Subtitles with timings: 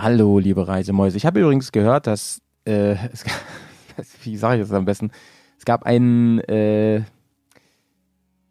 [0.00, 1.16] Hallo, liebe Reisemäuse.
[1.16, 3.24] Ich habe übrigens gehört, dass, äh, es,
[4.22, 5.10] wie sage ich das am besten,
[5.58, 7.02] es gab einen äh,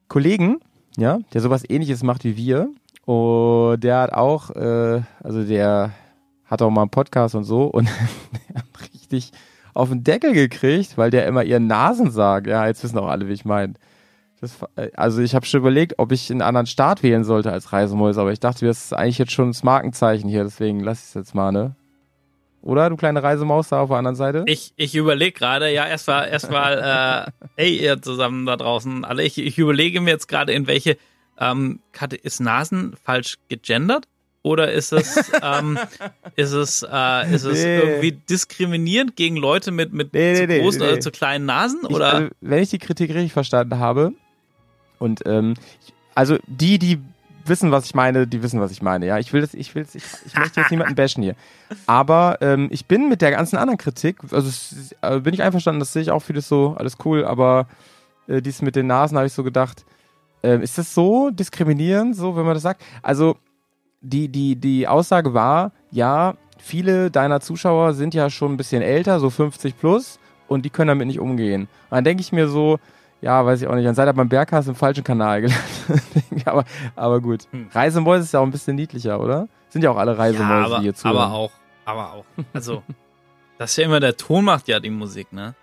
[0.09, 0.59] Kollegen,
[0.97, 2.69] ja, der sowas ähnliches macht wie wir.
[3.05, 5.93] Und der hat auch, äh, also der
[6.43, 7.85] hat auch mal einen Podcast und so und
[8.49, 9.31] der hat richtig
[9.73, 12.47] auf den Deckel gekriegt, weil der immer ihren Nasen sagt.
[12.47, 13.75] Ja, jetzt wissen auch alle, wie ich meine.
[14.75, 18.21] Äh, also ich habe schon überlegt, ob ich einen anderen Staat wählen sollte als Reisemäuse,
[18.21, 21.13] aber ich dachte, das ist eigentlich jetzt schon das Markenzeichen hier, deswegen lass ich es
[21.13, 21.75] jetzt mal, ne?
[22.61, 24.43] Oder, du kleine Reisemaus da auf der anderen Seite?
[24.45, 29.37] Ich, ich überlege gerade, ja, erstmal, erstmal, äh, hey, ihr zusammen da draußen, alle, ich,
[29.37, 30.97] ich überlege mir jetzt gerade, in welche,
[31.39, 31.79] ähm,
[32.23, 34.07] ist Nasen falsch gegendert?
[34.43, 35.77] Oder ist es, ähm,
[36.35, 37.79] ist es, äh, ist es nee.
[37.79, 41.85] irgendwie diskriminierend gegen Leute mit, mit nee, zu nee, großen oder zu kleinen Nasen?
[41.85, 42.07] Oder?
[42.07, 44.13] Ich, also, wenn ich die Kritik richtig verstanden habe,
[44.99, 45.55] und ähm,
[46.15, 46.99] also die, die
[47.45, 49.05] wissen, was ich meine, die wissen, was ich meine.
[49.05, 51.35] Ja, ich will das, ich will das, ich, ich möchte jetzt niemanden bashen hier.
[51.85, 54.49] Aber ähm, ich bin mit der ganzen anderen Kritik, also
[55.01, 57.67] äh, bin ich einverstanden, das sehe ich auch vieles so, alles cool, aber
[58.27, 59.85] äh, dies mit den Nasen habe ich so gedacht,
[60.43, 62.81] äh, ist das so diskriminierend, so, wenn man das sagt?
[63.01, 63.37] Also,
[64.01, 69.19] die, die, die Aussage war, ja, viele deiner Zuschauer sind ja schon ein bisschen älter,
[69.19, 71.63] so 50 plus, und die können damit nicht umgehen.
[71.63, 72.79] Und dann denke ich mir so,
[73.21, 73.85] ja, weiß ich auch nicht.
[73.85, 75.65] Dann seid ihr beim Berghast im falschen Kanal gelandet.
[76.45, 76.65] aber,
[76.95, 77.47] aber gut.
[77.51, 77.67] Hm.
[77.73, 79.47] Reisemäuse ist ja auch ein bisschen niedlicher, oder?
[79.69, 81.07] Sind ja auch alle Reisemäuse ja, aber, hier zu.
[81.07, 81.51] Aber auch,
[81.85, 82.25] aber auch.
[82.53, 82.83] Also,
[83.57, 85.55] das ist ja immer der Ton macht ja die Musik, ne?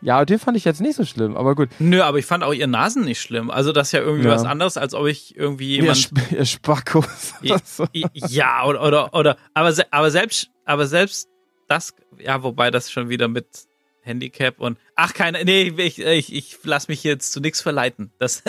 [0.00, 1.70] Ja, den fand ich jetzt nicht so schlimm, aber gut.
[1.80, 3.50] Nö, aber ich fand auch ihr Nasen nicht schlimm.
[3.50, 4.34] Also das ist ja irgendwie ja.
[4.34, 6.10] was anderes, als ob ich irgendwie jemand.
[6.30, 7.34] Ihr, ihr Spackos.
[7.64, 7.86] So.
[7.92, 11.28] Ja, oder, oder, oder, aber, aber selbst, aber selbst
[11.66, 13.46] das, ja, wobei das schon wieder mit
[14.08, 18.42] Handicap und ach keine nee ich, ich, ich lass mich jetzt zu nichts verleiten das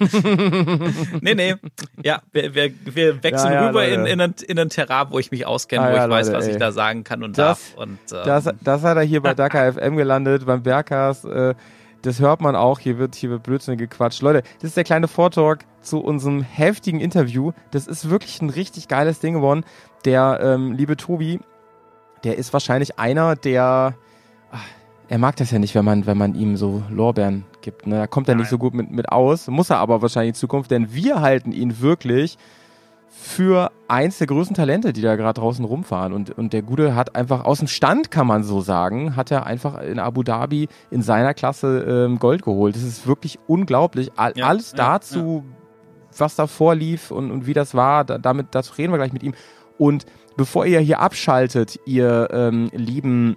[1.20, 1.56] nee nee
[2.02, 5.18] ja wir, wir, wir wechseln ja, ja, rüber in, in, ein, in ein Terrain wo
[5.18, 6.52] ich mich auskenne ah, wo ja, ich weiß was ey.
[6.52, 9.34] ich da sagen kann und das, darf und ähm, das, das hat er hier bei
[9.34, 11.54] Dakar FM gelandet beim Berghaus äh,
[12.02, 14.22] das hört man auch, hier wird, hier wird Blödsinn gequatscht.
[14.22, 17.52] Leute, das ist der kleine Vortalk zu unserem heftigen Interview.
[17.72, 19.64] Das ist wirklich ein richtig geiles Ding geworden.
[20.04, 21.40] Der ähm, liebe Tobi,
[22.24, 23.94] der ist wahrscheinlich einer der,
[24.50, 24.64] ach,
[25.10, 27.84] er mag das ja nicht, wenn man, wenn man ihm so Lorbeeren gibt.
[27.84, 27.96] Ne?
[27.96, 30.70] Da kommt er nicht so gut mit, mit aus, muss er aber wahrscheinlich in Zukunft,
[30.70, 32.38] denn wir halten ihn wirklich
[33.08, 36.12] für eins der größten Talente, die da gerade draußen rumfahren.
[36.12, 39.46] Und, und der Gute hat einfach aus dem Stand, kann man so sagen, hat er
[39.46, 42.76] einfach in Abu Dhabi in seiner Klasse ähm, Gold geholt.
[42.76, 44.12] Das ist wirklich unglaublich.
[44.14, 46.18] All, ja, alles dazu, ja.
[46.18, 49.24] was da vorlief und, und wie das war, da, damit, dazu reden wir gleich mit
[49.24, 49.34] ihm.
[49.76, 50.06] Und
[50.36, 53.36] bevor ihr hier abschaltet, ihr ähm, lieben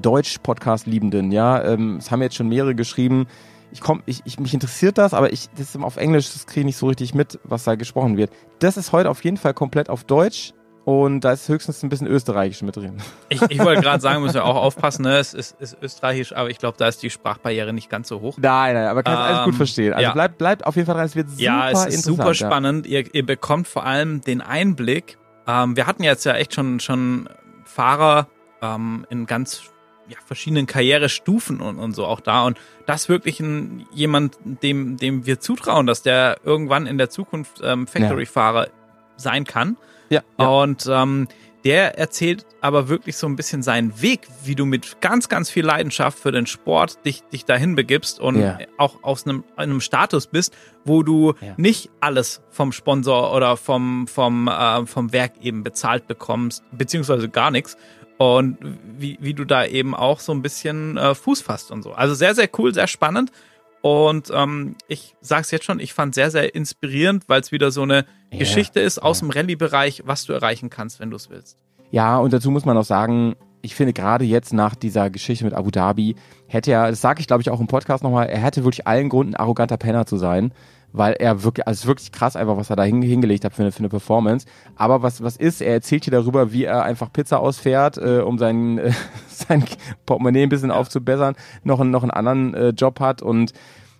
[0.00, 1.62] Deutsch-Podcast-Liebenden, ja.
[1.62, 3.26] Ähm, es haben jetzt schon mehrere geschrieben.
[3.70, 6.60] Ich komm, ich, ich, mich interessiert das, aber ich, das ist auf Englisch, das kriege
[6.60, 8.30] ich nicht so richtig mit, was da gesprochen wird.
[8.60, 10.54] Das ist heute auf jeden Fall komplett auf Deutsch.
[10.88, 12.96] Und da ist höchstens ein bisschen Österreichisch mit drin.
[13.28, 15.18] Ich, ich wollte gerade sagen, müssen wir auch aufpassen, ne?
[15.18, 18.38] es ist, ist Österreichisch, aber ich glaube, da ist die Sprachbarriere nicht ganz so hoch.
[18.40, 19.92] Nein, nein, aber kannst ähm, alles gut ähm, verstehen.
[19.92, 20.12] Also ja.
[20.14, 22.86] bleibt, bleibt auf jeden Fall dran, es wird super Ja, es ist super spannend.
[22.86, 23.00] Ja.
[23.00, 25.18] Ihr, ihr bekommt vor allem den Einblick.
[25.46, 27.28] Ähm, wir hatten jetzt ja echt schon, schon
[27.66, 28.28] Fahrer
[28.62, 29.64] ähm, in ganz
[30.08, 32.44] ja, verschiedenen Karrierestufen und, und so auch da.
[32.44, 37.60] Und das wirklich ein, jemand, dem, dem wir zutrauen, dass der irgendwann in der Zukunft
[37.62, 38.72] ähm, Factory-Fahrer ja.
[39.16, 39.76] sein kann.
[40.10, 40.46] Ja, ja.
[40.46, 41.28] Und ähm,
[41.64, 45.64] der erzählt aber wirklich so ein bisschen seinen Weg, wie du mit ganz, ganz viel
[45.64, 48.58] Leidenschaft für den Sport dich, dich dahin begibst und ja.
[48.78, 51.54] auch aus einem, einem Status bist, wo du ja.
[51.56, 57.50] nicht alles vom Sponsor oder vom, vom, äh, vom Werk eben bezahlt bekommst, beziehungsweise gar
[57.50, 57.76] nichts,
[58.18, 58.58] und
[58.98, 61.92] wie, wie du da eben auch so ein bisschen äh, Fuß fasst und so.
[61.92, 63.32] Also sehr, sehr cool, sehr spannend.
[63.80, 67.82] Und ähm, ich sag's jetzt schon, ich fand sehr, sehr inspirierend, weil es wieder so
[67.82, 68.40] eine yeah.
[68.40, 69.26] Geschichte ist aus ja.
[69.26, 71.58] dem Rallye-Bereich, was du erreichen kannst, wenn du es willst.
[71.92, 75.54] Ja, und dazu muss man auch sagen, ich finde gerade jetzt nach dieser Geschichte mit
[75.54, 76.16] Abu Dhabi
[76.48, 79.08] hätte er, das sage ich glaube ich auch im Podcast nochmal, er hätte wirklich allen
[79.08, 80.52] Grund, ein arroganter Penner zu sein
[80.98, 83.62] weil er wirklich, also es ist wirklich krass einfach, was er da hingelegt hat für
[83.62, 84.46] eine, für eine Performance.
[84.74, 88.36] Aber was, was ist, er erzählt hier darüber, wie er einfach Pizza ausfährt, äh, um
[88.36, 88.92] sein, äh,
[89.28, 89.64] sein
[90.06, 93.52] Portemonnaie ein bisschen aufzubessern, noch, einen, noch einen anderen äh, Job hat und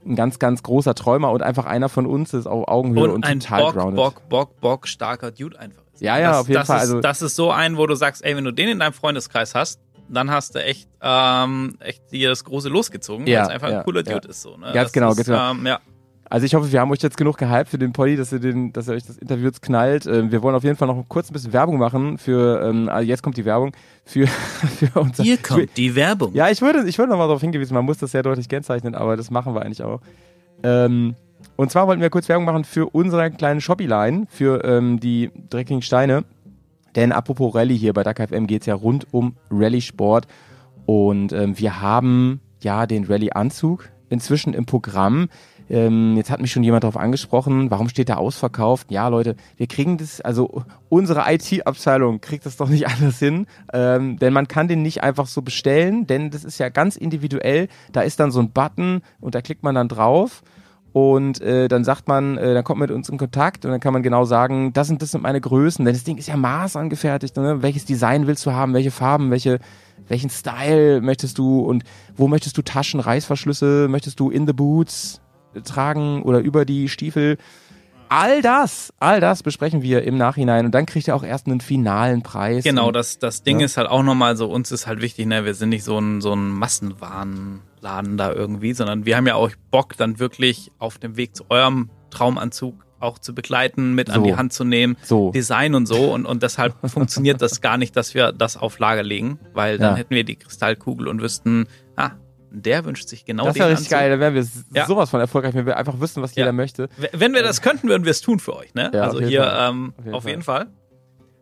[0.05, 3.27] ein ganz, ganz großer Träumer und einfach einer von uns ist auf Augenhöhe und, und
[3.27, 3.97] ein total Bock, grounded.
[3.97, 6.03] Bock, Bock, Bock, starker Dude einfach ist.
[6.03, 6.77] Ja, ja, das, auf jeden das Fall.
[6.79, 8.93] Ist, also, das ist so ein, wo du sagst, ey, wenn du den in deinem
[8.93, 13.49] Freundeskreis hast, dann hast du echt, ähm, echt dir das große losgezogen, ja, weil es
[13.51, 14.31] einfach ja, ein cooler Dude ja.
[14.31, 14.43] ist.
[14.43, 14.73] So, ne?
[14.73, 15.51] Ganz das genau, ist, ganz genau.
[15.51, 15.81] Ähm, ja.
[16.31, 18.73] Also ich hoffe, wir haben euch jetzt genug gehypt für den Poddy, dass ihr, den,
[18.73, 20.07] dass ihr euch das Interview jetzt knallt.
[20.07, 23.09] Ähm, wir wollen auf jeden Fall noch kurz ein bisschen Werbung machen für, ähm, also
[23.09, 23.73] jetzt kommt die Werbung,
[24.05, 24.27] für,
[24.79, 25.23] für unser...
[25.23, 26.35] Hier kommt die Werbung.
[26.35, 29.17] Ja, ich würde, ich würde nochmal darauf hingewiesen, man muss das sehr deutlich kennzeichnen, aber
[29.17, 30.01] das machen wir eigentlich auch.
[30.63, 31.15] Ähm,
[31.57, 35.83] und zwar wollten wir kurz Werbung machen für unsere kleine Shopee-Line, für ähm, die dreckigen
[35.83, 36.25] Steine.
[36.95, 40.27] Denn apropos Rallye hier bei Dakar FM geht es ja rund um Rallye-Sport.
[40.85, 45.29] Und ähm, wir haben ja den Rallye-Anzug inzwischen im Programm.
[45.71, 48.91] Ähm, jetzt hat mich schon jemand darauf angesprochen, warum steht da ausverkauft?
[48.91, 54.19] Ja, Leute, wir kriegen das, also unsere IT-Abteilung kriegt das doch nicht anders hin, ähm,
[54.19, 57.69] denn man kann den nicht einfach so bestellen, denn das ist ja ganz individuell.
[57.93, 60.43] Da ist dann so ein Button und da klickt man dann drauf
[60.93, 63.81] und äh, dann sagt man, äh, dann kommt man mit uns in Kontakt und dann
[63.81, 66.37] kann man genau sagen, das sind das sind meine Größen, denn das Ding ist ja
[66.37, 67.63] maßangefertigt, ne?
[67.63, 69.59] welches Design willst du haben, welche Farben, welche
[70.07, 71.85] welchen Style möchtest du und
[72.17, 75.21] wo möchtest du Taschen, Reißverschlüsse, möchtest du in the boots
[75.63, 77.37] tragen oder über die Stiefel?
[78.11, 81.61] All das, all das besprechen wir im Nachhinein und dann kriegt ihr auch erst einen
[81.61, 82.65] finalen Preis.
[82.65, 83.67] Genau, und, das, das Ding Ja.
[83.67, 86.23] ist halt auch nochmal so, uns ist halt wichtig, ne, wir sind nicht so ein,
[86.23, 91.17] so ein Massenwarenladen da irgendwie, sondern wir haben ja auch Bock, dann wirklich auf dem
[91.17, 94.23] Weg zu eurem Traumanzug auch zu begleiten, mit an So.
[94.25, 95.31] die Hand zu nehmen, So.
[95.31, 99.03] Design und so und, und deshalb funktioniert das gar nicht, dass wir das auf Lager
[99.05, 99.97] legen, weil dann Ja.
[99.97, 101.67] hätten wir die Kristallkugel und wüssten,
[101.97, 102.11] ah,
[102.51, 103.99] der wünscht sich genau das den wäre richtig Anzug.
[103.99, 104.87] geil, da wären wir Ja.
[104.87, 106.43] sowas von erfolgreich, wenn wir einfach wissen, was Ja.
[106.43, 106.89] jeder möchte.
[107.13, 108.91] Wenn wir das könnten, würden wir es tun für euch, ne?
[108.95, 109.71] Ja, also auf hier Fall.
[109.71, 110.31] ähm, Auf jeden auf Fall.
[110.31, 110.67] jeden Fall.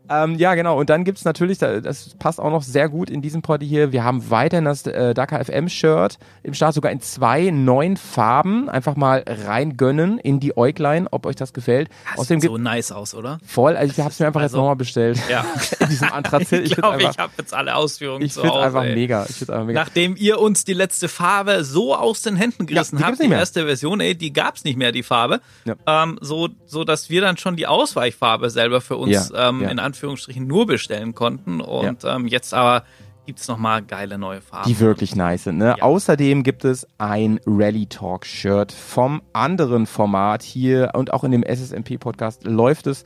[0.08, 0.78] Ähm, ja, genau.
[0.78, 3.92] Und dann gibt's natürlich, da- das passt auch noch sehr gut in diesem Party hier,
[3.92, 8.68] wir haben weiterhin das äh, Dakar FM-Shirt im Start, sogar in zwei neuen Farben.
[8.68, 11.88] Einfach mal reingönnen in die Äuglein, ob euch das gefällt.
[12.10, 13.38] Das Außerdem sieht gibt so nice aus, oder?
[13.46, 15.18] voll, also ich habe es mir einfach jetzt also- nochmal bestellt.
[15.30, 15.44] Ja.
[15.80, 16.66] In diesem Anthrazit.
[16.66, 18.52] ich glaube, ich einfach, habe jetzt alle Ausführungen ich Hause.
[18.52, 18.94] einfach ey.
[18.94, 19.24] mega.
[19.28, 19.80] Ich find's einfach mega.
[19.80, 23.30] Nachdem ihr uns die letzte Farbe so aus den Händen gerissen die habt, die nicht
[23.30, 23.38] mehr.
[23.38, 25.74] erste Version, ey, die gab's nicht mehr, die Farbe, Ja.
[25.86, 29.68] ähm, so, so dass wir dann schon die Ausweichfarbe selber für uns Ja, ähm, ja.
[29.70, 32.84] in Anführungsstrichen nur bestellen konnten und ähm, jetzt aber
[33.24, 34.68] gibt's noch mal geile neue Farben.
[34.68, 35.56] die wirklich nice sind.
[35.56, 35.74] Ne?
[35.78, 35.82] Ja.
[35.82, 41.42] Außerdem gibt es ein Rally Talk Shirt vom anderen Format hier und auch in dem
[41.42, 43.04] SSMP Podcast läuft es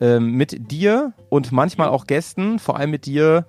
[0.00, 3.46] ähm, mit dir und manchmal auch Gästen, vor allem mit dir.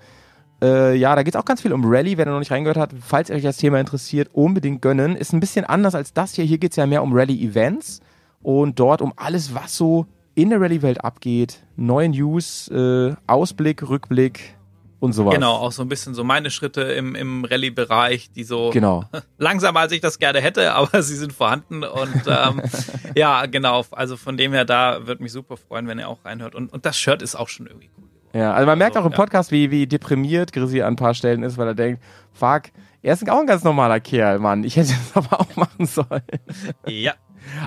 [0.63, 2.78] Äh, ja, da geht es auch ganz viel um Rally, wer da noch nicht reingehört
[2.78, 2.92] hat.
[3.00, 5.16] Falls euch das Thema interessiert, unbedingt gönnen.
[5.16, 6.45] Ist ein bisschen anders als das hier.
[6.45, 8.00] Hier geht es ja mehr um Rally-Events
[8.42, 10.07] und dort um alles, was so
[10.38, 11.63] in der Rallye-Welt abgeht.
[11.75, 14.56] Neue News, äh, Ausblick, Rückblick
[15.00, 15.34] und sowas.
[15.34, 19.04] Genau, auch so ein bisschen so meine Schritte im, im Rallye-Bereich, die so Genau.
[19.39, 22.62] langsamer als ich das gerne hätte, aber sie sind vorhanden und ähm,
[23.16, 23.84] ja, genau.
[23.89, 26.54] Also von dem her, da würde mich super freuen, wenn ihr auch reinhört.
[26.54, 28.04] Und, und das Shirt ist auch schon irgendwie cool.
[28.39, 29.24] Ja, also man merkt Also, auch im ja.
[29.24, 32.63] Podcast, wie, wie deprimiert Grisi an ein paar Stellen ist, weil er denkt, fuck,
[33.01, 34.63] er ist auch ein ganz normaler Kerl, Mann.
[34.63, 36.22] Ich hätte das aber auch machen sollen.
[36.86, 37.13] Ja,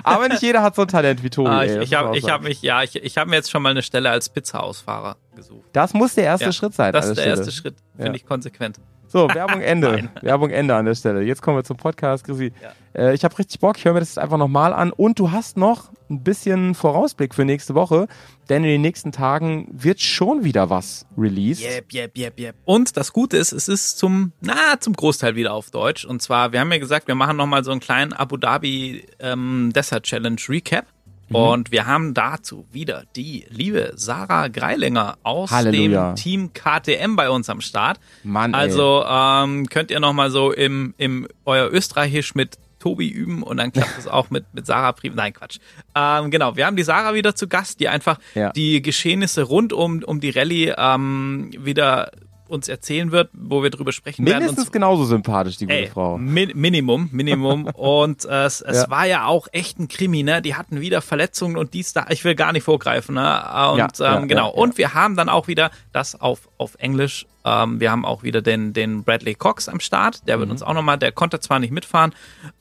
[0.03, 1.49] Aber nicht jeder hat so ein Talent wie Tobi.
[1.49, 3.81] Ah, ich ich habe hab mich, ja, ich, ich habe mir jetzt schon mal eine
[3.81, 5.65] Stelle als Pizza-Ausfahrer gesucht.
[5.73, 6.93] Das muss der erste Ja, Schritt sein.
[6.93, 7.75] Das ist der der erste Stelle.
[7.75, 8.15] Schritt, finde Ja.
[8.15, 8.77] ich konsequent.
[9.07, 10.09] So, Werbung Ende.
[10.21, 11.21] Werbung Ende an der Stelle.
[11.21, 12.53] Jetzt kommen wir zum Podcast, Grisi.
[12.61, 12.71] Ja.
[13.09, 14.91] Äh, ich habe richtig Bock, ich höre mir das jetzt einfach nochmal an.
[14.91, 18.07] Und du hast noch ein bisschen Vorausblick für nächste Woche,
[18.51, 21.63] denn in den nächsten Tagen wird schon wieder was released.
[21.63, 22.55] Yep, yep, yep, yep.
[22.65, 26.03] Und das Gute ist, es ist zum, na, zum Großteil wieder auf Deutsch.
[26.03, 29.71] Und zwar, wir haben ja gesagt, wir machen nochmal so einen kleinen Abu Dhabi ähm,
[29.73, 30.85] Desert Challenge Recap.
[31.29, 31.35] Mhm.
[31.37, 36.11] Und wir haben dazu wieder die liebe Sarah Greilinger aus Halleluja.
[36.11, 38.01] dem Team KTM bei uns am Start.
[38.23, 38.59] Mann, ey.
[38.59, 43.71] Also ähm, könnt ihr nochmal so im, im euer Österreichisch mit Tobi üben und dann
[43.71, 45.15] klappt es auch mit, mit Sarah Prim.
[45.15, 45.59] Nein, Quatsch.
[45.95, 48.51] Ähm, genau, wir haben die Sarah wieder zu Gast, die einfach Ja.
[48.51, 52.11] die Geschehnisse rund um, um die Rallye ähm, wieder
[52.47, 54.39] uns erzählen wird, wo wir drüber sprechen werden.
[54.39, 56.17] Mindestens genauso sympathisch, die gute Ey, Frau.
[56.17, 57.63] Mi Minimum, Minimum.
[57.75, 58.89] und äh, es, es Ja.
[58.89, 60.41] war ja auch echt ein Krimi, ne?
[60.41, 62.07] Die hatten wieder Verletzungen und dies da.
[62.09, 63.21] Ich will gar nicht vorgreifen, ne?
[63.21, 64.49] Und Ja, ja, ähm, genau.
[64.49, 67.25] Und wir haben dann auch wieder das auf auf Englisch.
[67.43, 70.27] Ähm, wir haben auch wieder den den Bradley Cox am Start.
[70.27, 70.51] Der wird Mhm.
[70.53, 70.97] uns auch nochmal.
[70.97, 72.13] Der konnte zwar nicht mitfahren,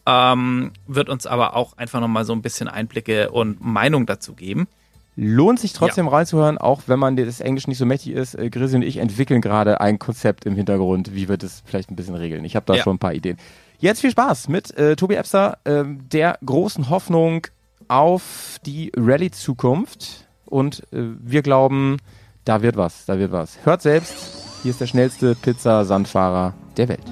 [0.06, 4.68] ähm, wird uns aber auch einfach nochmal so ein bisschen Einblicke und Meinung dazu geben.
[5.16, 8.34] Lohnt sich trotzdem reinzuhören, auch wenn man das Englisch nicht so mächtig ist.
[8.36, 11.96] Äh, Grisi und ich entwickeln gerade ein Konzept im Hintergrund, wie wir das vielleicht ein
[11.96, 12.44] bisschen regeln.
[12.44, 12.82] Ich habe da Ja.
[12.82, 13.36] schon ein paar Ideen.
[13.80, 17.46] Jetzt viel Spaß mit äh, Tobi Epster, ähm, der großen Hoffnung
[17.88, 20.26] auf die Rallye-Zukunft.
[20.46, 21.98] Und äh, wir glauben,
[22.44, 23.58] da wird was, da wird was.
[23.64, 24.14] Hört selbst,
[24.62, 27.04] hier ist der schnellste Pizza-Sandfahrer der Welt.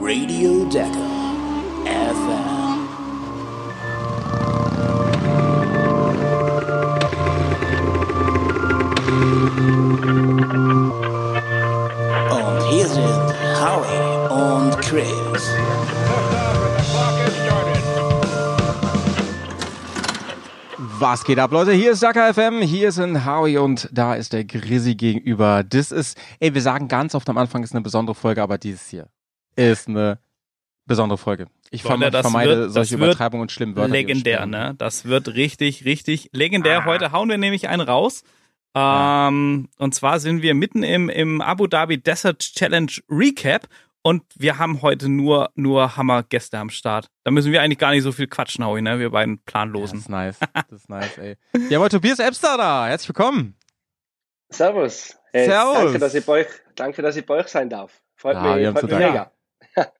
[0.00, 1.15] Radio Decker
[20.98, 21.72] Was geht ab, Leute?
[21.72, 25.62] Hier ist Saka FM, hier sind Howie und da ist der Grisi gegenüber.
[25.62, 28.88] Das ist, ey, wir sagen ganz oft am Anfang, ist eine besondere Folge, aber dieses
[28.88, 29.08] hier
[29.56, 30.18] ist eine
[30.86, 31.46] besondere Folge.
[31.70, 33.92] Ich Freunde, verme vermeide wird- solche Übertreibungen und schlimmen Wörter.
[33.92, 34.74] legendär, ne?
[34.78, 36.82] Das wird richtig, richtig legendär.
[36.82, 36.84] Ah.
[36.86, 38.22] Heute hauen wir nämlich einen raus.
[38.74, 43.66] Ähm, Und zwar sind wir mitten im, im Abu Dhabi Desert Challenge Recap
[44.06, 47.08] und wir haben heute nur, nur Hammer-Gäste am Start.
[47.24, 49.00] Da müssen wir eigentlich gar nicht so viel quatschen, Howie, ne?
[49.00, 49.98] Wir beiden Das Planlosen.
[49.98, 50.38] ist nice.
[50.54, 51.36] Das ist nice, ey.
[51.70, 52.86] Ja, aber Tobias Epster da.
[52.86, 53.56] Herzlich willkommen.
[54.48, 55.16] Servus.
[55.32, 55.82] Hey, Servus.
[55.82, 56.46] Danke, dass ich bei euch,
[56.76, 58.00] danke, dass ich bei euch sein darf.
[58.14, 59.32] Freut Ja, mich, freut mich mega.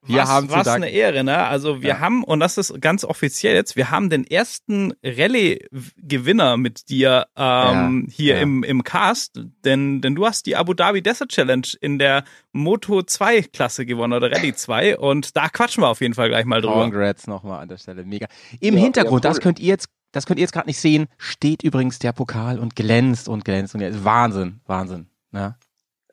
[0.03, 0.83] Wir was, haben was danken.
[0.85, 1.37] eine Ehre, ne?
[1.45, 1.99] Also wir Ja.
[1.99, 8.05] haben, und das ist ganz offiziell jetzt, wir haben den ersten Rallye-Gewinner mit dir ähm,
[8.07, 8.41] Ja, hier ja.
[8.41, 13.03] Im, im Cast, denn, denn du hast die Abu Dhabi Desert Challenge in der Moto
[13.03, 16.61] 2 Klasse gewonnen oder Rallye 2 und da quatschen wir auf jeden Fall gleich mal
[16.61, 16.81] drüber.
[16.81, 18.03] Congrats nochmal an der Stelle.
[18.03, 18.27] Mega.
[18.59, 19.33] Im Ja, Hintergrund, ja, cool.
[19.35, 22.59] das könnt ihr jetzt, das könnt ihr jetzt gerade nicht sehen, steht übrigens der Pokal
[22.59, 24.03] und glänzt und glänzt und glänzt.
[24.03, 25.07] Wahnsinn, Wahnsinn.
[25.33, 25.57] Ja.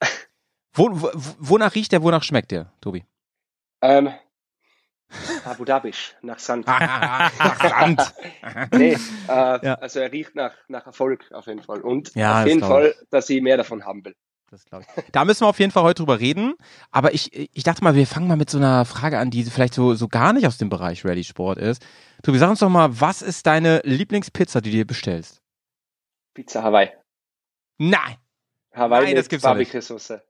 [0.76, 3.04] Wo, wo, wonach riecht der, wonach schmeckt der, Tobi?
[3.84, 4.10] Ähm,
[5.44, 6.66] Abu Dhabi, nach Sand.
[6.66, 8.14] Nach Sand.
[8.72, 8.96] nee, äh,
[9.28, 9.74] Ja.
[9.74, 11.82] also er riecht nach, nach Erfolg auf jeden Fall.
[11.82, 14.16] Und Ja, auf das jeden Fall, dass ich mehr davon haben will.
[14.50, 15.04] Das glaube ich.
[15.12, 16.54] Da müssen wir auf jeden Fall heute drüber reden.
[16.90, 19.74] Aber ich, ich dachte mal, wir fangen mal mit so einer Frage an, die vielleicht
[19.74, 21.84] so, so gar nicht aus dem Bereich Rallye-Sport ist.
[22.22, 25.42] Tobi, sag uns doch mal, was ist deine Lieblingspizza, die du dir bestellst?
[26.34, 26.90] Pizza Hawaii.
[27.78, 28.16] Nein!
[28.72, 29.72] Hawaii Nein, das mit gibt's doch nicht.
[29.72, 30.22] Barbecue-Soße.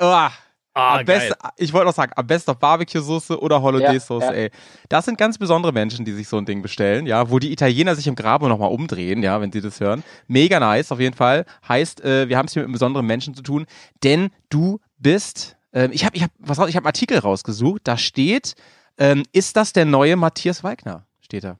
[0.00, 0.30] Ah,
[0.78, 4.38] Ah, am besten, ich wollte noch sagen, am besten auf Barbecue-Soße oder Hollandaise-Soße, Ja, ja.
[4.38, 4.50] ey.
[4.88, 7.94] Das sind ganz besondere Menschen, die sich so ein Ding bestellen, ja, wo die Italiener
[7.96, 10.04] sich im Graben nochmal umdrehen, ja, wenn sie das hören.
[10.28, 11.44] Mega nice, auf jeden Fall.
[11.66, 13.66] Heißt, äh, wir haben es hier mit einem besonderen Menschen zu tun,
[14.04, 17.82] denn du bist, ähm, ich habe ich hab, was raus, ich habe einen Artikel rausgesucht,
[17.84, 18.54] da steht,
[18.98, 21.06] ähm, ist das der neue Matthias Weigner?
[21.20, 21.58] Steht da.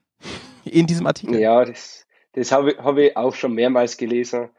[0.65, 1.39] In diesem Artikel.
[1.39, 4.51] Ja, das, das habe ich, hab ich auch schon mehrmals gelesen.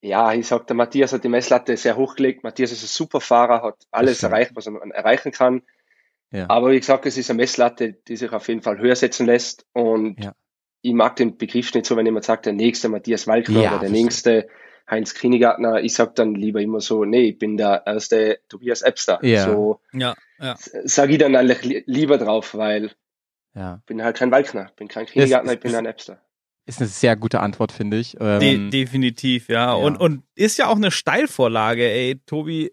[0.00, 0.32] Ja.
[0.32, 2.44] Ich sag, der Matthias hat die Messlatte sehr hochgelegt.
[2.44, 5.62] Matthias ist ein super Fahrer, hat alles erreicht, was man erreichen kann.
[6.30, 6.46] Ja.
[6.48, 9.64] Aber wie gesagt, es ist eine Messlatte, die sich auf jeden Fall höher setzen lässt.
[9.72, 10.32] Und Ja.
[10.82, 13.80] ich mag den Begriff nicht so, wenn jemand sagt, der nächste Matthias Walkner Ja, oder
[13.80, 14.48] der nächste
[14.90, 15.80] Heinz Krinigartner.
[15.82, 19.18] Ich sag dann lieber immer so, nee, ich bin der erste Tobias Epster.
[19.22, 19.44] Ja.
[19.44, 20.54] So Ja, ja.
[20.84, 22.92] sage ich dann eigentlich li lieber drauf, weil
[23.54, 23.76] Ja.
[23.80, 26.20] ich bin halt kein Walkner, bin kein Krinigartner, ich bin ein Epster.
[26.68, 28.12] Ist eine sehr gute Antwort, finde ich.
[28.12, 29.68] De Ähm, definitiv, ja.
[29.68, 29.72] ja.
[29.72, 32.72] Und, und ist ja auch eine Steilvorlage, ey, Tobi.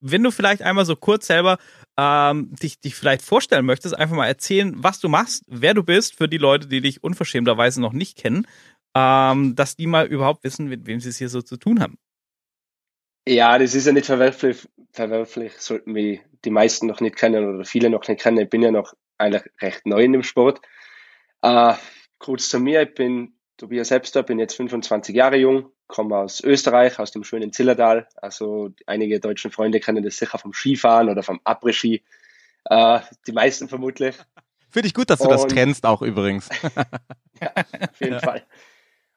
[0.00, 1.58] Wenn du vielleicht einmal so kurz selber
[1.98, 6.16] ähm, dich, dich vielleicht vorstellen möchtest, einfach mal erzählen, was du machst, wer du bist,
[6.16, 8.46] für die Leute, die dich unverschämterweise noch nicht kennen,
[8.94, 11.98] ähm, dass die mal überhaupt wissen, mit wem sie es hier so zu tun haben.
[13.26, 17.64] Ja, das ist ja nicht verwerflich, verwerflich, sollten mich die meisten noch nicht kennen oder
[17.64, 18.38] viele noch nicht kennen.
[18.38, 20.60] Ich bin ja noch eigentlich recht neu in dem Sport.
[21.42, 21.74] Äh,
[22.22, 26.98] kurz zu mir, ich bin Tobias Hebster, bin jetzt 25 Jahre jung, komme aus Österreich,
[26.98, 28.08] aus dem schönen Zillertal.
[28.16, 32.02] Also einige deutschen Freunde kennen das sicher vom Skifahren oder vom Après-Ski.
[32.64, 34.16] Äh, die meisten vermutlich.
[34.70, 36.48] Finde ich gut, dass du das Und- trennst auch übrigens.
[37.40, 38.42] auf jeden Fall.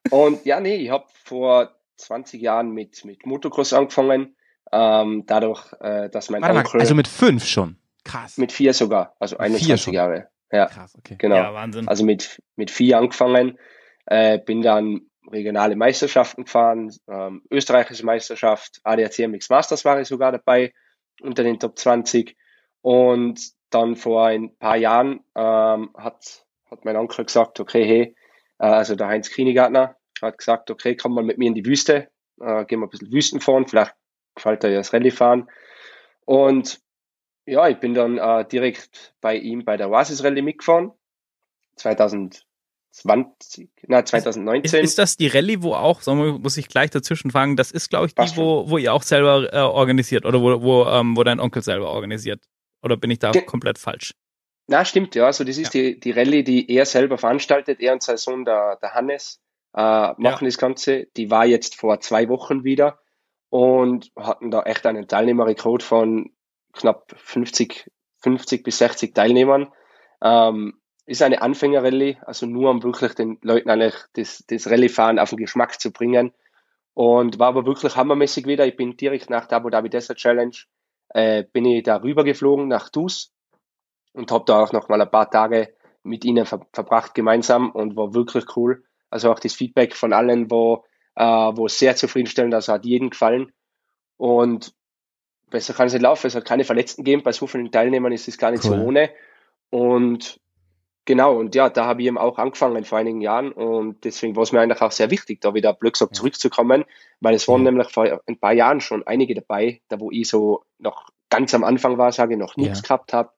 [0.09, 4.35] Und ja, nee, ich habe vor 20 Jahren mit, mit Motocross angefangen.
[4.71, 7.77] Ähm, dadurch, äh, dass mein Warte mal, Onkel also mit fünf schon.
[8.03, 8.37] Krass.
[8.37, 9.93] mit vier sogar, also Vier 21 schon.
[9.93, 10.27] Jahre.
[10.51, 11.15] Ja, Krass, okay.
[11.17, 11.35] genau.
[11.35, 11.87] Ja, Wahnsinn.
[11.87, 13.57] Also mit, mit vier angefangen,
[14.05, 20.31] äh, bin dann regionale Meisterschaften gefahren, ähm, österreichische Meisterschaft, ADAC MX Masters war ich sogar
[20.31, 20.73] dabei,
[21.21, 22.37] unter den Top 20.
[22.81, 28.15] Und dann vor ein paar Jahren ähm, hat, hat mein Onkel gesagt, okay, hey,
[28.59, 32.09] äh, also der Heinz Krinigartner hat gesagt, okay, komm mal mit mir in die Wüste,
[32.39, 33.95] äh, gehen wir ein bisschen Wüsten fahren, vielleicht
[34.35, 35.49] gefällt dir ja das Rallye fahren.
[36.25, 36.79] Und
[37.45, 40.91] ja, ich bin dann äh, direkt bei ihm bei der Oasis Rallye mitgefahren.
[41.77, 44.83] 2020, na, Ist, 2019.
[44.83, 48.07] ist das die Rallye, wo auch, wir, muss ich gleich dazwischen fragen, das ist, glaube
[48.07, 51.39] ich, die, wo, wo ihr auch selber äh, organisiert oder wo, wo, ähm, wo dein
[51.39, 52.41] Onkel selber organisiert?
[52.81, 54.13] Oder bin ich da Ge- komplett falsch?
[54.67, 55.25] Na, stimmt, ja.
[55.25, 57.79] Also das ist die, die Rallye, die er selber veranstaltet.
[57.81, 59.41] Er und sein Sohn, der, der Hannes,
[59.75, 61.07] äh, machen das Ganze.
[61.17, 62.99] Die war jetzt vor zwei Wochen wieder
[63.49, 66.31] und hatten da echt einen Teilnehmerrekord von
[66.75, 67.89] knapp 50,
[68.21, 69.71] 50 bis 60 Teilnehmern.
[70.21, 75.29] Ähm, ist eine Anfängerrallye, also nur um wirklich den Leuten eigentlich das, das Rallye-Fahren auf
[75.29, 76.33] den Geschmack zu bringen.
[76.93, 78.65] Und war aber wirklich hammermäßig wieder.
[78.65, 80.55] Ich bin direkt nach der Abu Dhabi Desert Challenge,
[81.09, 83.33] äh, bin ich da rüber geflogen nach Dus
[84.13, 87.95] und habe da auch noch mal ein paar Tage mit ihnen ver verbracht gemeinsam und
[87.95, 88.83] war wirklich cool.
[89.09, 90.83] Also auch das Feedback von allen war,
[91.15, 93.51] äh, war sehr zufriedenstellend, also hat jedem gefallen.
[94.17, 94.73] Und
[95.49, 96.27] besser kann es nicht laufen.
[96.27, 97.23] Es hat keine Verletzten gegeben.
[97.23, 98.77] Bei so vielen Teilnehmern ist es gar nicht Cool.
[98.77, 99.09] so ohne.
[99.69, 100.39] Und
[101.05, 104.43] genau, und ja, da habe ich eben auch angefangen vor einigen Jahren und deswegen war
[104.43, 106.17] es mir eigentlich auch sehr wichtig, da wieder blöd gesagt Ja.
[106.17, 106.85] zurückzukommen,
[107.19, 107.71] weil es waren Ja.
[107.71, 111.63] nämlich vor ein paar Jahren schon einige dabei, da wo ich so noch ganz am
[111.63, 112.83] Anfang war, sage ich, noch nichts Ja.
[112.83, 113.31] gehabt habe.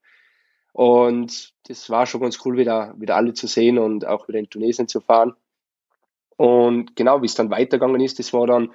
[0.73, 4.49] Und das war schon ganz cool, wieder, wieder alle zu sehen und auch wieder in
[4.49, 5.33] Tunesien zu fahren.
[6.35, 8.71] Und genau, wie es dann weitergegangen ist, das war dann,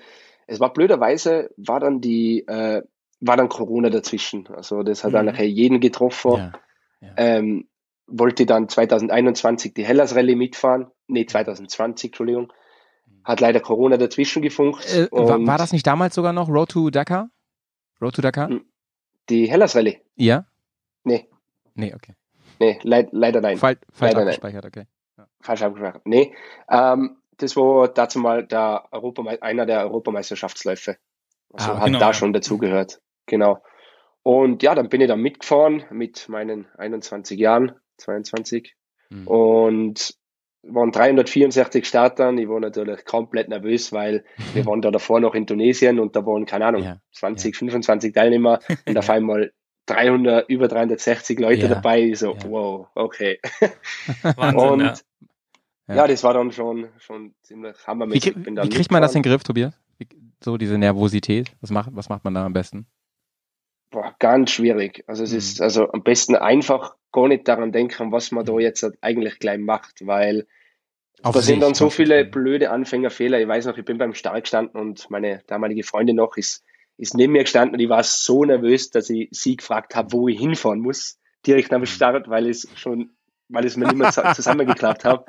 [0.49, 2.83] es war blöderweise, war dann die, äh,
[3.25, 4.47] war dann Corona dazwischen.
[4.49, 5.19] Also das hat Mhm.
[5.29, 6.53] eigentlich jeden getroffen.
[7.01, 7.13] Ja.
[7.17, 7.69] Ähm,
[8.07, 10.91] wollte dann 2021 die Hellas Rallye mitfahren.
[11.07, 12.53] Nee, 2020, Entschuldigung.
[13.25, 14.85] Hat leider Corona dazwischen gefunkt.
[14.93, 17.31] Äh, war, war das nicht damals sogar noch Road to Dakar?
[18.01, 18.49] Road to Dakar?
[18.51, 18.65] Mhm.
[19.29, 20.01] Die Hellas Rallye?
[20.17, 20.47] Ja?
[21.05, 21.29] Nee,
[21.75, 22.15] Nee, okay.
[22.61, 23.57] nee, leid, leider nein.
[23.57, 24.85] Fall, falsch Leider abgespeichert, okay.
[25.41, 26.01] falsch abgesprochen.
[26.05, 26.35] Nee,
[26.69, 30.97] ähm, das war dazu mal der Europame einer der Europameisterschaftsläufe.
[31.53, 32.15] Also Ah, hat genau, da ja.
[32.15, 33.01] schon dazugehört.
[33.27, 33.63] Genau.
[34.23, 38.75] Und ja, dann bin ich da mitgefahren mit meinen 21 Jahren, 22.
[39.11, 39.27] Hm.
[39.27, 40.17] Und
[40.63, 42.39] waren 364 Startern.
[42.39, 44.25] Ich war natürlich komplett nervös, weil
[44.55, 48.13] wir waren da davor noch in Tunesien und da waren, keine Ahnung, Ja, 20, 25
[48.15, 49.53] Teilnehmer und auf einmal
[49.87, 52.03] 300, über 360 Leute Ja, dabei.
[52.03, 52.49] Ich So, ja.
[52.49, 53.41] wow, okay.
[54.23, 54.95] Wahnsinn, Und ja.
[55.89, 55.95] Ja.
[55.97, 56.07] ja.
[56.07, 58.35] das war dann schon, schon ziemlich Wie, hammermäßig.
[58.45, 59.31] dann wie kriegt man das in den.
[59.31, 59.75] Griff, Tobias?
[59.99, 60.07] Wie,
[60.43, 61.53] so diese Nervosität?
[61.61, 62.87] Was macht, was macht man da am besten?
[64.23, 65.03] Ganz schwierig.
[65.09, 65.39] Also es Mhm.
[65.39, 69.59] ist also am besten einfach gar nicht daran denken, was man da jetzt eigentlich gleich
[69.59, 70.47] macht, weil
[71.25, 73.41] Auf da sind sich dann so viele blöde Anfängerfehler.
[73.41, 76.63] Ich weiß noch, ich bin beim Start gestanden und meine damalige Freundin noch ist,
[76.99, 80.29] ist neben mir gestanden und ich war so nervös, dass ich sie gefragt habe, wo
[80.29, 83.11] ich hinfahren muss, direkt nach dem Start, weil es schon,
[83.49, 85.25] weil es mir nicht mehr zu- zusammengeklappt habe.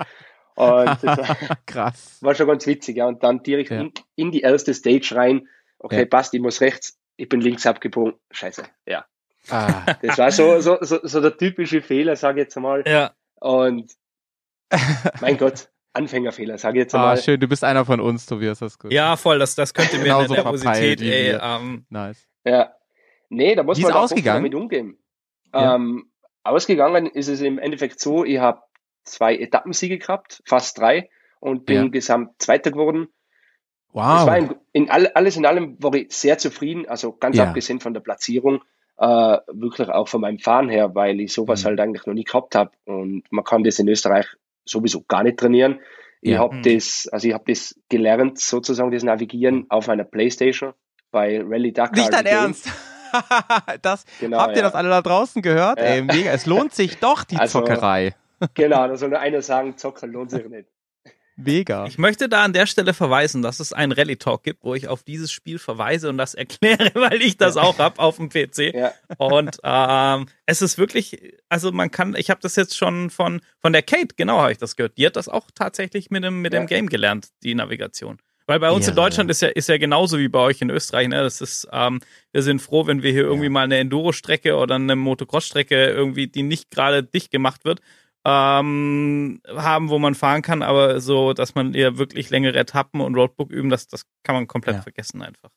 [0.53, 2.19] Und das war, Krass.
[2.21, 3.07] war schon ganz witzig, ja.
[3.07, 3.81] Und dann direkt Ja.
[3.81, 5.47] in, in die erste Stage rein.
[5.79, 6.05] Okay, Ja.
[6.05, 8.13] passt, ich muss rechts, ich bin links abgebogen.
[8.31, 9.05] Scheiße, ja.
[9.49, 12.83] Ah, Das war so, so, so, so der typische Fehler, sage ich jetzt einmal.
[12.87, 13.91] Ja, Und
[15.21, 17.17] mein Gott, Anfängerfehler, sage ich jetzt ah, einmal.
[17.17, 18.91] schön, du bist einer von uns, Tobias, das ist gut.
[18.91, 21.41] ja, voll, das, das könnte mir Genauso eine Nervosität, ey, wir.
[21.43, 22.27] ähm, Nice.
[22.45, 22.73] Ja.
[23.29, 24.97] Nee, da muss Wie man auch damit umgehen.
[25.53, 25.75] Ja.
[25.75, 26.11] Ähm,
[26.43, 28.61] ausgegangen ist es im Endeffekt so, ich habe
[29.03, 31.87] zwei Etappensiege gehabt, fast drei, und bin Ja.
[31.89, 33.07] gesamt Zweiter geworden.
[33.93, 34.27] Es Wow.
[34.27, 37.45] war in, in all, alles in allem war ich sehr zufrieden, also ganz Ja.
[37.45, 38.61] abgesehen von der Platzierung,
[38.97, 39.05] äh,
[39.51, 41.67] wirklich auch von meinem Fahren her, weil ich sowas Mhm.
[41.67, 44.25] halt eigentlich noch nie gehabt habe und man kann das in Österreich
[44.65, 45.79] sowieso gar nicht trainieren.
[46.21, 46.39] Ich Ja.
[46.39, 46.61] habe Mhm.
[46.63, 50.73] das, also ich habe das gelernt, sozusagen das Navigieren auf einer Playstation
[51.11, 51.95] bei Rally Dakar.
[51.99, 52.25] Nicht dein.
[52.25, 52.69] Ernst.
[53.81, 54.63] das, Genau, habt ihr ja.
[54.63, 55.77] das alle da draußen gehört?
[55.79, 55.85] Ja.
[55.85, 56.31] Ey, mega.
[56.31, 58.15] Es lohnt sich doch, die Also- Zockerei.
[58.55, 60.67] Genau, da soll nur einer sagen, Zocken lohnt sich nicht.
[61.35, 61.85] Mega.
[61.87, 64.87] Ich möchte da an der Stelle verweisen, dass es einen Rally Talk gibt, wo ich
[64.87, 68.73] auf dieses Spiel verweise und das erkläre, weil ich das auch hab auf dem PC.
[68.73, 73.41] Ja, Und ähm, es ist wirklich, also man kann, ich habe das jetzt schon von
[73.59, 74.97] von der Kate, genau habe ich das gehört.
[74.97, 76.59] Die hat das auch tatsächlich mit dem mit Ja.
[76.59, 78.19] dem Game gelernt, die Navigation.
[78.45, 79.03] Weil bei uns in Irre.
[79.05, 81.07] Deutschland ist ja ist ja genauso wie bei euch in Österreich.
[81.07, 81.23] Ne?
[81.23, 82.01] Das ist, ähm,
[82.33, 86.43] wir sind froh, wenn wir hier irgendwie mal eine Enduro-Strecke oder eine Motocross-Strecke irgendwie, die
[86.43, 87.79] nicht gerade dicht gemacht wird,
[88.25, 93.15] ähm, haben, wo man fahren kann, aber so, dass man eher wirklich längere Etappen und
[93.15, 94.81] Roadbook üben, das, das kann man komplett Ja.
[94.81, 95.49] vergessen einfach.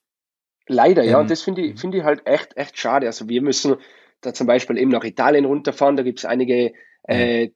[0.68, 1.14] leider, ja.
[1.16, 3.06] Ähm, Und das finde ich, finde ich halt echt, echt schade.
[3.06, 3.76] Also wir müssen
[4.20, 5.96] da zum Beispiel eben nach Italien runterfahren.
[5.96, 6.72] Da gibt es einige,
[7.04, 7.50] äh,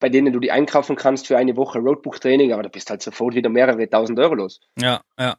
[0.00, 3.34] bei denen du die einkaufen kannst für eine Woche Roadbook-Training, aber da bist halt sofort
[3.36, 4.60] wieder mehrere tausend Euro los.
[4.76, 5.36] Ja, ja.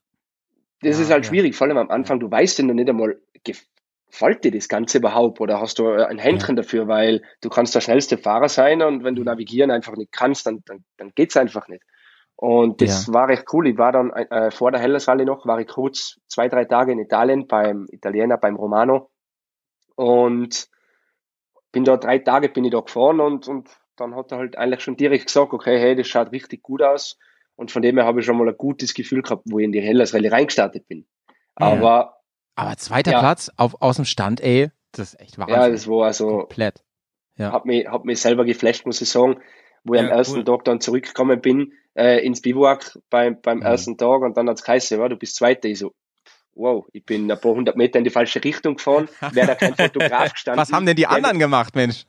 [0.81, 1.29] Das Ja, ist halt ja.
[1.31, 2.19] schwierig, vor allem am Anfang.
[2.19, 3.19] Du weißt ja noch nicht einmal,
[4.11, 7.73] gefällt dir das Ganze überhaupt oder hast du äh, ein Händchen dafür, weil du kannst
[7.75, 11.37] der schnellste Fahrer sein und wenn du navigieren einfach nicht kannst, dann, dann, dann geht's
[11.37, 11.83] einfach nicht.
[12.35, 13.67] Und das war recht cool.
[13.67, 16.91] Ich war dann äh, vor der Hellas Rallye noch, war ich kurz zwei, drei Tage
[16.91, 19.11] in Italien beim Italiener, beim Romano
[19.95, 20.67] und
[21.71, 24.81] bin da drei Tage bin ich da gefahren und, und dann hat er halt eigentlich
[24.81, 27.19] schon direkt gesagt, okay, hey, das schaut richtig gut aus.
[27.55, 29.71] Und von dem her habe ich schon mal ein gutes Gefühl gehabt, wo ich in
[29.71, 31.05] die Hellas Rallye reingestartet bin.
[31.55, 32.20] Aber
[32.55, 33.19] Aber zweiter Ja.
[33.19, 35.55] Platz auf, aus dem Stand, ey, das ist echt Wahnsinn.
[35.55, 36.83] ja, das war also, Komplett.
[37.37, 37.51] Ja.
[37.53, 39.39] hat mich, hat mich selber geflasht, muss ich sagen,
[39.83, 40.43] wo ich Ja, am ersten cool.
[40.43, 43.63] Tag dann zurückgekommen bin, äh, ins Bivouac beim, beim Mhm.
[43.65, 45.67] ersten Tag und dann hat's geheißen, ja, du bist Zweiter.
[45.69, 45.93] Ich so,
[46.53, 49.75] wow, ich bin ein paar hundert Meter in die falsche Richtung gefahren, wäre da kein
[49.77, 50.61] Fotograf gestanden.
[50.61, 52.05] Was haben denn die der- anderen gemacht, Mensch?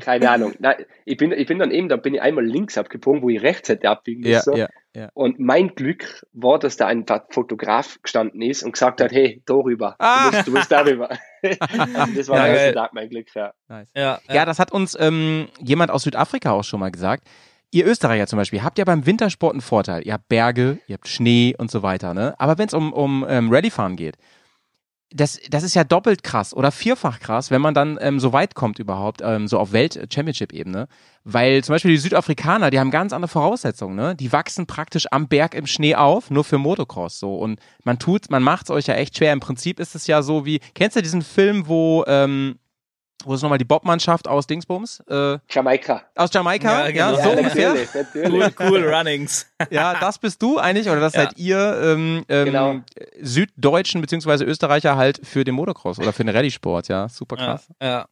[0.00, 0.54] Keine Ahnung.
[0.58, 3.42] Nein, ich bin, ich bin dann eben, da bin ich einmal links abgebogen, wo ich
[3.42, 4.52] rechts hätte abbiegen Ja, müssen.
[4.54, 4.68] ja, ja.
[5.14, 9.54] Und mein Glück war, dass da ein Fotograf gestanden ist und gesagt hat, hey, da
[9.54, 9.96] rüber.
[9.98, 10.30] Ah.
[10.30, 11.10] Du musst, du musst darüber.
[11.42, 12.74] also das war Ja, der erste.
[12.74, 13.52] Tag mein Glück, ja.
[13.68, 13.90] Nice.
[13.96, 17.26] Ja, Ja, das hat uns ähm, jemand aus Südafrika auch schon mal gesagt.
[17.72, 20.06] Ihr Österreicher zum Beispiel habt ja beim Wintersport einen Vorteil.
[20.06, 22.14] Ihr habt Berge, ihr habt Schnee und so weiter.
[22.14, 22.34] Ne?
[22.38, 24.16] Aber wenn es um, um ähm, Rallyfahren geht,
[25.14, 28.56] das, das ist ja doppelt krass oder vierfach krass, wenn man dann ähm, so weit
[28.56, 30.88] kommt überhaupt, ähm, so auf Welt-Championship-Ebene.
[31.22, 33.94] Weil zum Beispiel die Südafrikaner, die haben ganz andere Voraussetzungen.
[33.94, 34.16] Ne?
[34.16, 37.20] Die wachsen praktisch am Berg im Schnee auf, nur für Motocross.
[37.20, 37.36] So.
[37.36, 39.32] Und man tut, man macht es euch ja echt schwer.
[39.32, 42.58] Im Prinzip ist es ja so wie, kennst du diesen Film, wo ähm,
[43.26, 45.00] wo ist nochmal die Bobmannschaft aus Dingsbums?
[45.08, 46.02] Äh, Jamaika.
[46.16, 46.70] aus Jamaika?
[46.70, 47.22] Ja, Ja, genau.
[47.22, 47.68] so ja, ungefähr.
[47.74, 48.32] natürlich, natürlich.
[48.60, 49.46] Cool, cool Runnings.
[49.70, 51.22] Ja, das bist du eigentlich, oder das Ja.
[51.22, 52.74] seid ihr ähm, ähm, Genau.
[53.20, 57.08] Süddeutschen beziehungsweise Österreicher halt für den Motocross oder für den Rallye-Sport, ja.
[57.08, 57.68] Super Ja, krass.
[57.82, 58.06] ja.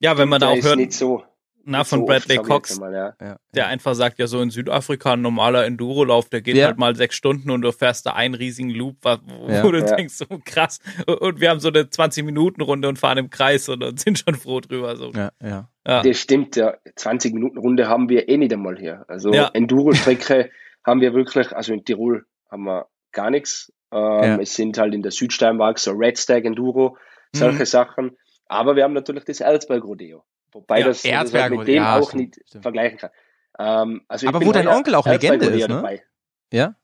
[0.00, 1.22] ja, wenn man da auch ist hört, nicht so.
[1.66, 3.14] Na, von so Bradley Cox, Mal, ja.
[3.20, 6.66] Ja, der einfach sagt, ja, so in Südafrika ein normaler Endurolauf, der geht Ja.
[6.68, 9.62] halt mal sechs Stunden und du fährst da einen riesigen Loop, wo, Ja.
[9.62, 9.96] du Ja.
[9.96, 10.78] denkst, so krass.
[11.06, 14.60] Und wir haben so eine 20-Minuten-Runde und fahren im Kreis und, und sind schon froh
[14.60, 14.96] drüber.
[14.96, 15.10] So.
[15.12, 15.68] ja, ja.
[15.86, 16.02] Ja.
[16.02, 16.74] Das stimmt, ja.
[16.96, 19.04] 20 Minuten Runde haben wir eh nicht einmal hier.
[19.08, 19.50] Also Ja.
[19.52, 20.50] Enduro-Strecke
[20.84, 23.72] haben wir wirklich, also in Tirol haben wir gar nichts.
[23.92, 24.38] Ähm, Ja.
[24.40, 26.96] Es sind halt in der Südsteiermark so Red Stag Enduro,
[27.32, 27.64] solche Mhm.
[27.66, 28.16] Sachen.
[28.48, 30.24] Aber wir haben natürlich das Erzberg Rodeo.
[30.52, 32.62] Wobei Ja, das, das halt mit dem ja, auch stimmt, nicht stimmt.
[32.62, 33.10] vergleichen kann.
[33.58, 35.74] Ähm, also Aber wo dein Onkel auch Legende ist, ne?
[35.74, 36.04] dabei.
[36.52, 36.74] Ja?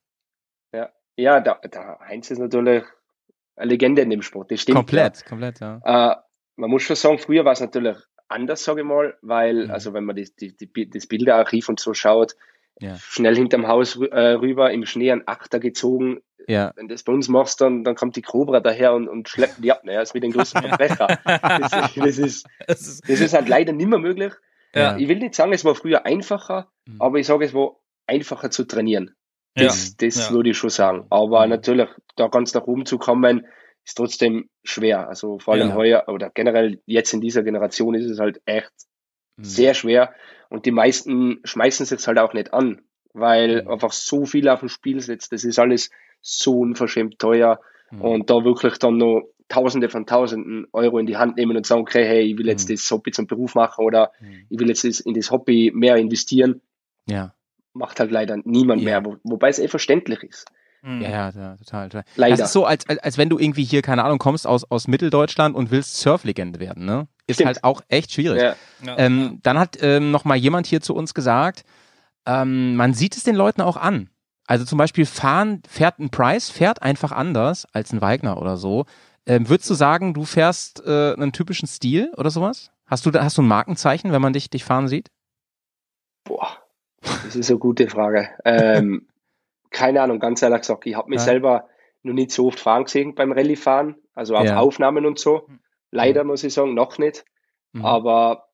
[0.72, 2.84] Ja, ja der, der Heinz ist natürlich
[3.56, 4.50] eine Legende in dem Sport.
[4.50, 4.76] Das stimmt.
[4.76, 5.80] Komplett, komplett, ja.
[5.84, 6.12] Ja.
[6.12, 6.16] Äh,
[6.56, 7.96] man muss schon sagen, früher war es natürlich
[8.28, 9.70] anders, sage ich mal, weil, Mhm.
[9.70, 12.34] also wenn man die, die, die, das Bilderarchiv und so schaut,
[12.80, 12.96] Ja.
[12.98, 16.20] schnell hinterm Haus äh, rüber, im Schnee ein Achter gezogen.
[16.48, 16.72] Ja.
[16.74, 19.62] Wenn du das bei uns machst, dann, dann kommt die Cobra daher und, und schleppt
[19.62, 19.84] die ab.
[19.84, 19.94] Ne?
[19.94, 21.06] Das ist mit den größten Verbrecher.
[21.24, 24.32] Das, ist- das, ist, Das ist, halt leider nicht mehr möglich.
[24.74, 24.96] Ja.
[24.96, 27.00] Ich will nicht sagen, es war früher einfacher, Mhm.
[27.00, 27.76] aber ich sage, es war
[28.08, 29.14] einfacher zu trainieren.
[29.54, 31.06] Das, das würde ich schon sagen.
[31.10, 31.50] Aber Mhm.
[31.50, 33.46] natürlich, da ganz nach oben zu kommen,
[33.84, 35.08] ist trotzdem schwer.
[35.08, 38.72] Also vor allem heuer oder generell jetzt in dieser Generation ist es halt echt
[39.36, 39.44] Mhm.
[39.44, 40.12] sehr schwer.
[40.52, 42.82] Und die meisten schmeißen sich halt auch nicht an,
[43.14, 43.68] weil Mhm.
[43.70, 45.32] einfach so viel auf dem Spiel sitzt.
[45.32, 47.60] Das ist alles so unverschämt teuer.
[47.90, 48.00] Mhm.
[48.02, 51.82] Und da wirklich dann noch Tausende von Tausenden Euro in die Hand nehmen und sagen,
[51.82, 52.74] okay, hey, ich will jetzt Mhm.
[52.74, 54.46] das Hobby zum Beruf machen oder Mhm.
[54.50, 56.60] ich will jetzt in das Hobby mehr investieren,
[57.06, 57.34] Ja.
[57.74, 59.00] macht halt leider niemand Ja.
[59.00, 60.46] mehr, wo, wobei es eh verständlich ist.
[60.82, 61.00] Mhm.
[61.02, 62.04] Ja, ja, ja, total, total.
[62.16, 62.36] Leider.
[62.36, 64.88] Das ist so, als, als, als wenn du irgendwie hier, keine Ahnung, kommst aus, aus
[64.88, 67.06] Mitteldeutschland und willst Surflegende werden, ne?
[67.32, 67.46] Ist Stimmt.
[67.48, 68.40] halt auch echt schwierig.
[68.40, 68.54] Ja.
[68.84, 68.98] Ja.
[68.98, 71.64] Ähm, dann hat ähm, noch mal jemand hier zu uns gesagt,
[72.26, 74.08] ähm, man sieht es den Leuten auch an.
[74.46, 78.86] Also zum Beispiel fahren, fährt ein Price, fährt einfach anders als ein Wagner oder so.
[79.26, 82.70] Ähm, würdest du sagen, du fährst äh, einen typischen Stil oder sowas?
[82.86, 85.10] Hast du, da- hast du ein Markenzeichen, wenn man dich, dich fahren sieht?
[86.24, 86.48] Boah,
[87.24, 88.28] das ist eine gute Frage.
[88.44, 89.06] Ähm,
[89.70, 91.24] keine Ahnung, ganz ehrlich gesagt, ich habe mich Ja.
[91.24, 91.68] selber
[92.02, 94.58] noch nicht so oft fahren gesehen beim Rallye-Fahren, also auf Ja.
[94.58, 95.48] Aufnahmen und so.
[95.92, 97.24] Leider muss ich sagen, noch nicht.
[97.72, 97.84] Mhm.
[97.84, 98.48] Aber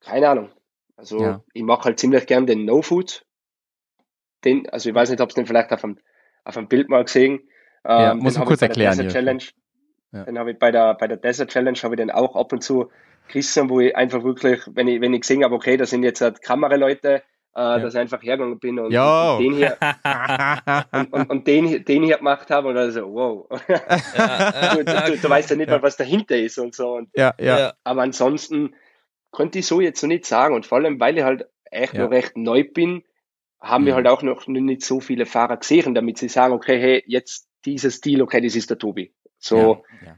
[0.00, 0.50] keine Ahnung.
[0.96, 1.44] Also Ja.
[1.54, 3.24] ich mache halt ziemlich gern den No-Food.
[4.44, 5.98] Den, also ich weiß nicht, ob es den vielleicht auf dem,
[6.44, 7.48] auf dem Bild mal gesehen.
[7.84, 9.12] Ja, Ähm, muss den man kurz erklären Desert.
[9.12, 9.44] Challenge.
[10.12, 10.24] Ja.
[10.24, 12.62] Den habe ich bei der, bei der Desert Challenge habe ich den auch ab und
[12.62, 12.90] zu
[13.28, 16.20] gerissen, wo ich einfach wirklich, wenn ich, wenn ich gesehen habe, okay, da sind jetzt
[16.20, 17.22] halt Kameraleute,
[17.56, 18.92] äh, dass ich einfach hergegangen bin und,
[19.38, 19.78] und den hier
[20.92, 23.48] und, und, und den, den hier gemacht habe und dann so, wow.
[23.66, 25.76] du, du, du weißt ja nicht Ja.
[25.76, 26.94] mal, was dahinter ist und so.
[26.96, 27.74] Und, ja, ja, Ja.
[27.84, 28.74] aber ansonsten
[29.32, 30.54] könnte ich so jetzt so nicht sagen.
[30.54, 32.04] Und vor allem, weil ich halt echt Ja.
[32.04, 33.02] noch recht neu bin,
[33.58, 33.96] haben wir Mhm.
[33.96, 37.90] halt auch noch nicht so viele Fahrer gesehen, damit sie sagen, okay, hey, jetzt dieser
[37.90, 39.14] Stil, okay, das ist der Tobi.
[39.38, 40.16] So, Ja, ja.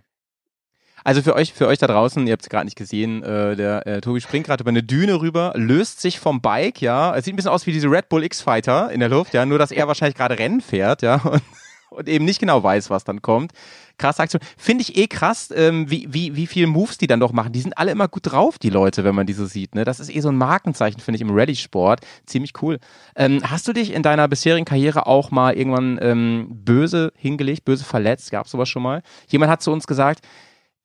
[1.04, 3.87] Also für euch, für euch da draußen, ihr habt es gerade nicht gesehen, äh, der
[3.87, 7.14] äh, Tobi springt gerade über eine Düne rüber, löst sich vom Bike, ja.
[7.14, 9.58] Es sieht ein bisschen aus wie diese Red Bull X-Fighter in der Luft, ja, nur
[9.58, 11.42] dass er wahrscheinlich gerade Rennen fährt, ja, und,
[11.90, 13.52] und eben nicht genau weiß, was dann kommt.
[13.98, 14.40] Krasse Aktion.
[14.56, 17.52] Finde ich eh krass, ähm, wie, wie, wie viel Moves die dann doch machen.
[17.52, 19.74] Die sind alle immer gut drauf, die Leute, wenn man die so sieht.
[19.74, 19.84] Ne?
[19.84, 22.00] Das ist eh so ein Markenzeichen, finde ich, im Rallye-Sport.
[22.24, 22.78] Ziemlich cool.
[23.16, 27.84] Ähm, hast du dich in deiner bisherigen Karriere auch mal irgendwann ähm, böse hingelegt, böse
[27.84, 28.30] verletzt?
[28.30, 29.02] Gab sowas schon mal?
[29.26, 30.20] Jemand hat zu uns gesagt,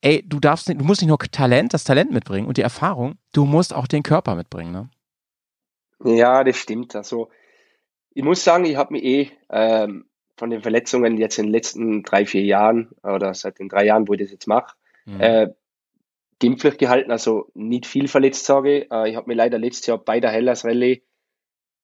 [0.03, 3.15] ey, du darfst nicht, du musst nicht nur Talent, das Talent mitbringen und die Erfahrung,
[3.33, 4.89] du musst auch den Körper mitbringen, ne?
[6.03, 6.95] ja, das stimmt.
[6.95, 7.29] Also,
[8.13, 10.05] ich muss sagen, ich habe mich eh ähm,
[10.37, 14.07] von den Verletzungen jetzt in den letzten drei, vier Jahren oder seit den drei Jahren,
[14.07, 15.19] wo ich das jetzt mache, Mhm.
[15.19, 15.47] äh,
[16.39, 18.91] glimpflich gehalten, also nicht viel verletzt, sage ich.
[18.91, 21.03] Äh, ich habe mir leider letztes Jahr bei der Hellas Rallye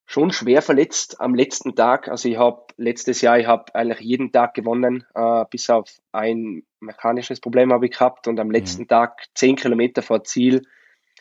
[0.10, 2.08] schon schwer verletzt am letzten Tag.
[2.08, 6.64] Also ich habe letztes Jahr, ich habe eigentlich jeden Tag gewonnen, äh, bis auf ein
[6.80, 10.64] mechanisches Problem habe ich gehabt und am letzten Tag zehn Kilometer vor Ziel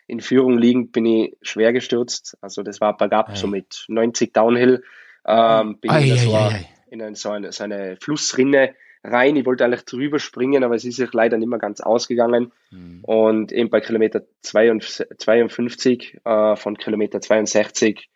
[0.07, 2.39] in Führung liegend bin ich schwer gestürzt.
[2.41, 3.35] Also das war bergab, Ei.
[3.35, 4.83] so mit 90 Downhill.
[5.27, 8.75] Ähm, bin Ei, ich in so, ei, in eine, so, eine, so eine Flussrinne
[9.05, 9.37] rein.
[9.37, 12.53] Ich wollte eigentlich drüber springen, aber es ist sich leider nicht mehr ganz ausgegangen.
[12.71, 13.05] Mhm.
[13.05, 18.09] Und eben bei Kilometer 52 äh, von Kilometer 62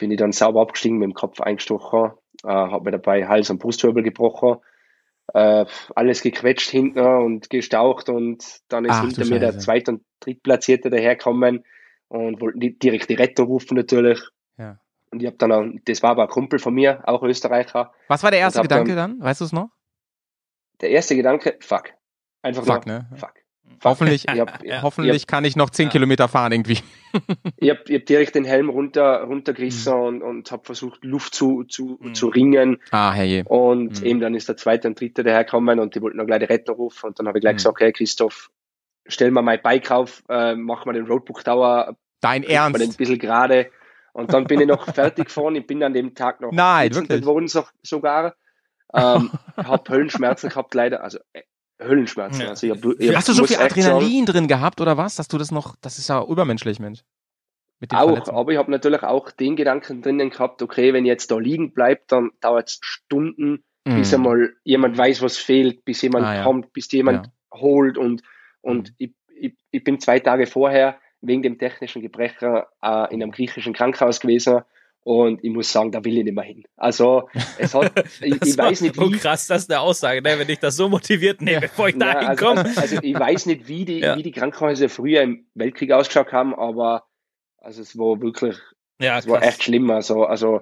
[0.00, 3.58] bin ich dann sauber abgestiegen, mit dem Kopf eingestochen, äh, habe mir dabei Hals- und
[3.58, 4.56] Brustwirbel gebrochen,
[5.32, 9.58] äh, alles gequetscht hinten und gestaucht und dann ist Ach, hinter mir der.
[9.58, 11.64] Zweit- und Drittplatzierte daherkommen
[12.08, 14.20] und wollten direkt die Rettung rufen natürlich.
[14.58, 14.80] Ja.
[15.12, 17.92] Und ich habe dann auch, das war aber ein Kumpel von mir, auch Österreicher.
[18.08, 19.20] Was war der erste Gedanke dann?
[19.20, 19.70] Weißt du es noch?
[20.80, 21.92] Der erste Gedanke, fuck.
[22.42, 23.08] Einfach Fuck, nur, ne?
[23.16, 23.34] fuck.
[23.84, 24.82] Hoffentlich, Ich hab, Ja.
[24.82, 25.90] hoffentlich kann ich noch 10 Ja.
[25.90, 26.78] Kilometer fahren irgendwie.
[27.56, 31.64] ich hab, ich hab direkt den Helm runter, runtergerissen und, und habe versucht, Luft zu,
[31.64, 32.14] zu, Mhm.
[32.14, 32.78] zu ringen.
[32.90, 33.44] Ah, herrje.
[33.44, 34.06] Und Mhm.
[34.06, 36.76] eben dann ist der zweite und dritte daherkommen und die wollten noch gleich die Rettung
[36.76, 37.06] rufen.
[37.08, 37.58] Und dann habe ich gleich Mhm.
[37.58, 38.50] gesagt, okay, Christoph,
[39.06, 42.72] stell mal mein Bike auf, äh, mach mal den Roadbook Tower, Dein man den ein
[42.74, 42.98] Ernst?
[42.98, 43.70] bisschen gerade.
[44.12, 45.54] Und dann bin ich noch fertig gefahren.
[45.56, 47.24] Ich bin an dem Tag noch Nein, wirklich?
[47.24, 48.34] worden so, sogar.
[48.92, 51.02] Ähm, hab Höllenschmerzen gehabt leider.
[51.02, 51.42] Also äh,
[51.80, 52.42] Höllenschmerzen.
[52.42, 52.48] Ja.
[52.50, 55.16] Also ich hab, ich Hast du so viel Adrenalin drin gehabt oder was?
[55.16, 57.00] Dass du das noch, das ist ja übermenschlich, Mensch.
[57.92, 58.36] Auch, Verletzungen.
[58.38, 61.72] aber ich habe natürlich auch den Gedanken drinnen gehabt, okay, wenn ich jetzt da liegen
[61.72, 64.14] bleibt, dann dauert es Stunden, bis Mhm.
[64.16, 66.42] einmal jemand weiß, was fehlt, bis jemand Ah, ja.
[66.44, 68.22] kommt, bis jemand holt und,
[68.60, 68.94] und Mhm.
[68.98, 73.72] ich, ich, ich bin zwei Tage vorher wegen dem technischen Gebrecher äh, in einem griechischen
[73.72, 74.60] Krankenhaus gewesen
[75.02, 76.64] und ich muss sagen, da will ich nicht mehr hin.
[76.76, 79.00] Also es hat, ich, ich weiß nicht wie.
[79.00, 80.38] oh krass, das ist eine Aussage, ne?
[80.38, 81.60] wenn ich das so motiviert nehme, Ja.
[81.60, 82.60] bevor ich da also, hinkomme.
[82.64, 84.16] also, also ich weiß nicht, wie die, Ja.
[84.16, 87.04] wie die Krankenhäuser früher im Weltkrieg ausgeschaut haben, aber
[87.58, 88.56] also es war wirklich
[89.00, 89.90] ja, es war echt schlimm.
[89.90, 90.60] Also, also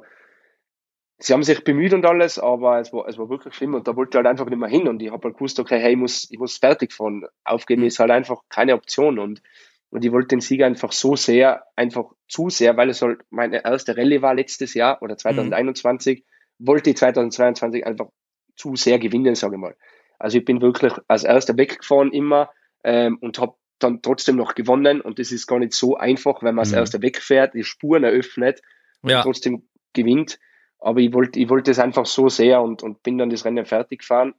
[1.19, 3.97] sie haben sich bemüht und alles, aber es war, es war wirklich schlimm und da
[3.97, 5.99] wollte ich halt einfach nicht mehr hin und ich habe halt gewusst, okay, hey, ich
[5.99, 7.25] muss, ich muss fertig fahren.
[7.45, 9.43] Aufgeben ist halt einfach keine Option und,
[9.91, 13.65] und ich wollte den Sieg einfach so sehr, einfach zu sehr, weil es halt meine
[13.65, 16.25] erste Rallye war letztes Jahr oder 2021,
[16.59, 18.09] wollte ich 2022 einfach
[18.57, 19.77] zu sehr gewinnen, sage ich mal.
[20.19, 22.51] Also ich bin wirklich als erster weggefahren immer
[22.85, 26.57] ähm, und habe dann trotzdem noch gewonnen und das ist gar nicht so einfach, wenn
[26.57, 26.79] man als Mhm.
[26.79, 28.61] erster wegfährt, die Spuren eröffnet
[29.03, 29.23] und Ja.
[29.23, 30.39] trotzdem gewinnt.
[30.81, 33.65] Aber ich wollte, ich wollte es einfach so sehr und, und bin dann das Rennen
[33.65, 34.35] fertig gefahren.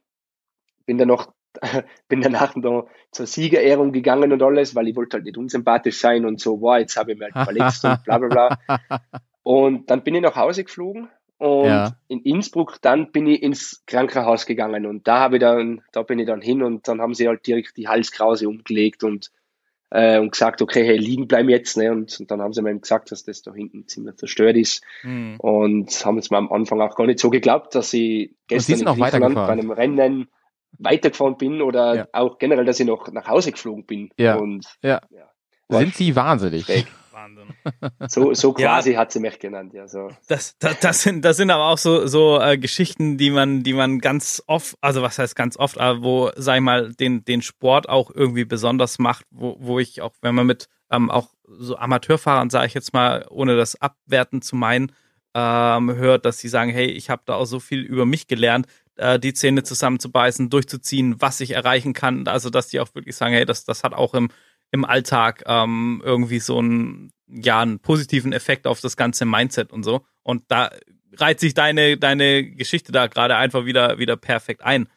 [0.86, 1.32] Bin dann noch,
[2.08, 6.24] bin danach noch zur Siegerehrung gegangen und alles, weil ich wollte halt nicht unsympathisch sein
[6.24, 8.58] und so, wow, jetzt habe ich mich halt verletzt und bla bla bla.
[9.42, 11.08] Und dann bin ich nach Hause geflogen
[11.38, 11.96] und Ja.
[12.08, 16.18] in Innsbruck dann bin ich ins Krankenhaus gegangen und da habe ich dann, da bin
[16.18, 19.32] ich dann hin und dann haben sie halt direkt die Halskrause umgelegt und
[19.90, 21.90] äh, und gesagt, okay, hey, liegen bleiben jetzt, ne?
[21.90, 24.84] Und, und dann haben sie mir gesagt, dass das da hinten ziemlich zerstört ist.
[25.00, 25.36] Hm.
[25.38, 28.84] Und haben es mir am Anfang auch gar nicht so geglaubt, dass ich gestern in
[28.84, 30.28] Griechenland bei einem Rennen
[30.80, 32.06] weitergefahren bin oder Ja.
[32.12, 34.10] auch generell, dass ich noch nach Hause geflogen bin.
[34.18, 34.36] Ja.
[34.36, 35.00] Und Ja.
[35.68, 36.64] Sind sie wahnsinnig?
[36.64, 36.86] schräg.
[37.12, 37.44] Wahnsinn.
[38.08, 38.74] So, so Ja.
[38.74, 39.86] quasi hat sie mich genannt, ja.
[39.86, 40.08] So.
[40.26, 43.74] Das, das, das sind, das sind aber auch so, so äh, Geschichten, die man, die
[43.74, 47.42] man ganz oft, also was heißt ganz oft, aber wo, sag ich mal, den, den
[47.42, 51.76] Sport auch irgendwie besonders macht, wo, wo ich auch, wenn man mit ähm, auch so
[51.76, 54.90] Amateurfahrern, sage ich jetzt mal, ohne das abwerten zu meinen,
[55.34, 58.66] ähm, hört, dass sie sagen, hey, ich habe da auch so viel über mich gelernt,
[59.00, 62.28] äh, die Zähne zusammenzubeißen, durchzuziehen, was ich erreichen kann.
[62.28, 64.30] Also, dass die auch wirklich sagen, hey, das, das hat auch im,
[64.70, 69.82] im Alltag ähm, irgendwie so einen, ja, einen positiven Effekt auf das ganze Mindset und
[69.82, 70.04] so.
[70.22, 70.70] Und da
[71.16, 74.88] reiht sich deine, deine Geschichte da gerade einfach wieder, wieder perfekt ein.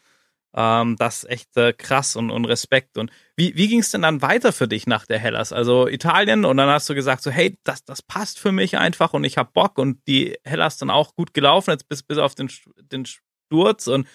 [0.55, 2.97] Ähm, das ist echt äh, krass und, und Respekt.
[2.97, 5.51] Und wie, wie ging es denn dann weiter für dich nach der Hellas?
[5.51, 9.13] Also Italien und dann hast du gesagt, so, hey, das, das passt für mich einfach
[9.13, 12.35] und ich hab Bock und die Hellas dann auch gut gelaufen, jetzt bis, bis auf
[12.35, 13.05] den, den
[13.53, 13.87] Sturz.
[13.87, 14.07] Und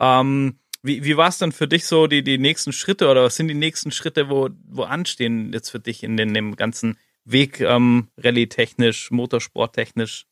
[0.00, 3.36] ähm, wie, wie war es dann für dich so, die, die nächsten Schritte oder was
[3.36, 7.60] sind die nächsten Schritte, wo, wo anstehen jetzt für dich in, den, dem ganzen Weg,
[7.60, 10.26] ähm, Rallye-technisch, Motorsport-technisch?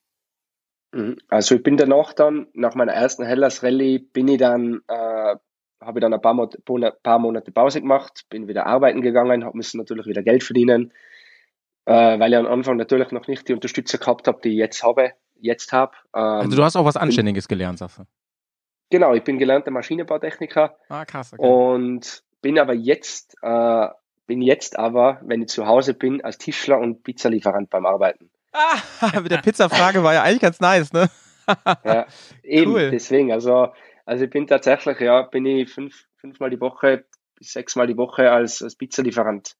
[0.92, 1.16] Mhm.
[1.29, 5.37] Also ich bin danach dann, nach meiner ersten Hellas Rallye, bin ich dann, äh,
[5.81, 6.62] habe ich dann ein paar, Monate,
[7.03, 10.92] paar Monate Pause gemacht, bin wieder arbeiten gegangen, habe müssen natürlich wieder Geld verdienen,
[11.85, 14.83] äh, weil ich am Anfang natürlich noch nicht die Unterstützer gehabt habe, die ich jetzt
[14.83, 15.92] habe, jetzt habe.
[16.14, 18.07] Ähm, Also du hast auch was Anständiges gelernt, du.
[18.94, 21.33] Genau, ich bin gelernter Maschinenbautechniker Ah, krass.
[21.37, 23.88] und bin aber jetzt, äh,
[24.26, 28.30] bin jetzt aber, wenn ich zu Hause bin, als Tischler und Pizzalieferant beim Arbeiten.
[28.52, 28.78] Ah,
[29.20, 31.11] mit der Pizza-Frage war ja eigentlich ganz nice, ne?
[31.85, 32.07] Ja,
[32.42, 32.90] eben, Cool.
[32.90, 33.68] deswegen, also,
[34.07, 37.04] also ich bin tatsächlich, ja, bin ich fünf, fünfmal die Woche
[37.37, 39.57] bis sechsmal die Woche als, als Pizzalieferant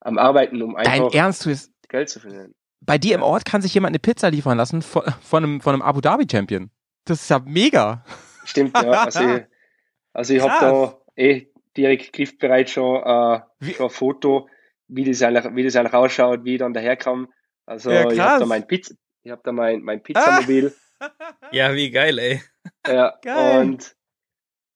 [0.00, 2.54] am Arbeiten, um Dein einfach Ernst, du ist, Geld zu verdienen.
[2.80, 5.72] bei dir im Ort kann sich jemand eine Pizza liefern lassen von, von einem, von
[5.74, 6.70] einem Abu Dhabi Champion.
[7.06, 8.04] Das ist ja mega.
[8.44, 9.42] Stimmt, ja, also ich,
[10.12, 14.48] also ich habe da eh direkt griffbereit schon, äh, Wie- schon ein Foto,
[14.88, 17.32] wie das, eigentlich, wie das eigentlich ausschaut, wie ich dann daherkam.
[17.66, 20.74] Also Ja, ich habe da mein Pizza, ich habe da mein, mein Pizzamobil,
[21.52, 22.42] Ja, wie geil, ey.
[22.86, 23.60] ja, Geil.
[23.60, 23.96] und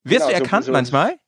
[0.05, 1.19] Wirst Genau, du so- erkannt so- manchmal?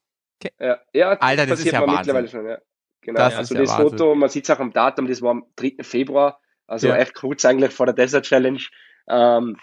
[0.61, 1.96] Ja, ja Alter, das ist ja Wahnsinn.
[1.96, 2.59] mittlerweile schon, ja.
[3.01, 3.98] Genau, Das also ja das Wahnsinn.
[3.98, 5.83] Foto, man sieht es auch am Datum, das war am 3.
[5.83, 6.96] Februar, also Ja.
[6.96, 8.61] echt kurz eigentlich vor der Desert Challenge.
[9.09, 9.57] Ähm,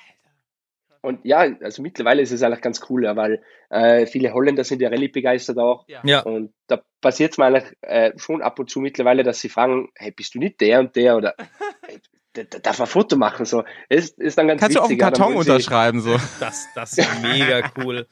[1.06, 4.82] und ja, also mittlerweile ist es eigentlich ganz cool, ja, weil äh, viele Holländer sind
[4.82, 5.86] ja Rallye begeistert auch.
[5.88, 6.22] Ja.
[6.22, 9.90] Und da passiert es mir eigentlich äh, schon ab und zu mittlerweile, dass sie fragen,
[9.96, 11.36] hey, bist du nicht der und der oder
[11.88, 12.00] hey,
[12.34, 13.46] da- da- darf man ein Foto machen?
[13.46, 15.02] So, ist, ist dann ganz Kannst du auf dem witzig.
[15.02, 16.18] ja, Karton unterschreiben, so.
[16.40, 18.08] Das, das ist mega cool.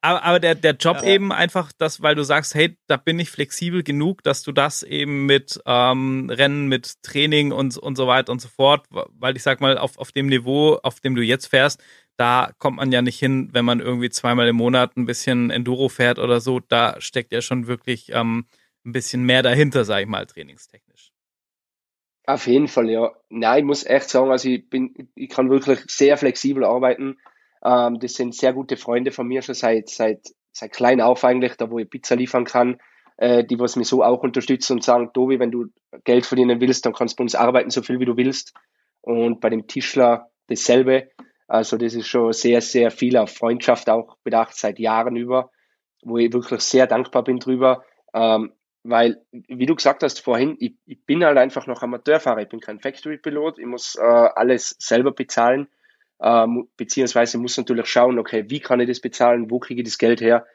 [0.00, 1.08] Aber, aber der, der Job Ja.
[1.08, 4.84] eben einfach, das, weil du sagst, hey, da bin ich flexibel genug, dass du das
[4.84, 9.42] eben mit ähm, Rennen, mit Training und, und so weiter und so fort, weil ich
[9.42, 11.82] sag mal, auf, auf dem Niveau, auf dem du jetzt fährst,
[12.18, 15.88] da kommt man ja nicht hin, wenn man irgendwie zweimal im Monat ein bisschen Enduro
[15.88, 16.60] fährt oder so.
[16.60, 18.46] Da steckt ja schon wirklich ähm,
[18.84, 21.12] ein bisschen mehr dahinter, sag ich mal, trainingstechnisch.
[22.26, 23.12] Auf jeden Fall, ja.
[23.30, 27.18] Nein, ich muss echt sagen, also ich bin, ich kann wirklich sehr flexibel arbeiten.
[27.64, 31.54] Ähm, das sind sehr gute Freunde von mir schon seit, seit, seit klein auf eigentlich,
[31.56, 32.80] da wo ich Pizza liefern kann,
[33.16, 35.66] äh, die was mich so auch unterstützen und sagen, Tobi, wenn du
[36.02, 38.54] Geld verdienen willst, dann kannst du bei uns arbeiten, so viel wie du willst.
[39.02, 41.08] Und bei dem Tischler dasselbe.
[41.48, 45.50] Also das ist schon sehr, sehr viel auf Freundschaft auch bedacht, seit Jahren über,
[46.02, 47.84] wo ich wirklich sehr dankbar bin drüber.
[48.14, 48.52] Ähm,
[48.84, 52.60] weil, wie du gesagt hast vorhin, ich, ich bin halt einfach noch Amateurfahrer, ich bin
[52.60, 55.68] kein Factory-Pilot, ich muss äh, alles selber bezahlen,
[56.20, 59.88] äh, mu- beziehungsweise muss natürlich schauen, okay, wie kann ich das bezahlen, wo kriege ich
[59.88, 60.46] das Geld her.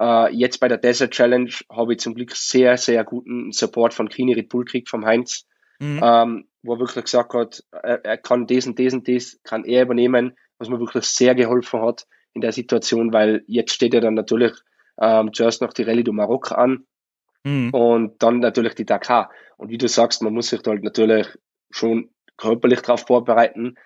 [0.00, 4.08] Äh, jetzt bei der Desert Challenge habe ich zum Glück sehr, sehr guten Support von
[4.08, 5.46] Kini Red Bull gekriegt, vom Heinz,
[5.82, 6.00] Mhm.
[6.02, 9.64] ähm, wo er wirklich gesagt hat, er, er kann das und das und das, kann
[9.64, 14.00] er übernehmen, was mir wirklich sehr geholfen hat in der Situation, weil jetzt steht ja
[14.00, 14.52] dann natürlich
[15.00, 16.86] ähm, zuerst noch die Rallye du Maroc an,
[17.44, 17.70] Mhm.
[17.70, 19.30] und dann natürlich die Dakar.
[19.56, 21.26] Und wie du sagst, man muss sich da halt natürlich
[21.70, 23.76] schon körperlich darauf vorbereiten,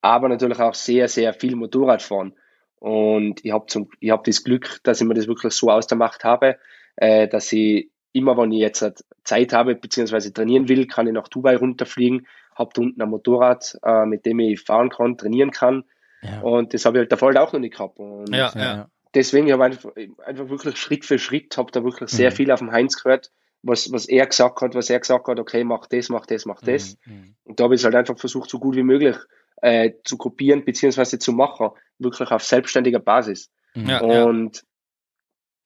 [0.00, 2.34] aber natürlich auch sehr, sehr viel Motorrad fahren.
[2.78, 5.86] Und ich habe zum, ich habe das Glück, dass ich mir das wirklich so aus
[5.86, 6.58] der Macht habe,
[6.96, 11.28] äh, dass ich immer, wenn ich jetzt Zeit habe, beziehungsweise trainieren will, kann ich nach
[11.28, 15.84] Dubai runterfliegen, habe da unten ein Motorrad, äh, mit dem ich fahren kann, trainieren kann.
[16.22, 16.40] Ja.
[16.40, 17.98] Und das habe ich halt davor halt auch noch nicht gehabt.
[17.98, 18.88] Und Ja, ja.
[19.14, 19.92] deswegen ich habe einfach,
[20.26, 22.34] einfach wirklich Schritt für Schritt, habe da wirklich sehr Mhm.
[22.34, 23.30] viel auf dem Heinz gehört,
[23.62, 26.60] was, was er gesagt hat, was er gesagt hat, okay, mach das, mach das, mach
[26.60, 26.96] das.
[27.06, 27.34] Mhm.
[27.44, 29.16] Und da habe ich es halt einfach versucht, so gut wie möglich
[29.62, 33.50] äh, zu kopieren beziehungsweise zu machen, wirklich auf selbstständiger Basis.
[33.74, 33.90] Mhm.
[34.00, 34.64] Und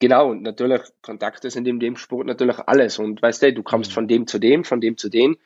[0.00, 2.98] genau, und natürlich, Kontakte sind in dem Sport natürlich alles.
[2.98, 3.94] Und weißt du, du kommst Mhm.
[3.94, 5.36] von dem zu dem, von dem zu dem.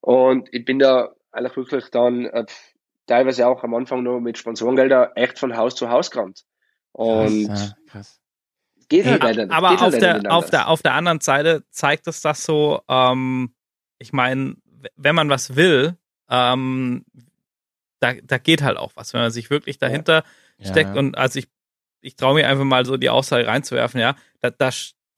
[0.00, 2.44] Und ich bin da eigentlich wirklich dann äh,
[3.06, 6.44] teilweise auch am Anfang noch mit Sponsorengelder echt von Haus zu Haus gerannt.
[6.92, 8.20] Und Krass, ja, krass.
[8.88, 9.54] geht halt leider nicht.
[9.54, 12.44] Aber geht auf halt leider der, auf, der, auf der anderen Seite zeigt es das
[12.44, 13.54] so, ähm,
[13.98, 14.56] ich meine,
[14.96, 15.96] wenn man was will,
[16.30, 17.04] ähm,
[18.00, 20.24] da, da geht halt auch was, wenn man sich wirklich dahinter
[20.58, 20.94] steckt.
[20.94, 20.98] Ja.
[20.98, 21.48] Und also ich,
[22.00, 24.70] ich traue mir einfach mal so die Aussage reinzuwerfen, ja, da, da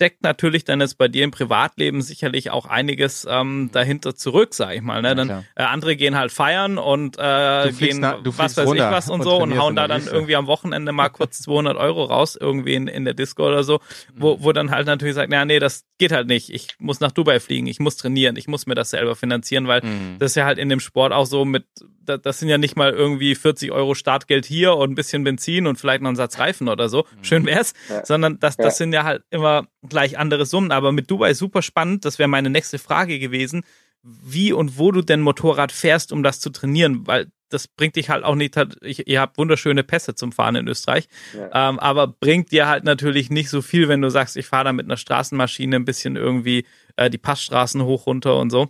[0.03, 4.75] steckt natürlich dann jetzt bei dir im Privatleben sicherlich auch einiges ähm, dahinter zurück, sag
[4.75, 5.01] ich mal.
[5.01, 5.15] Ne?
[5.15, 9.21] Dann äh, andere gehen halt feiern und äh, gehen na- was weiß ich was und
[9.21, 10.12] und so und hauen da dann Wüste.
[10.12, 13.79] irgendwie am Wochenende mal kurz 200 Euro raus irgendwie in, in der Disco oder so,
[14.17, 14.43] wo, Mhm.
[14.43, 16.51] wo dann halt natürlich sagt, na nee, das geht halt nicht.
[16.51, 19.83] Ich muss nach Dubai fliegen, ich muss trainieren, ich muss mir das selber finanzieren, weil
[19.85, 20.17] Mhm.
[20.19, 21.65] das ist ja halt in dem Sport auch so mit,
[22.05, 25.69] da- das sind ja nicht mal irgendwie 40 Euro Startgeld hier und ein bisschen Benzin
[25.69, 27.07] und vielleicht noch einen Satz Reifen oder so.
[27.23, 27.75] Schön wär's.
[27.88, 28.05] Ja.
[28.05, 28.71] Sondern das, das Ja.
[28.79, 30.72] sind ja halt immer gleich andere Summen.
[30.72, 32.05] Aber mit Dubai super spannend.
[32.05, 33.62] Das wäre meine nächste Frage gewesen.
[34.02, 38.11] Wie und wo du denn Motorrad fährst, um das zu trainieren, weil das bringt dich
[38.11, 41.68] halt auch nicht, ich, ihr habt wunderschöne Pässe zum Fahren in Österreich, Ja.
[41.68, 44.72] ähm, aber bringt dir halt natürlich nicht so viel, wenn du sagst, ich fahre da
[44.72, 48.68] mit einer Straßenmaschine ein bisschen irgendwie äh, die Passstraßen hoch runter und so.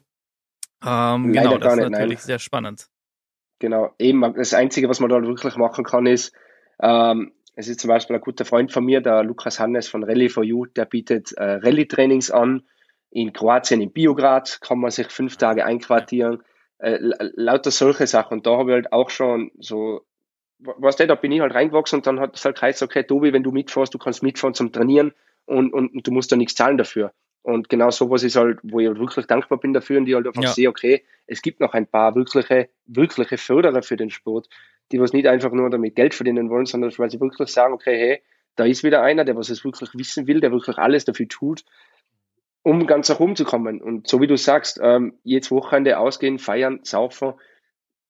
[0.84, 2.26] Ähm, genau, das ist natürlich nein.
[2.26, 2.88] sehr spannend.
[3.60, 6.34] Genau, eben das Einzige, was man da wirklich machen kann, ist,
[6.80, 10.28] ähm, es ist zum Beispiel ein guter Freund von mir, der Lukas Hannes von Rally
[10.28, 12.62] for You, der bietet äh, Rallye-Trainings an.
[13.10, 16.42] In Kroatien, in Biograd, kann man sich fünf Tage einquartieren.
[16.78, 18.38] Äh, la- lauter solche Sachen.
[18.38, 20.06] Und da habe ich halt auch schon so,
[20.60, 23.34] weißt du, da bin ich halt reingewachsen und dann hat es halt geheißen, okay, Tobi,
[23.34, 25.12] wenn du mitfährst, du kannst mitfahren zum Trainieren
[25.44, 27.12] und, und, und du musst da nichts zahlen dafür.
[27.42, 30.26] Und genau sowas ist halt, wo ich halt wirklich dankbar bin dafür und die halt
[30.26, 30.52] einfach Ja.
[30.52, 34.48] sehe, okay, es gibt noch ein paar wirkliche, wirkliche Förderer für den Sport,
[34.92, 37.98] die was nicht einfach nur damit Geld verdienen wollen, sondern weil sie wirklich sagen, okay,
[37.98, 38.22] hey,
[38.56, 41.64] da ist wieder einer, der was es wirklich wissen will, der wirklich alles dafür tut,
[42.62, 43.80] um ganz nach oben zu kommen.
[43.80, 47.32] Und so wie du sagst, ähm, jetzt Wochenende ausgehen, feiern, saufen,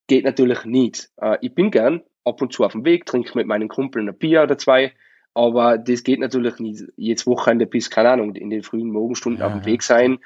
[0.07, 1.09] geht natürlich nicht.
[1.17, 4.17] Äh, ich bin gern ab und zu auf dem Weg, trinke mit meinen Kumpeln ein
[4.17, 4.93] Bier oder zwei,
[5.33, 6.83] aber das geht natürlich nicht.
[6.95, 9.65] Jetzt Wochenende bis, keine Ahnung, in den frühen Morgenstunden Ja, auf dem.
[9.65, 10.19] Weg sein,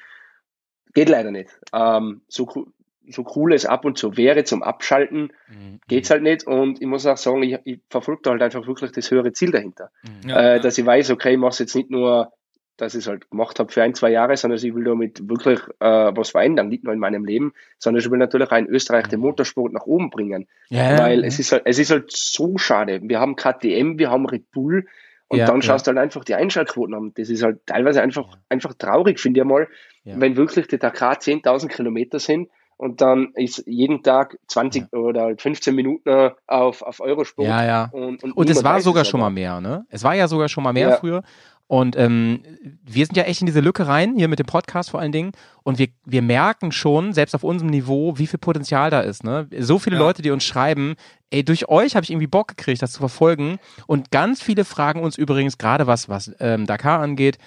[0.94, 1.50] geht leider nicht.
[1.74, 2.68] Ähm, so,
[3.10, 5.80] so cool es ab und zu wäre zum Abschalten, Mhm.
[5.88, 6.46] geht's halt nicht.
[6.46, 9.52] Und ich muss auch sagen, ich, ich verfolge da halt einfach wirklich das höhere Ziel
[9.52, 9.92] dahinter.
[10.24, 10.30] Mhm.
[10.30, 12.32] Ja, äh, dass ich weiß, okay, ich mache es jetzt nicht nur,
[12.78, 15.60] dass ich es halt gemacht habe für ein, zwei Jahre, sondern ich will damit wirklich
[15.80, 19.08] äh, was verändern, nicht nur in meinem Leben, sondern ich will natürlich auch in Österreich
[19.08, 20.48] den Motorsport nach oben bringen.
[20.70, 21.26] Ja, weil ja.
[21.28, 23.00] es ist halt, es ist halt so schade.
[23.04, 24.86] Wir haben KTM, wir haben Red Bull
[25.30, 25.62] und Ja, dann ja.
[25.64, 27.12] schaust du halt einfach die Einschaltquoten an.
[27.16, 29.68] Das ist halt teilweise einfach, einfach traurig, finde ich mal,
[30.04, 30.20] Ja.
[30.22, 32.48] wenn wirklich die Dakar 10.000 Kilometer sind
[32.78, 37.48] und dann ist jeden Tag 20 oder 15 Minuten auf, auf Eurosport.
[37.48, 37.90] Ja, ja.
[37.92, 39.86] Und, und, Und es war sogar schon mal mehr, ne?
[39.90, 40.98] Es war ja sogar schon mal mehr Ja.
[40.98, 41.24] früher.
[41.70, 42.44] Und ähm,
[42.86, 45.34] wir sind ja echt in diese Lücke rein, hier mit dem Podcast vor allen Dingen.
[45.64, 49.26] Und wir, wir merken schon, selbst auf unserem Niveau, wie viel Potenzial da ist.
[49.26, 49.50] Ne?
[49.60, 50.04] So viele Ja.
[50.04, 50.96] Leute, die uns schreiben,
[51.30, 53.60] ey, durch euch habe ich irgendwie Bock gekriegt, das zu verfolgen.
[53.86, 57.38] Und ganz viele fragen uns übrigens, gerade was, was ähm, Dakar angeht,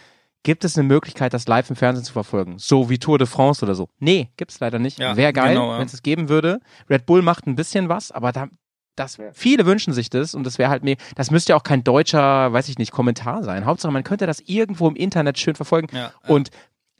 [0.42, 2.58] gibt es eine Möglichkeit, das live im Fernsehen zu verfolgen?
[2.58, 3.88] So wie Tour de France oder so.
[3.98, 4.98] Nee, gibt's leider nicht.
[4.98, 5.78] Ja, Wäre geil, genau, ja.
[5.78, 6.60] wenn es es geben würde.
[6.88, 8.48] Red Bull macht ein bisschen was, aber da,
[8.96, 11.84] das, viele wünschen sich das und das wäre halt mir, das müsste ja auch kein
[11.84, 13.64] deutscher, weiß ich nicht, Kommentar sein.
[13.64, 15.88] Hauptsache, man könnte das irgendwo im Internet schön verfolgen.
[15.92, 16.12] Ja, ja.
[16.28, 16.50] Und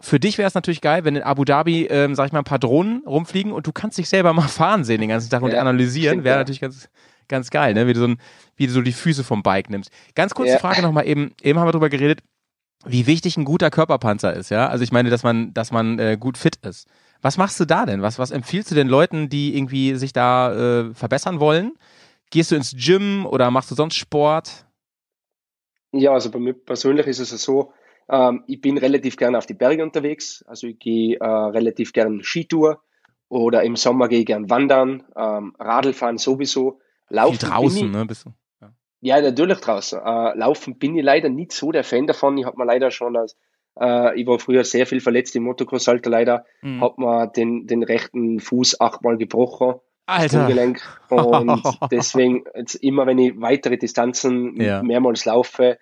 [0.01, 2.45] für dich wäre es natürlich geil, wenn in Abu Dhabi, ähm, sag ich mal, ein
[2.45, 5.55] paar Drohnen rumfliegen und du kannst dich selber mal fahren sehen den ganzen Tag und
[5.55, 6.25] analysieren.
[6.25, 6.41] Wäre ja.
[6.41, 6.89] natürlich ganz,
[7.29, 7.87] ganz geil, ne?
[7.87, 8.21] Wie du so ein,
[8.57, 9.91] wie du so die Füße vom Bike nimmst.
[10.15, 10.59] Ganz kurze Ja.
[10.59, 12.21] Frage nochmal eben, eben haben wir drüber geredet,
[12.85, 14.69] wie wichtig ein guter Körperpanzer ist, ja?
[14.69, 16.89] Also ich meine, dass man, dass man äh, gut fit ist.
[17.23, 18.01] Was machst du da denn?
[18.03, 20.53] Was, was empfiehlst du den Leuten, die irgendwie sich da
[20.89, 21.75] äh, verbessern wollen?
[22.31, 24.65] Gehst du ins Gym oder machst du sonst Sport?
[25.93, 27.73] Ja, also bei mir persönlich ist es so,
[28.09, 30.45] ähm, ich bin relativ gerne auf die Berge unterwegs.
[30.47, 32.83] Also ich gehe äh, relativ gern Skitour
[33.29, 36.81] oder im Sommer gehe ich gern wandern, ähm, Radlfahren sowieso.
[37.09, 38.07] Laufen Viel draußen, ich, ne?
[38.07, 38.33] Bist du?
[39.01, 39.99] Ja, natürlich draußen.
[39.99, 42.37] Äh, laufen bin ich leider nicht so der Fan davon.
[42.39, 43.37] Ich habe mir leider schon als
[43.81, 46.45] äh, ich war früher sehr viel verletzt im Motocross-Alter leider.
[46.63, 46.81] Mhm.
[46.83, 49.81] Hab mir den, den rechten Fuß achtmal gebrochen.
[50.07, 50.29] Alter.
[50.29, 50.83] Sprunggelenk.
[51.09, 54.83] Und deswegen, jetzt immer wenn ich weitere Distanzen Ja.
[54.83, 55.79] mehrmals laufe,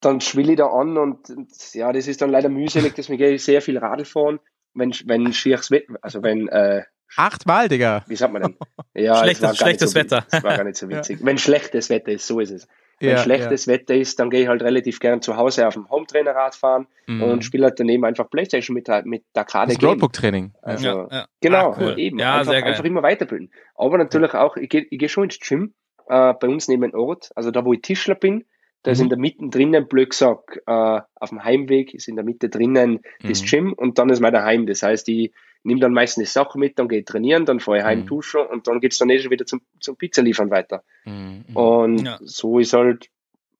[0.00, 3.32] dann schwill ich da an und, und ja, das ist dann leider mühselig, deswegen gehe
[3.32, 4.38] ich sehr viel Radl fahren,
[4.72, 6.84] wenn, wenn schieres Wetter, also wenn, äh,
[7.16, 8.04] Achtmal, Digga.
[8.06, 8.56] wie sagt man denn?
[8.94, 10.26] Ja, es Schlechtes- war gar nicht schlechtes so, Wetter.
[10.30, 11.18] Das war gar nicht so witzig.
[11.22, 12.68] Wenn schlechtes Wetter ist, so ist es.
[13.00, 15.88] Wenn Ja, schlechtes Wetter ist, dann gehe ich halt relativ gern zu Hause auf dem
[15.88, 17.22] Hometrainer-Rad fahren Mhm.
[17.22, 20.52] und spiele halt daneben einfach Playstation mit, der- mit der Karte Das Roadbook-Training.
[20.54, 20.62] Ja.
[20.62, 21.26] Also, Ja, ja.
[21.40, 21.98] Genau, Ah, cool.
[21.98, 22.18] eben.
[22.18, 22.70] Ja, einfach, sehr geil.
[22.72, 23.52] einfach immer weiterbilden.
[23.76, 25.74] Aber natürlich auch, ich gehe ich geh schon ins Gym,
[26.08, 28.44] äh, bei uns neben dem Ort, also da wo ich Tischler bin,
[28.82, 29.04] da ist Mhm.
[29.04, 33.00] in der Mitte drinnen, blöd gesagt, äh, auf dem Heimweg ist in der Mitte drinnen
[33.22, 33.46] das Mhm.
[33.46, 34.66] Gym und dann ist mein Daheim.
[34.66, 35.32] Das heißt, ich
[35.68, 38.06] nehme dann meistens die Sachen mit, dann gehe ich trainieren, dann fahre ich heim Mhm.
[38.06, 40.82] duschen und dann geht's dann eh schon wieder zum, zum Pizza liefern weiter.
[41.04, 41.44] Mhm.
[41.54, 42.18] Und Ja.
[42.22, 43.08] so ist halt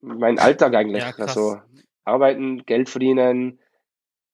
[0.00, 1.04] mein Alltag eigentlich.
[1.04, 1.60] Ja, also
[2.04, 3.60] arbeiten, Geld verdienen,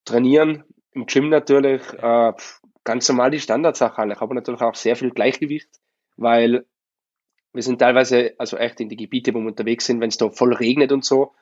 [0.04, 2.32] trainieren, im Gym natürlich, äh,
[2.84, 5.68] ganz normal die Standardsache eigentlich, aber natürlich auch sehr viel Gleichgewicht,
[6.16, 6.66] weil
[7.52, 10.28] wir sind teilweise, also echt in die Gebiete, wo wir unterwegs sind, wenn es da
[10.30, 11.32] voll regnet und so,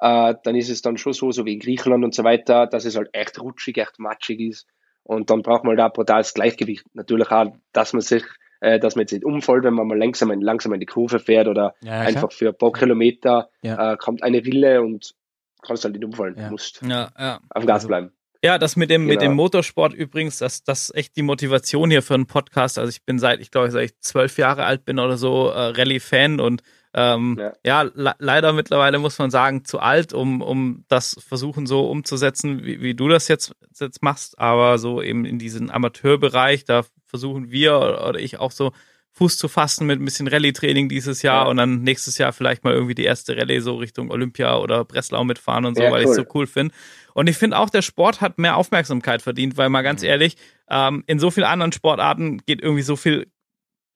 [0.00, 2.84] äh, dann ist es dann schon so, so wie in Griechenland und so weiter, dass
[2.84, 4.66] es halt echt rutschig, echt matschig ist.
[5.06, 6.84] Und dann braucht man da brutales Gleichgewicht.
[6.94, 8.24] Natürlich auch, dass man sich,
[8.60, 11.18] äh, dass man jetzt nicht umfällt, wenn man mal langsam, in- langsam in die Kurve
[11.20, 12.06] fährt oder Ja, ja, klar.
[12.06, 13.92] einfach für ein paar Kilometer Ja.
[13.92, 15.14] äh, kommt eine Rille und
[15.62, 16.34] kannst halt nicht umfallen.
[16.36, 16.44] Ja.
[16.46, 17.40] Du musst Ja, ja.
[17.50, 18.12] auf dem Gas Also- bleiben.
[18.44, 19.30] Ja, das mit dem, mit Genau.
[19.32, 22.78] dem Motorsport übrigens, das, das ist echt die Motivation hier für einen Podcast.
[22.78, 25.58] Also ich bin seit, ich glaube, seit ich zwölf Jahre alt bin oder so, äh,
[25.70, 26.62] Rallye-Fan und
[26.96, 27.90] ähm, ja, Ja.
[27.94, 32.80] le leider mittlerweile muss man sagen, zu alt, um, um das versuchen so umzusetzen, wie,
[32.80, 34.38] wie du das jetzt, jetzt machst.
[34.38, 38.72] Aber so eben in diesen Amateurbereich, da versuchen wir oder, ich auch so
[39.12, 41.50] Fuß zu fassen mit ein bisschen Rallye-Training dieses Jahr Ja.
[41.50, 45.24] und dann nächstes Jahr vielleicht mal irgendwie die erste Rallye so Richtung Olympia oder Breslau
[45.24, 46.14] mitfahren und so, Ja, weil ich cool.
[46.16, 46.74] so cool finde.
[47.14, 50.08] Und ich finde auch, der Sport hat mehr Aufmerksamkeit verdient, weil mal ganz Mhm.
[50.08, 50.36] ehrlich,
[50.68, 53.26] ähm, in so vielen anderen Sportarten geht irgendwie so viel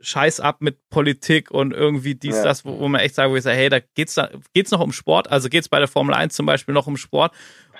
[0.00, 2.44] Scheiß ab mit Politik und irgendwie dies, Ja.
[2.44, 4.80] das, wo, wo man echt sagt, wo ich sage, hey, da geht's da, geht's noch
[4.80, 7.32] um Sport, also geht's bei der Formel 1 zum Beispiel noch um Sport.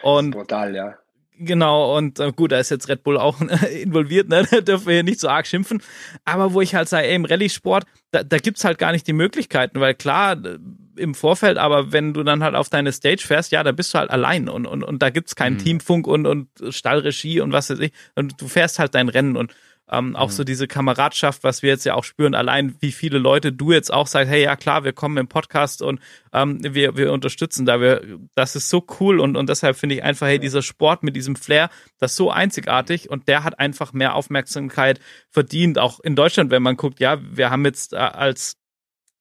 [0.03, 0.95] Und Brutal, ja.
[1.43, 3.41] Genau, und äh, gut, da ist jetzt Red Bull auch
[3.83, 4.47] involviert, ne?
[4.51, 5.83] Da dürfen wir hier nicht so arg schimpfen.
[6.27, 9.15] Aber wo ich halt sage, ey, im Rallye-Sport, da, da gibt's halt gar nicht die
[9.15, 10.59] Möglichkeiten, weil klar, äh,
[10.97, 13.99] im Vorfeld, aber wenn du dann halt auf deine Stage fährst, ja, da bist du
[13.99, 15.59] halt allein und, und, und da gibt's keinen Mhm.
[15.65, 17.93] Teamfunk und, und Stallregie und was weiß ich.
[18.17, 19.55] Und du fährst halt dein Rennen und
[19.91, 20.33] ähm, auch Mhm.
[20.33, 23.93] so diese Kameradschaft, was wir jetzt ja auch spüren, allein wie viele Leute du jetzt
[23.93, 26.01] auch sagst, hey, ja klar, wir kommen im Podcast und
[26.33, 27.81] ähm, wir, wir unterstützen da.
[27.81, 28.03] Wir,
[28.35, 31.37] das ist so cool und, und deshalb finde ich einfach, hey, dieser Sport mit diesem
[31.37, 35.79] Flair, das ist so einzigartig und der hat einfach mehr Aufmerksamkeit verdient.
[35.79, 38.60] Auch in Deutschland, wenn man guckt, ja, wir haben jetzt äh, als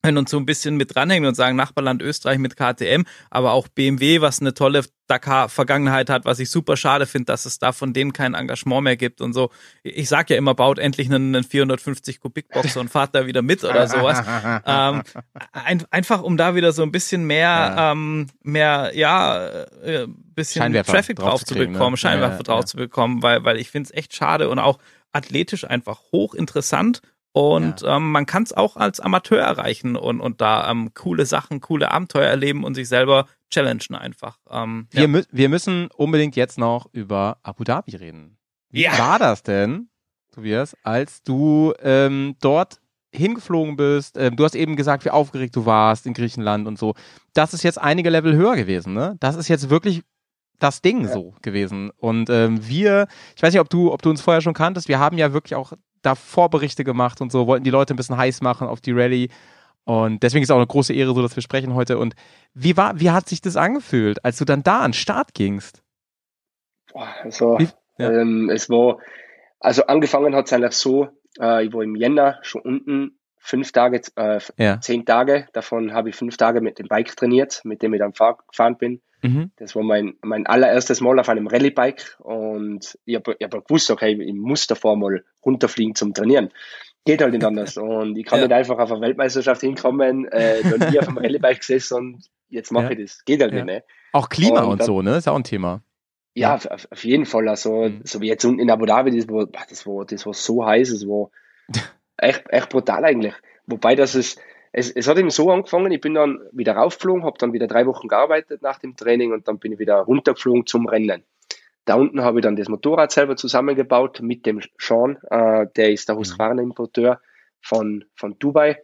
[0.02, 3.68] können uns so ein bisschen mit dranhängen und sagen Nachbarland Österreich mit KTM, aber auch
[3.68, 7.93] BMW, was eine tolle Dakar-Vergangenheit hat, was ich super schade finde, dass es da von
[7.93, 9.50] denen kein Engagement mehr gibt und so.
[9.84, 13.64] Ich sag ja immer, baut endlich einen, einen 450 Kubikbox und fahrt da wieder mit
[13.64, 14.24] oder sowas.
[14.66, 15.04] ähm,
[15.52, 17.91] ein, einfach um da wieder so ein bisschen mehr, Ja.
[17.91, 19.47] ähm, mehr, ja,
[19.84, 21.97] äh, bisschen Traffic drauf zu kriegen, bekommen, ne?
[21.97, 22.66] Scheinwerfer ja, drauf ja.
[22.68, 24.78] zu bekommen, weil, weil ich finde es echt schade und auch
[25.12, 27.02] athletisch einfach hochinteressant.
[27.32, 31.61] Und ähm, man kann es auch als Amateur erreichen und, und da ähm, coole Sachen,
[31.61, 34.39] coole Abenteuer erleben und sich selber challengen einfach.
[34.49, 35.07] Ähm, Wir, ja.
[35.07, 38.38] mü wir müssen unbedingt jetzt noch über Abu Dhabi reden.
[38.71, 38.97] Wie Ja.
[38.97, 39.89] war das denn?
[40.34, 42.80] Tobias, als du ähm, dort
[43.11, 44.17] hingeflogen bist.
[44.17, 46.93] Ähm, du hast eben gesagt, wie aufgeregt du warst in Griechenland und so.
[47.34, 49.15] Das ist jetzt einige Level höher gewesen, ne?
[49.19, 50.03] Das ist jetzt wirklich
[50.59, 51.13] das Ding ja.
[51.13, 51.89] so gewesen.
[51.97, 54.99] Und ähm, wir, ich weiß nicht, ob du, ob du uns vorher schon kanntest, wir
[54.99, 58.41] haben ja wirklich auch da Vorberichte gemacht und so, wollten die Leute ein bisschen heiß
[58.41, 59.30] machen auf die Rallye.
[59.86, 61.97] Und deswegen ist auch eine große Ehre, so dass wir sprechen heute.
[61.97, 62.16] Und
[62.54, 65.82] wie war, wie hat sich das angefühlt, als du dann da an den Start gingst?
[66.93, 67.58] Also,
[67.97, 68.12] ja.
[68.12, 68.97] ähm, es war,
[69.60, 74.02] also angefangen hat es eigentlich so, äh, ich war im Jänner schon unten, fünf Tage,
[74.16, 74.80] äh, ja.
[74.80, 78.14] zehn Tage, davon habe ich fünf Tage mit dem Bike trainiert, mit dem ich dann
[78.14, 79.02] fahr, gefahren bin.
[79.22, 79.51] Mhm.
[79.57, 84.13] Das war mein, mein allererstes Mal auf einem Rallye-Bike und ich habe hab gewusst, okay,
[84.13, 86.49] ich muss davor mal runterfliegen zum Trainieren.
[87.05, 87.78] Geht halt nicht anders.
[87.78, 88.47] Und ich kann ja.
[88.47, 92.72] nicht einfach auf eine Weltmeisterschaft hinkommen, äh, noch nie auf einem Rallye-Bike gesessen und jetzt
[92.72, 92.91] mache ja.
[92.91, 93.26] ich das.
[93.26, 93.65] Geht halt nicht.
[93.65, 93.84] Ne?
[94.11, 95.15] Auch Klima und, und dann, so, ne?
[95.15, 95.82] Ist auch ein Thema.
[96.34, 97.47] Ja, auf, auf, jeden Fall.
[97.47, 98.01] Also, mhm.
[98.03, 100.89] so wie jetzt unten in Abu Dhabi, das war, das war, das war so heiß,
[100.89, 101.32] es war
[102.17, 103.34] echt, echt brutal eigentlich.
[103.65, 104.39] Wobei das ist,
[104.72, 107.86] es, es hat eben so angefangen, ich bin dann wieder raufgeflogen, habe dann wieder drei
[107.86, 111.24] Wochen gearbeitet nach dem Training und dann bin ich wieder runtergeflogen zum Rennen.
[111.86, 116.07] Da unten habe ich dann das Motorrad selber zusammengebaut mit dem Sean, äh, der ist
[116.07, 116.20] der mhm.
[116.20, 117.20] Husqvarna-Importeur
[117.61, 118.84] von, von Dubai.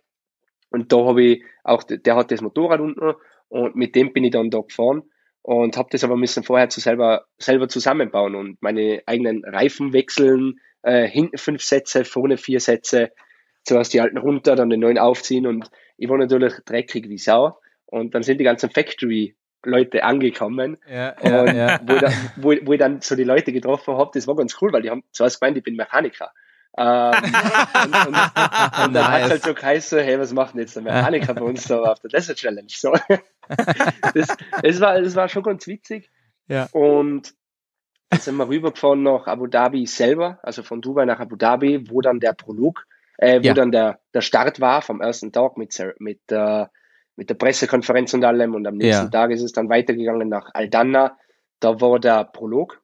[0.71, 3.13] Und da habe ich auch, der hat das Motorrad unten
[3.49, 5.03] und mit dem bin ich dann da gefahren
[5.43, 10.59] und habe das aber müssen vorher zu selber, selber zusammenbauen und meine eigenen Reifen wechseln,
[10.81, 13.11] äh, hinten fünf Sätze, vorne vier Sätze,
[13.65, 17.59] zuerst die alten runter, dann den neuen aufziehen und ich war natürlich dreckig wie Sau
[17.85, 19.35] und dann sind die ganzen Factory
[19.65, 21.79] Leute angekommen ja, ja, und ja.
[21.85, 24.71] Wo, dann, wo, wo ich dann so die Leute getroffen habe, das war ganz cool,
[24.71, 26.31] weil die haben zuerst gemeint, ich bin Mechaniker.
[26.77, 27.13] ähm,
[27.83, 29.23] und, und, und dann nice.
[29.23, 31.99] hat halt so geheißen, hey, was macht denn jetzt der Mechaniker bei uns da auf
[31.99, 32.67] der Desert Challenge?
[32.69, 32.93] So.
[34.13, 36.11] das, das, war, das war schon ganz witzig.
[36.47, 36.67] Ja.
[36.71, 37.33] Und
[38.09, 42.01] dann sind wir rübergefahren nach Abu Dhabi selber, also von Dubai nach Abu Dhabi, wo
[42.01, 42.85] dann der Prolog,
[43.17, 43.53] äh, wo ja.
[43.53, 46.65] dann der, der Start war vom ersten Tag mit, mit, äh,
[47.15, 48.55] mit der Pressekonferenz und allem.
[48.55, 49.09] Und am nächsten ja.
[49.09, 51.17] Tag ist es dann weitergegangen nach Aldana.
[51.59, 52.81] Da war der Prolog.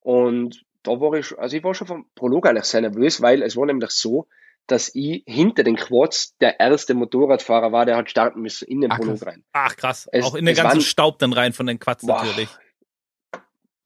[0.00, 3.56] Und da war ich, also ich war schon vom Prolog eigentlich sehr nervös, weil es
[3.56, 4.26] war nämlich so,
[4.66, 8.90] dass ich hinter den Quads der erste Motorradfahrer war, der hat starten müssen in den
[8.90, 9.44] Prolog rein.
[9.52, 12.22] Ach krass, es, auch in den ganzen waren, Staub dann rein von den Quads boah,
[12.24, 12.48] natürlich.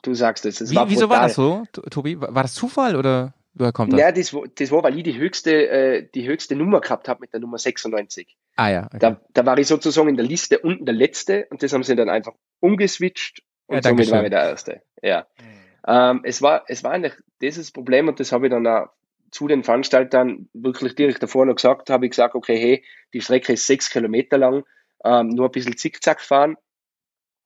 [0.02, 0.60] Du sagst es.
[0.60, 2.20] es Wie, war wieso war das so, Tobi?
[2.20, 4.00] War das Zufall oder woher kommt das?
[4.00, 7.32] Ja, das, das war, weil ich die höchste, äh, die höchste Nummer gehabt habe mit
[7.32, 8.36] der Nummer 96.
[8.56, 8.86] Ah ja.
[8.86, 8.98] Okay.
[8.98, 11.96] Da, da war ich sozusagen in der Liste unten der Letzte und das haben sie
[11.96, 14.82] dann einfach umgeswitcht und ja, somit war ich der Erste.
[15.02, 15.26] Ja.
[15.38, 15.64] Mhm.
[15.86, 18.88] Ähm, es war, es war eigentlich dieses Problem und das habe ich dann auch
[19.30, 23.52] zu den Veranstaltern wirklich direkt davor noch gesagt, habe ich gesagt, okay, hey, die Strecke
[23.54, 24.64] ist sechs Kilometer lang,
[25.04, 26.56] ähm, nur ein bisschen zickzack fahren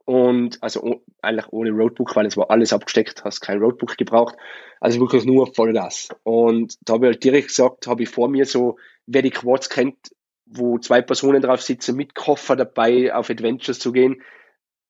[0.09, 4.37] und also eigentlich ohne Roadbook, weil es war alles abgesteckt, hast kein Roadbook gebraucht,
[4.81, 6.09] also wirklich nur Vollgas.
[6.23, 9.69] Und da habe ich halt direkt gesagt, habe ich vor mir so, wer die Quads
[9.69, 9.99] kennt,
[10.47, 14.23] wo zwei Personen drauf sitzen, mit Koffer dabei auf Adventures zu gehen,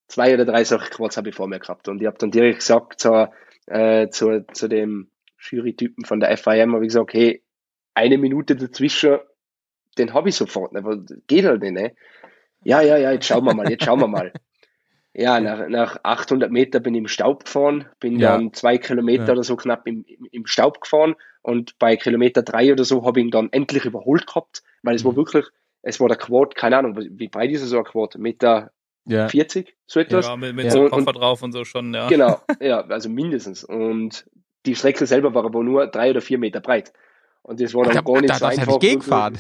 [0.07, 1.89] zwei oder drei solche Quads habe ich vor mir gehabt.
[1.89, 3.29] Und ich habe dann direkt gesagt zu,
[3.67, 5.11] äh, zu, zu dem
[5.41, 7.43] Jury-Typen von der FIM habe ich gesagt, hey,
[7.93, 9.19] eine Minute dazwischen,
[9.99, 11.05] den habe ich sofort, ne?
[11.27, 11.97] geht halt nicht, ne?
[12.63, 14.33] Ja, ja, ja, jetzt schauen wir mal, jetzt schauen wir mal.
[15.19, 18.37] Ja, nach, nach 800 Meter bin ich im Staub gefahren, bin ja.
[18.37, 19.33] dann zwei Kilometer ja.
[19.33, 23.27] oder so knapp im, im Staub gefahren und bei Kilometer drei oder so habe ich
[23.27, 25.09] ihn dann endlich überholt gehabt, weil es mhm.
[25.09, 25.47] war wirklich,
[25.83, 28.17] es war der Quad, keine Ahnung, wie breit ist so ein Quad?
[28.17, 28.71] Meter
[29.07, 29.27] ja.
[29.27, 30.27] 40, so etwas.
[30.27, 30.71] Ja, mit, mit ja.
[30.71, 32.07] so einem Koffer und, drauf und so schon, ja.
[32.07, 33.65] Genau, ja, also mindestens.
[33.65, 34.25] Und
[34.67, 36.93] die Strecke selber war aber nur drei oder vier Meter breit.
[37.43, 38.79] Und das war dann Ach, gar nicht da, so das einfach.
[38.79, 39.37] Gegenfahren.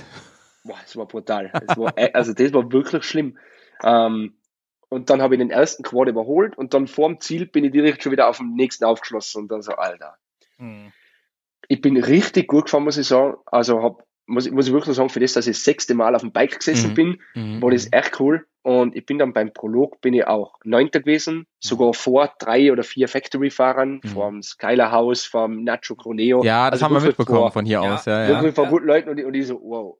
[0.64, 1.52] Boah, das war brutal.
[1.66, 3.38] Das war, äh, also das war wirklich schlimm.
[3.84, 4.34] Ähm,
[4.88, 8.02] und dann habe ich den ersten Quad überholt und dann vorm Ziel bin ich direkt
[8.02, 10.16] schon wieder auf dem nächsten aufgeschlossen und dann so, Alter.
[10.56, 10.92] Hm.
[11.68, 13.36] Ich bin richtig gut gefahren, muss ich sagen.
[13.44, 16.14] Also hab, muss, ich, muss ich wirklich sagen, für das, dass ich das sechste Mal
[16.14, 16.94] auf dem Bike gesessen mhm.
[16.94, 17.62] bin, mhm.
[17.62, 18.46] war das echt cool.
[18.62, 22.82] Und ich bin dann beim Prolog, bin ich auch Neunter gewesen, sogar vor drei oder
[22.82, 24.08] vier Factory-Fahrern, mhm.
[24.08, 26.42] vom Skyler House, vom Nacho Croneo.
[26.42, 28.04] Ja, das also haben wir mitbekommen vor, von hier ja, aus.
[28.06, 28.28] Ja, ja.
[28.28, 29.98] Wirklich von guten Leuten und, und ich so, wow.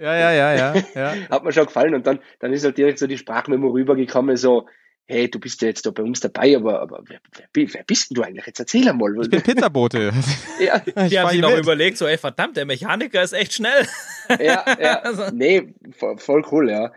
[0.00, 0.74] Ja, ja, ja, ja.
[0.94, 1.14] ja.
[1.30, 1.94] Hat mir schon gefallen.
[1.94, 4.66] Und dann, dann ist halt direkt so die Sprachmemo rübergekommen, so,
[5.06, 7.20] hey, du bist ja jetzt da bei uns dabei, aber, aber wer,
[7.52, 8.46] wer, wer bist denn du eigentlich?
[8.46, 9.14] Jetzt erzähl einmal.
[9.20, 10.12] Ich bin Pizzabote.
[10.60, 10.78] ja.
[10.78, 11.60] Die haben sich noch mit.
[11.60, 13.86] überlegt, so, ey, verdammt, der Mechaniker ist echt schnell.
[14.38, 15.00] ja, ja.
[15.00, 15.24] Also.
[15.34, 16.92] Nee, voll, voll cool, ja.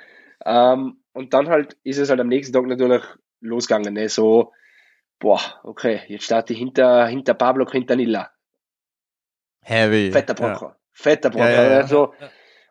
[0.46, 3.04] Ähm, und dann halt ist es halt am nächsten Tag natürlich
[3.42, 4.08] losgegangen, ne?
[4.08, 4.54] so,
[5.20, 8.32] boah, okay, jetzt starte ich hinter, hinter Pablo Quintanilla.
[9.62, 10.12] Heavy.
[10.12, 10.68] Fetter Brocker.
[10.68, 10.78] Ja.
[10.92, 11.52] Fetter Brocker.
[11.52, 12.14] Ja, ja, also,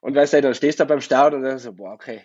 [0.03, 2.23] und weißt du, dann stehst du beim Start und dann so, boah, okay,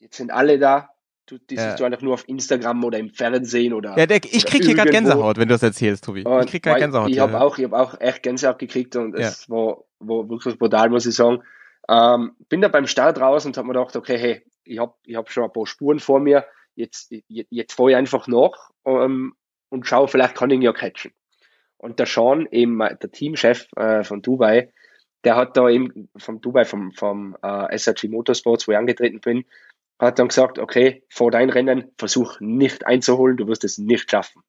[0.00, 0.90] jetzt sind alle da,
[1.26, 1.68] du, die Ja.
[1.68, 3.96] siehst du eigentlich nur auf Instagram oder im Fernsehen oder.
[3.96, 5.12] Ja, der, ich krieg hier gerade irgendwo.
[5.12, 6.24] Gänsehaut, wenn du das erzählst, Tobi.
[6.24, 7.10] Und Ich krieg gerade Gänsehaut.
[7.10, 7.40] Ich habe ja.
[7.40, 11.42] auch, ich auch echt Gänsehaut gekriegt und es war, war wirklich brutal, muss ich sagen.
[11.88, 15.14] Ähm, bin da beim Start raus und habe mir gedacht, okay, hey, ich habe ich
[15.14, 16.44] hab schon ein paar Spuren vor mir,
[16.74, 19.34] jetzt, jetzt, jetzt fahre ich einfach nach ähm,
[19.68, 21.12] und schaue, vielleicht kann ich ihn ja catchen.
[21.76, 24.72] Und der Sean, eben der Teamchef äh, von Dubai,
[25.24, 29.44] der hat da eben vom Dubai, vom, vom äh, SRG Motorsports, wo ich angetreten bin,
[29.98, 34.42] hat dann gesagt, okay, vor dein Rennen, versuch nicht einzuholen, du wirst es nicht schaffen.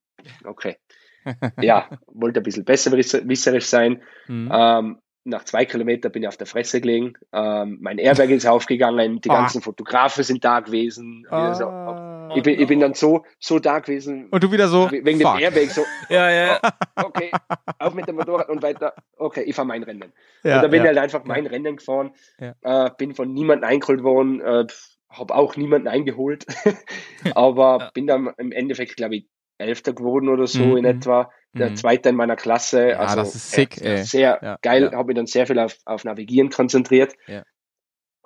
[0.43, 0.77] Okay.
[1.61, 4.01] ja, wollte ein bisschen besserwisserisch sein.
[4.27, 4.49] Mhm.
[4.51, 7.13] Ähm, nach zwei Kilometern bin ich auf der Fresse gelegen.
[7.31, 9.35] Ähm, mein Airbag ist aufgegangen, die Ah.
[9.41, 11.25] ganzen Fotografen sind da gewesen.
[11.29, 12.12] Also, Ah.
[12.35, 15.35] Ich, bin, ich bin dann so, so da gewesen, Und du wieder so, wegen fuck.
[15.37, 16.59] dem Airbag, so, Ja, ja.
[16.95, 17.31] okay,
[17.79, 20.13] auf mit dem Motorrad und weiter, okay, ich fahre mein Rennen.
[20.43, 20.83] Ja, und da bin ja.
[20.83, 22.87] ich halt einfach mein Rennen gefahren, Ja.
[22.87, 24.65] äh, bin von niemandem eingeholt worden, äh,
[25.09, 26.45] habe auch niemanden eingeholt,
[27.35, 27.91] aber Ja.
[27.93, 29.27] bin dann im Endeffekt, glaube ich,
[29.59, 30.77] Elfter geworden oder so Mhm.
[30.77, 31.75] in etwa, der Mhm.
[31.75, 32.89] Zweite in meiner Klasse.
[32.89, 34.03] Ja, also das ist sick, äh, ey.
[34.03, 34.97] Sehr Ja, geil, ja.
[34.97, 37.13] habe mich dann sehr viel auf, auf Navigieren konzentriert.
[37.27, 37.43] Ja.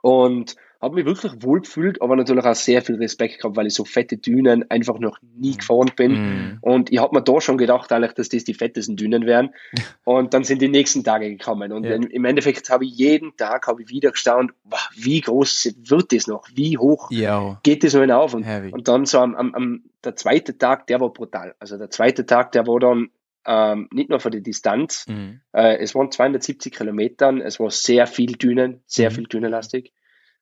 [0.01, 3.73] Und habe mich wirklich wohl gefühlt, aber natürlich auch sehr viel Respekt gehabt, weil ich
[3.73, 6.11] so fette Dünen einfach noch nie gefahren bin.
[6.11, 6.57] Mhm.
[6.61, 9.49] Und ich habe mir da schon gedacht, eigentlich, dass das die fettesten Dünen wären.
[10.05, 11.71] Und dann sind die nächsten Tage gekommen.
[11.71, 11.95] Und Ja.
[11.95, 16.27] im- Endeffekt habe ich jeden Tag habe ich wieder gestaunt, wow, wie groß wird das
[16.27, 16.47] noch?
[16.53, 17.57] Wie hoch Yo.
[17.63, 18.33] geht das noch hinauf?
[18.33, 21.55] Und, und dann so am, am, am der zweite Tag, der war brutal.
[21.59, 23.09] Also der zweite Tag, der war dann
[23.49, 25.39] ähm, nicht nur für die Distanz, Mhm.
[25.53, 29.15] äh, es waren 270 Kilometern, es war sehr viel Dünen, sehr Mhm.
[29.15, 29.93] viel dünenlastig.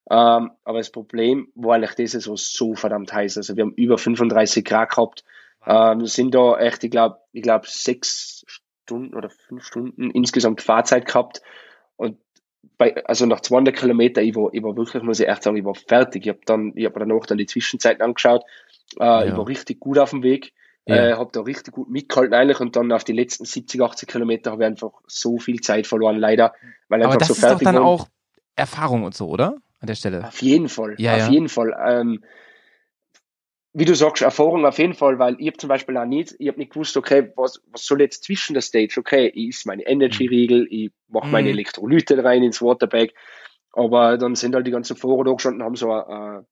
[0.10, 3.38] Ähm, aber das Problem war eigentlich, das es war so verdammt heiß.
[3.38, 5.24] Also wir haben über 35 Grad gehabt.
[5.66, 11.06] Ähm, sind da echt, ich glaube, ich glaube sechs Stunden oder fünf Stunden insgesamt Fahrzeit
[11.08, 11.41] gehabt.
[11.95, 12.20] Und
[12.78, 15.66] bei, also nach 200 Kilometer, ich war, ich war wirklich, muss ich echt sagen, ich
[15.66, 16.24] war fertig.
[16.24, 18.43] Ich habe dann, ich habe danach dann die Zwischenzeiten angeschaut.
[18.99, 19.38] Äh, Ich Ja.
[19.38, 20.53] war richtig gut auf dem Weg.
[20.88, 20.95] Ja.
[20.97, 24.51] Äh, habe da richtig gut mitgehalten eigentlich und dann auf die letzten 70, 80 Kilometer
[24.51, 26.53] habe ich einfach so viel Zeit verloren, leider,
[26.89, 27.86] weil Aber einfach das so ist doch fertig dann war.
[27.86, 28.08] auch
[28.56, 29.56] Erfahrung und so, oder?
[29.86, 30.23] An der Stelle.
[30.25, 31.29] Auf jeden Fall, Ja, auf ja.
[31.29, 31.75] jeden Fall.
[31.88, 32.23] Ähm,
[33.73, 36.47] wie du sagst, Erfahrung auf jeden Fall, weil ich habe zum Beispiel auch nicht, ich
[36.47, 38.95] habe nicht gewusst, okay, was, was soll jetzt zwischen der Stage?
[38.97, 41.53] Okay, ich is meine Energy-Riegel, ich mache meine Mhm.
[41.53, 43.09] Elektrolyte rein ins Waterbag,
[43.73, 46.45] aber dann sind halt die ganzen Fahrer da gestanden, haben so ein,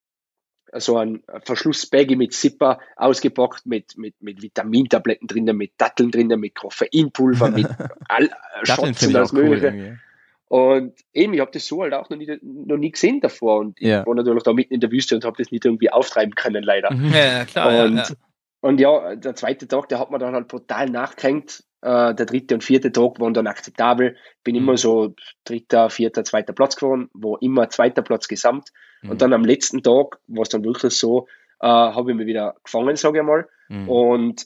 [0.71, 6.39] äh, so ein Verschlussbaggy mit Zipper ausgepackt, mit, mit, mit Vitamintabletten drinnen, mit Datteln drinnen,
[6.39, 7.65] mit Koffeinpulver, mit
[8.09, 8.29] all, äh,
[8.63, 9.67] Datteln und auch alles cool Mögliche.
[9.67, 9.97] irgendwie.
[10.47, 13.59] Und eben, ich habe das so halt auch noch nie, noch nie gesehen davor.
[13.59, 14.01] Und Ja.
[14.01, 16.63] ich war natürlich da mitten in der Wüste und habe das nicht irgendwie auftreiben können,
[16.63, 16.93] leider.
[16.93, 17.11] Mhm.
[17.11, 17.73] Ja, ja, klar.
[17.73, 18.05] Ja, und, ja.
[18.61, 21.63] und ja, der zweite Tag, der hat mir dann halt brutal nachgehängt.
[21.81, 24.15] Äh, der dritte und vierte Tag waren dann akzeptabel.
[24.43, 24.61] Bin Mhm.
[24.61, 28.69] immer so dritter, vierter, zweiter Platz geworden, war immer zweiter Platz gesamt.
[29.01, 29.09] Mhm.
[29.11, 31.27] Und dann am letzten Tag war es dann wirklich so,
[31.61, 33.89] äh, habe ich mich wieder gefangen, sage ich mal, Mhm.
[33.89, 34.45] und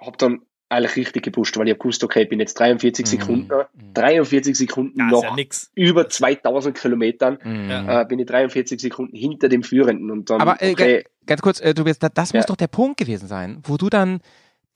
[0.00, 3.08] habe dann eigentlich richtig gepusht, weil ich habe gewusst, okay, ich bin jetzt 43 Mhm.
[3.10, 3.94] Sekunden, Mhm.
[3.94, 5.70] 43 Sekunden ist noch ja nix.
[5.74, 7.70] über 2000 Kilometern Mhm.
[7.70, 8.02] Ja.
[8.02, 11.60] äh, bin ich 43 Sekunden hinter dem Führenden und dann, Aber, äh, okay, Ganz kurz,
[11.60, 12.46] äh, Tobias, da, das muss Ja.
[12.46, 14.20] doch der Punkt gewesen sein, wo du dann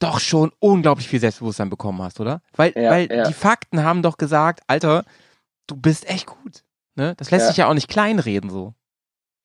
[0.01, 2.41] doch schon unglaublich viel Selbstbewusstsein bekommen hast, oder?
[2.57, 3.23] Weil, Ja, weil ja.
[3.25, 5.05] die Fakten haben doch gesagt, Alter,
[5.69, 6.65] du bist echt gut.
[6.97, 7.15] Ne?
[7.19, 7.49] Das lässt Ja.
[7.49, 8.75] sich ja auch nicht kleinreden so.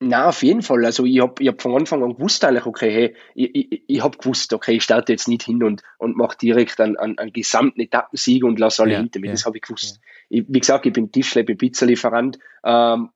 [0.07, 0.85] Na, auf jeden Fall.
[0.85, 4.03] Also ich habe ich hab von Anfang an gewusst eigentlich, okay, hey, ich, ich, ich
[4.03, 7.33] habe gewusst, okay, ich starte jetzt nicht hin und, und mache direkt einen, einen, einen
[7.33, 9.27] gesamten Etappensieg und lasse alle Ja, hinter mir.
[9.27, 9.99] ja, Das habe ich gewusst.
[10.29, 12.37] Ich, wie gesagt, ich bin Tischler, ich bin Pizzalieferant.
[12.63, 13.09] Ähm,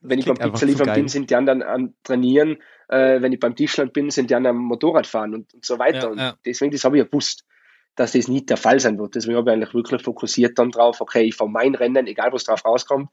[0.00, 0.94] wenn ich beim geil.
[0.94, 2.58] bin, sind die anderen am Trainieren.
[2.88, 5.78] Äh, wenn ich beim Tischler bin, sind die anderen am Motorrad fahren und, und so
[5.78, 6.02] weiter.
[6.02, 6.36] Ja, und ja.
[6.44, 7.44] deswegen, das habe ich ja gewusst,
[7.94, 9.14] dass das nicht der Fall sein wird.
[9.14, 12.44] Deswegen habe ich eigentlich wirklich fokussiert dann drauf, okay, ich fahre mein Rennen, egal was
[12.44, 13.10] drauf rauskommt.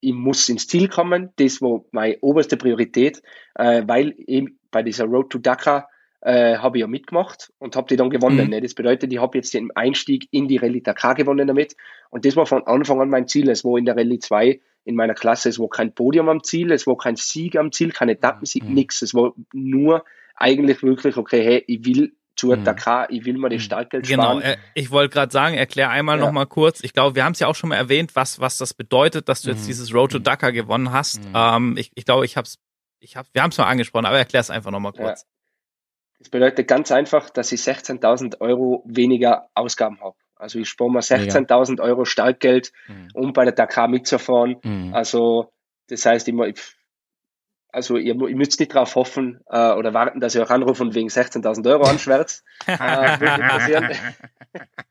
[0.00, 1.30] Ich muss ins Ziel kommen.
[1.36, 3.22] Das war meine oberste Priorität,
[3.54, 5.88] äh, weil eben bei dieser Road to Dakar
[6.22, 8.44] äh, habe ich ja mitgemacht und habe die dann gewonnen.
[8.44, 8.50] Mhm.
[8.50, 8.60] Ne?
[8.60, 11.76] Das bedeutet, ich habe jetzt den Einstieg in die Rallye Dakar gewonnen damit.
[12.10, 13.48] Und das war von Anfang an mein Ziel.
[13.48, 16.72] Es war in der Rallye 2 in meiner Klasse, es war kein Podium am Ziel,
[16.72, 18.74] es war kein Sieg am Ziel, kein Etappensieg, Mhm.
[18.74, 19.02] nix.
[19.02, 22.64] Es war nur eigentlich wirklich, okay, hey, ich will zur Mhm.
[22.64, 23.64] Dakar, ich will mir das Mhm.
[23.64, 24.42] Startgeld Genau, sparen.
[24.42, 26.24] äh, ich wollte gerade sagen, erklär einmal Ja.
[26.24, 26.82] noch mal kurz.
[26.82, 29.42] Ich glaube, wir haben es ja auch schon mal erwähnt, was, was das bedeutet, dass
[29.42, 29.66] du jetzt Mhm.
[29.66, 30.24] dieses Road to Mhm.
[30.24, 31.22] Dakar gewonnen hast.
[31.22, 31.32] Mhm.
[31.34, 32.58] Ähm, ich ich glaube, ich habe es,
[33.00, 35.02] ich hab, wir haben es mal angesprochen, aber erklär es einfach noch mal Ja.
[35.04, 35.26] kurz.
[36.18, 40.16] Das bedeutet ganz einfach, dass ich 16.000 Euro weniger Ausgaben habe.
[40.36, 43.08] Also ich spare mir 16.000 Euro Startgeld, Mhm.
[43.14, 44.56] um bei der Dakar mitzufahren.
[44.62, 44.94] Mhm.
[44.94, 45.52] Also
[45.88, 46.76] das heißt, ich, mu- ich-
[47.72, 50.94] also ihr, ihr müsst nicht darauf hoffen äh, oder warten, dass ihr euch anruft und
[50.94, 52.44] wegen 16.000 Euro anschwärzt.
[52.66, 53.90] äh,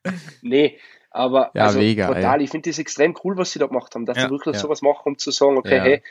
[0.42, 0.78] nee,
[1.10, 4.06] aber Ja, also mega, total, ich finde das extrem cool, was sie da gemacht haben,
[4.06, 4.60] dass Ja, sie wirklich ja.
[4.60, 5.82] sowas machen, um zu sagen, okay, Ja.
[5.82, 6.02] hey,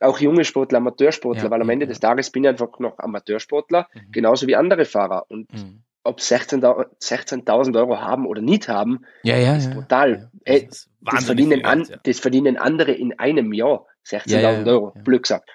[0.00, 1.88] auch junge Sportler, Amateursportler, Ja, weil am Ende ja.
[1.88, 4.12] des Tages bin ich einfach noch Amateursportler, Mhm.
[4.12, 5.24] genauso wie andere Fahrer.
[5.28, 5.82] Und Mhm.
[6.04, 10.30] ob 16.000 16.000 Euro haben oder nicht haben, Ja, ja, ist brutal.
[10.44, 10.54] Ja.
[10.54, 14.60] Ey, Das ist das, verdienen an, das verdienen andere in einem Jahr 16.000 Ja, ja,
[14.62, 15.02] ja, Euro, ja.
[15.02, 15.50] blöd gesagt.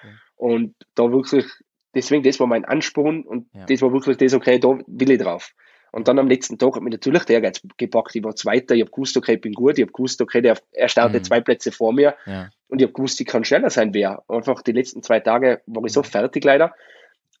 [0.48, 0.54] Ja.
[0.56, 1.46] Und da wirklich,
[1.94, 3.66] deswegen, das war mein Ansporn und Ja.
[3.66, 5.50] das war wirklich das, okay, da will ich drauf.
[5.92, 8.16] Und dann am letzten Tag hat mich natürlich der Ehrgeiz gepackt.
[8.16, 10.58] Ich war Zweiter, ich habe gewusst, okay, ich bin gut, ich habe gewusst, okay, der,
[10.72, 11.24] er startet Mhm.
[11.24, 12.50] zwei Plätze vor mir Ja.
[12.68, 14.22] und ich habe gewusst, ich kann schneller sein, wer.
[14.28, 16.04] Einfach die letzten zwei Tage war ich so Mhm.
[16.06, 16.74] fertig leider.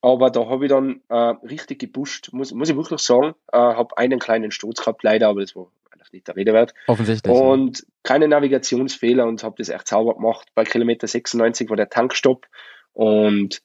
[0.02, 3.34] Aber da habe ich dann äh, richtig gepusht, muss, muss ich wirklich sagen.
[3.52, 6.74] Äh, habe einen kleinen Sturz gehabt, leider, aber das war eigentlich nicht der Rede wert.
[6.86, 7.34] Offensichtlich.
[7.34, 7.40] ja.
[7.40, 10.46] Und keine Navigationsfehler und habe das echt sauber gemacht.
[10.54, 12.46] Bei Kilometer 96 war der Tankstopp
[12.94, 13.60] und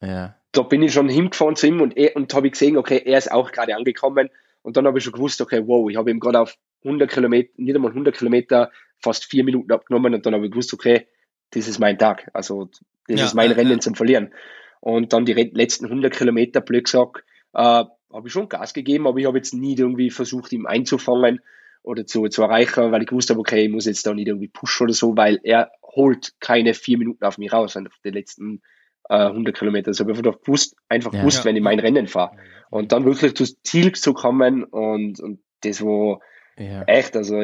[0.00, 0.34] ja.
[0.50, 3.18] da bin ich schon hingefahren zu ihm und, er, und habe ich gesehen, okay, er
[3.18, 4.30] ist auch gerade angekommen.
[4.62, 7.50] Und dann habe ich schon gewusst, okay, wow, ich habe ihm gerade auf 100 Kilometer,
[7.56, 11.06] nicht einmal 100 Kilometer, fast vier Minuten abgenommen und dann habe ich gewusst, okay,
[11.50, 12.30] das ist mein Tag.
[12.32, 12.68] Also,
[13.08, 13.80] das Ja, ist mein ja, Rennen ja.
[13.80, 14.32] zum Verlieren.
[14.80, 19.18] Und dann die letzten 100 Kilometer, blöd gesagt, äh, habe ich schon Gas gegeben, aber
[19.18, 21.40] ich habe jetzt nie irgendwie versucht, ihm einzufangen
[21.82, 24.48] oder zu, zu erreichen, weil ich gewusst habe, okay, ich muss jetzt da nicht irgendwie
[24.48, 28.62] pushen oder so, weil er holt keine vier Minuten auf mich raus, auf die letzten
[29.08, 29.92] äh, 100 Kilometer.
[29.92, 31.20] Habe ich einfach gewusst, einfach Ja.
[31.20, 31.44] gewusst, Ja.
[31.44, 32.36] wenn ich mein Rennen fahre.
[32.70, 36.20] Und dann wirklich zum Ziel zu kommen und, und das war
[36.56, 36.82] ja.
[36.84, 37.42] echt, also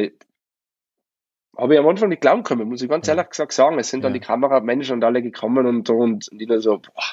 [1.57, 3.15] habe ich am Anfang nicht glauben können, muss ich ganz Ja.
[3.15, 3.79] ehrlich gesagt sagen.
[3.79, 7.05] Es sind dann die Kameramenschen und alle gekommen und, und, und ich dann so, boah,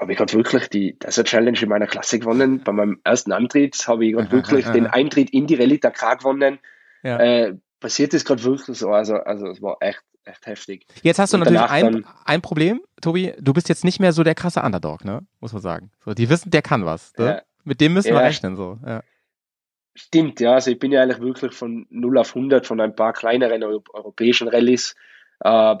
[0.00, 2.62] habe ich gerade wirklich die Desert Challenge in meiner Klasse gewonnen.
[2.62, 4.86] Bei meinem ersten Antritt habe ich gerade wirklich den.
[4.86, 6.58] Eintritt in die Rallye Dakar gewonnen.
[7.02, 7.18] Ja.
[7.18, 10.86] Äh, passiert ist gerade wirklich so, also, also es war echt, echt heftig.
[11.02, 13.34] Jetzt hast du Und natürlich ein, ein Problem, Tobi.
[13.40, 15.26] Du bist jetzt nicht mehr so der krasse Underdog, ne?
[15.40, 15.90] Muss man sagen.
[16.04, 17.12] So, die wissen, der kann was.
[17.16, 17.24] Ne?
[17.26, 17.42] Ja.
[17.64, 18.20] Mit dem müssen wir Ja.
[18.26, 18.78] rechnen, so.
[18.86, 19.02] Ja.
[19.94, 20.54] Stimmt, ja.
[20.54, 23.80] Also ich bin ja eigentlich wirklich von 0 auf 100 von ein paar kleineren Eu
[23.92, 24.94] europäischen Rallyes
[25.40, 25.76] äh,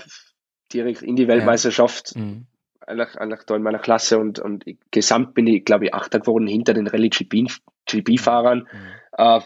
[0.72, 2.46] direkt in die Weltmeisterschaft, Mhm.
[2.88, 6.20] Eigentlich, eigentlich da in meiner Klasse und, und ich, gesamt bin ich, glaube ich, Achter
[6.20, 8.60] geworden hinter den Rallye GP-Fahrern.
[8.60, 8.88] Mhm.
[9.16, 9.40] Äh,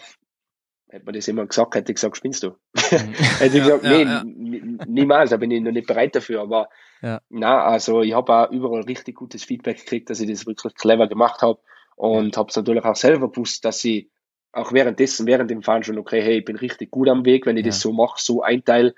[0.89, 2.51] hätte man das jemand gesagt, hätte ich gesagt, spinnst du.
[2.51, 2.55] Mhm.
[3.39, 4.87] Hätte ich Ja, gesagt, ja, nee, ja.
[4.87, 6.43] niemals, da bin ich noch nicht bereit dafür.
[6.43, 6.69] Aber
[7.31, 11.09] na, also ich habe auch überall richtig gutes Feedback gekriegt, dass ich das wirklich clever
[11.09, 11.59] gemacht habe
[11.97, 14.09] und habe es natürlich auch selber gewusst, dass ich
[14.53, 17.57] auch währenddessen, während dem Fahren schon, okay, hey, ich bin richtig gut am Weg, wenn
[17.57, 18.95] ich das so mache, so einteile.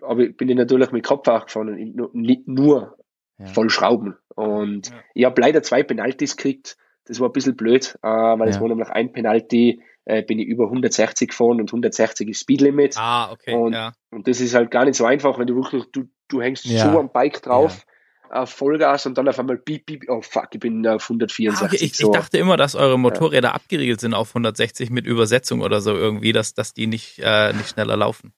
[0.00, 2.96] Aber ich bin ich natürlich mit Kopf auch gefahren und nicht nur
[3.38, 3.46] Ja.
[3.46, 4.16] voll schrauben.
[4.34, 4.94] Und Ja.
[5.14, 6.76] ich habe leider zwei Penalties gekriegt.
[7.04, 8.62] Das war ein bisschen blöd, äh, weil es Ja.
[8.62, 12.96] war nämlich ein Penalty, äh, bin ich über 160 gefahren und 160 ist Speedlimit.
[12.98, 13.92] Ah, okay, Und- ja.
[14.10, 16.90] Und das ist halt gar nicht so einfach, wenn du wirklich, du, du hängst Ja.
[16.90, 17.84] so am Bike drauf,
[18.28, 21.64] auf Vollgas und dann auf einmal piep, piep, oh fuck, ich bin auf Ah, 164.
[21.66, 21.76] okay.
[21.84, 22.08] ich, so.
[22.12, 26.32] ich dachte immer, dass eure Motorräder abgeriegelt sind auf 160 mit Übersetzung oder so irgendwie,
[26.32, 28.32] dass, dass die nicht, äh, nicht schneller laufen.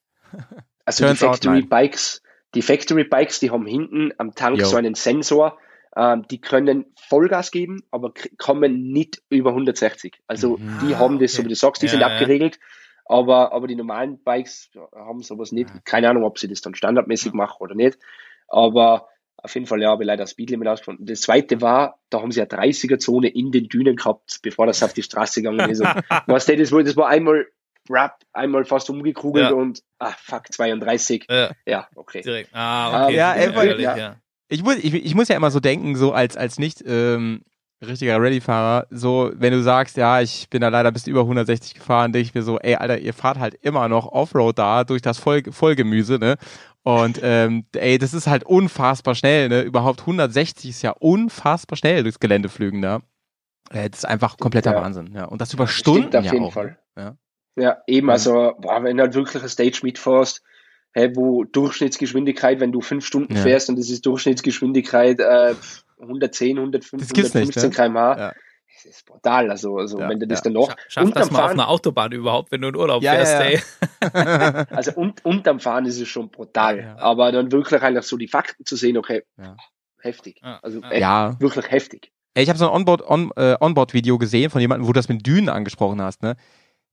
[0.84, 1.68] also die turns out, Factory nein.
[1.70, 2.22] Bikes,
[2.54, 4.64] die Factory Bikes, die haben hinten am Tank Jo.
[4.66, 5.58] so einen Sensor,
[5.96, 10.20] ähm, die können Vollgas geben, aber kommen nicht über 160.
[10.26, 10.78] Also Mhm.
[10.82, 11.46] die Ah, haben das, so okay.
[11.46, 12.06] wie du sagst, die Ja, sind ja.
[12.08, 12.58] abgeregelt.
[13.10, 15.70] Aber, aber die normalen Bikes haben sowas nicht.
[15.70, 15.76] Ja.
[15.84, 17.98] Keine Ahnung, ob sie das dann standardmäßig machen oder nicht.
[18.48, 21.06] Aber auf jeden Fall, ja, habe ich leider das Speedlimit ausgefunden.
[21.06, 24.92] Das zweite war, da haben sie eine 30er-Zone in den Dünen gehabt, bevor das auf
[24.92, 25.80] die Straße gegangen ist.
[25.80, 25.86] Und
[26.26, 27.46] weißt du, das war, das war einmal
[27.90, 29.54] Rap, einmal fast umgekugelt Ja.
[29.56, 31.26] und, ah, fuck, 32.
[31.30, 32.22] Ja, Ja, okay.
[32.22, 32.50] direkt.
[32.54, 33.16] Ah, okay.
[33.16, 33.96] Ja, einfach- ja.
[33.96, 34.16] ja.
[34.48, 37.42] Ich muss, ich, ich muss ja immer so denken, so als, als nicht ähm,
[37.86, 42.12] richtiger Rallye-Fahrer, so wenn du sagst, ja, ich bin da leider bis über 160 gefahren,
[42.12, 45.18] denke ich mir so, ey, Alter, ihr fahrt halt immer noch Offroad da durch das
[45.18, 46.36] Voll, Vollgemüse, ne?
[46.82, 49.60] Und ähm, ey, das ist halt unfassbar schnell, ne?
[49.60, 53.00] Überhaupt 160 ist ja unfassbar schnell durchs Gelände flügen da.
[53.70, 54.80] Äh, das ist einfach kompletter Ja.
[54.82, 55.26] Wahnsinn, ja.
[55.26, 56.52] Und das über Stimmt Stunden auf ja jeden auch.
[56.54, 56.78] Fall.
[56.96, 57.16] Ja.
[57.58, 60.42] Ja, eben, also, boah, wenn du halt wirklich eine Stage mitfährst,
[60.92, 63.42] hey, wo Durchschnittsgeschwindigkeit, wenn du fünf Stunden Ja.
[63.42, 65.54] fährst und das ist Durchschnittsgeschwindigkeit äh,
[66.00, 68.32] 110, 105, Das gibt's nicht, 115 kmh, Ja.
[68.74, 69.50] das ist brutal.
[69.50, 70.42] Also, also Ja, wenn du das ja.
[70.44, 72.76] dann noch Scha schaff unterm das mal auf Fahren, einer Autobahn überhaupt, wenn du in
[72.76, 73.50] Urlaub Ja, fährst, ja, ja.
[73.50, 73.60] ey.
[74.70, 76.78] also und, unterm Fahren ist es schon brutal.
[76.78, 76.96] Ja.
[76.98, 79.56] Aber dann wirklich einfach so die Fakten zu sehen, okay, Ja.
[80.00, 80.40] heftig.
[80.42, 80.60] Ja.
[80.62, 81.36] Also echt, Ja.
[81.40, 82.12] wirklich heftig.
[82.34, 85.26] Ich habe so ein Onboard, on, äh, Onboard-Video gesehen von jemandem, wo du das mit
[85.26, 86.36] Dünen angesprochen hast, ne?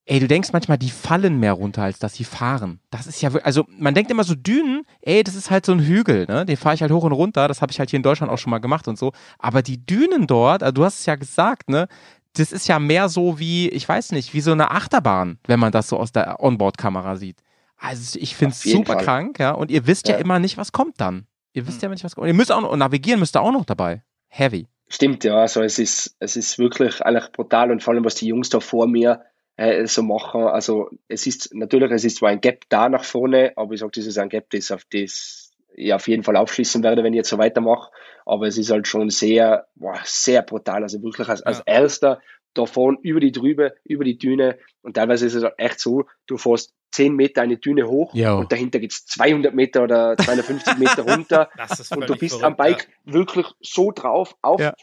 [0.07, 2.79] Ey, du denkst manchmal, die fallen mehr runter, als dass sie fahren.
[2.91, 5.71] Das ist ja wirklich, also man denkt immer so Dünen, ey, das ist halt so
[5.71, 6.45] ein Hügel, ne?
[6.45, 8.37] Den fahre ich halt hoch und runter, das habe ich halt hier in Deutschland auch
[8.37, 9.13] schon mal gemacht und so.
[9.39, 11.87] Aber die Dünen dort, also du hast es ja gesagt, ne?
[12.33, 15.71] Das ist ja mehr so wie, ich weiß nicht, wie so eine Achterbahn, wenn man
[15.71, 17.37] das so aus der Onboard-Kamera sieht.
[17.77, 19.03] Also ich finde es super Fall.
[19.03, 19.51] krank, ja.
[19.51, 20.15] Und ihr wisst ja.
[20.15, 20.21] Ja.
[20.21, 21.25] immer nicht, was kommt dann.
[21.53, 21.87] Ihr wisst Hm.
[21.87, 22.23] ja nicht, was kommt.
[22.23, 24.03] Und ihr müsst auch noch, und navigieren müsst ihr auch noch dabei.
[24.27, 24.67] Heavy.
[24.87, 25.37] Stimmt, ja.
[25.37, 28.59] Also es ist, es ist wirklich eigentlich brutal und vor allem, was die Jungs da
[28.59, 29.23] vor mir
[29.57, 30.43] äh, so machen.
[30.43, 33.91] Also es ist natürlich, es ist zwar ein Gap da nach vorne, aber ich sage,
[33.95, 35.45] das ist ein Gap, das auf das
[35.77, 37.91] ich auf jeden Fall aufschließen werde, wenn ich jetzt so weitermache.
[38.25, 40.83] Aber es ist halt schon sehr, boah, sehr brutal.
[40.83, 42.21] Also wirklich als, als erster
[42.53, 44.57] davon über die Drübe, über die Düne.
[44.81, 48.37] Und teilweise ist es halt echt so, du fährst 10 Meter eine Düne hoch Jo.
[48.37, 51.49] und dahinter geht's 200 Meter oder 250 Meter runter.
[51.95, 54.73] Und du bist verrückt, am Bike wirklich so drauf auf Ja.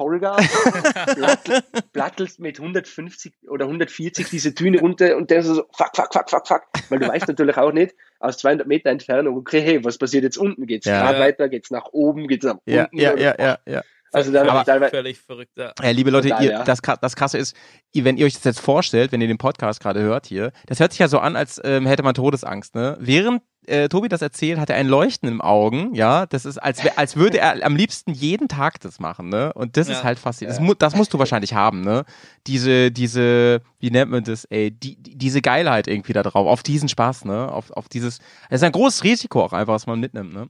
[0.00, 0.46] Vollgas,
[1.14, 1.60] plattel,
[1.92, 6.30] plattelst mit 150 oder 140 diese Düne runter und der ist so, fuck, fuck, fuck,
[6.30, 9.98] fuck, fuck, weil du weißt natürlich auch nicht, aus 200 Meter Entfernung, okay, hey, was
[9.98, 10.66] passiert jetzt unten?
[10.66, 11.00] Geht's Ja.
[11.02, 11.24] gerade Ja.
[11.24, 11.48] weiter?
[11.50, 12.28] Geht's nach oben?
[12.28, 12.98] Geht's nach Ja, unten?
[12.98, 13.82] ja, ja, ja, ja.
[14.12, 15.52] Also dann völlig, teilweise, völlig verrückt.
[15.56, 15.72] Ja.
[15.80, 16.64] Ja, liebe Leute, Total, ihr, ja.
[16.64, 17.54] das, das Krasse ist,
[17.94, 20.92] wenn ihr euch das jetzt vorstellt, wenn ihr den Podcast gerade hört hier, das hört
[20.92, 22.74] sich ja so an, als ähm, hätte man Todesangst.
[22.74, 22.96] Ne?
[22.98, 25.94] Während äh, Tobi das erzählt, hat er ein Leuchten im Augen.
[25.94, 29.28] Ja, das ist, als, als würde er am liebsten jeden Tag das machen.
[29.28, 29.52] Ne?
[29.52, 29.94] Und das Ja.
[29.94, 30.58] ist halt faszinierend.
[30.58, 31.82] Das, mu das musst du wahrscheinlich haben.
[31.82, 32.04] Ne?
[32.46, 34.44] Diese, diese, wie nennt man das?
[34.46, 37.24] Ey, die, die, diese Geilheit irgendwie da drauf, auf diesen Spaß.
[37.26, 37.50] Ne?
[37.52, 38.18] Auf, auf dieses.
[38.48, 40.32] Das ist ein großes Risiko auch einfach, was man mitnimmt.
[40.32, 40.48] Ne?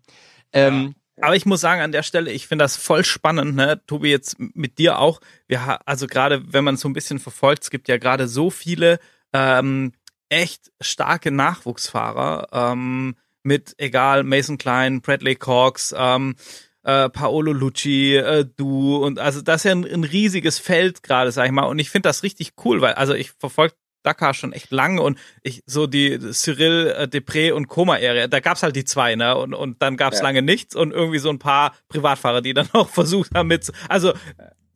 [0.52, 3.80] Ähm, Aber ich muss sagen, an der Stelle, ich finde das voll spannend, ne?
[3.86, 5.20] Tobi, jetzt mit dir auch.
[5.48, 8.98] Wir, also gerade, wenn man so ein bisschen verfolgt, es gibt ja gerade so viele
[9.32, 9.92] ähm,
[10.30, 16.36] echt starke Nachwuchsfahrer ähm, mit, egal, Mason Klein, Bradley Cox, ähm,
[16.82, 21.30] äh, Paolo Lucci, äh, du und also das ist ja ein, ein riesiges Feld gerade,
[21.32, 21.64] sag ich mal.
[21.64, 25.18] Und ich finde das richtig cool, weil also ich verfolge Dakar schon echt lange und
[25.42, 29.36] ich so die Cyril äh, Depré und Koma-Area, da gab's halt die zwei, ne?
[29.36, 30.22] Und, und dann gab's Ja.
[30.22, 34.14] lange nichts und irgendwie so ein paar Privatfahrer, die dann auch versucht haben mit, also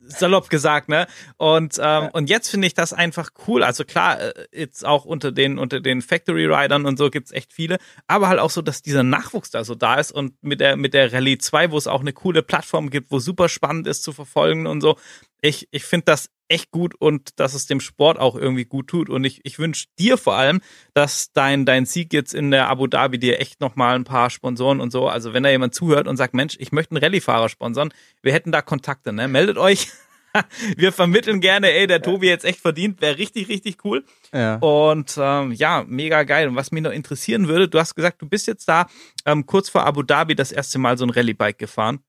[0.07, 1.07] salopp gesagt, ne?
[1.37, 3.63] Und ähm, und jetzt finde ich das einfach cool.
[3.63, 7.53] Also klar, äh, jetzt auch unter den unter den Factory Riders und so gibt's echt
[7.53, 7.77] viele,
[8.07, 10.93] aber halt auch so, dass dieser Nachwuchs da so da ist und mit der mit
[10.93, 14.13] der Rallye 2, wo es auch eine coole Plattform gibt, wo super spannend ist zu
[14.13, 14.97] verfolgen und so.
[15.45, 19.09] Ich ich finde das echt gut und dass es dem Sport auch irgendwie gut tut
[19.09, 20.61] und ich ich wünsche dir vor allem,
[20.93, 24.29] dass dein dein Sieg jetzt in der Abu Dhabi dir echt noch mal ein paar
[24.29, 27.49] Sponsoren und so, also wenn da jemand zuhört und sagt, Mensch, ich möchte einen Rallye-Fahrer
[27.49, 29.27] sponsern, wir hätten da Kontakte, ne?
[29.27, 29.87] Meldet euch.
[30.75, 34.03] Wir vermitteln gerne, ey, der Tobi jetzt echt verdient, wäre richtig, richtig cool.
[34.33, 34.55] ja.
[34.55, 36.49] Und ähm, ja, mega geil.
[36.49, 38.87] Und was mich noch interessieren würde, du hast gesagt, du bist jetzt da
[39.25, 42.01] ähm, kurz vor Abu Dhabi das erste Mal so ein Rallye-Bike gefahren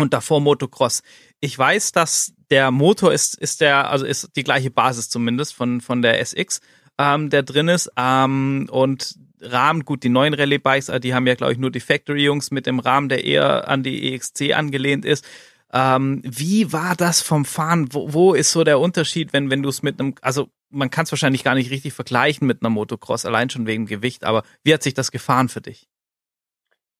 [0.00, 1.02] und davor Motocross.
[1.40, 5.80] Ich weiß, dass der Motor ist, ist der, also ist die gleiche Basis zumindest von,
[5.80, 6.60] von der SX,
[6.98, 7.90] ähm, der drin ist.
[7.96, 11.80] Ähm, und Rahmen, gut, die neuen Rallye-Bikes, äh, die haben ja, glaube ich, nur die
[11.80, 15.26] Factory-Jungs mit dem Rahmen, der eher an die EXC angelehnt ist.
[15.72, 17.88] Ähm, wie war das vom Fahren?
[17.92, 21.04] Wo, wo ist so der Unterschied, wenn, wenn du es mit einem, also man kann
[21.04, 24.72] es wahrscheinlich gar nicht richtig vergleichen mit einer Motocross, allein schon wegen Gewicht, aber wie
[24.72, 25.88] hat sich das gefahren für dich?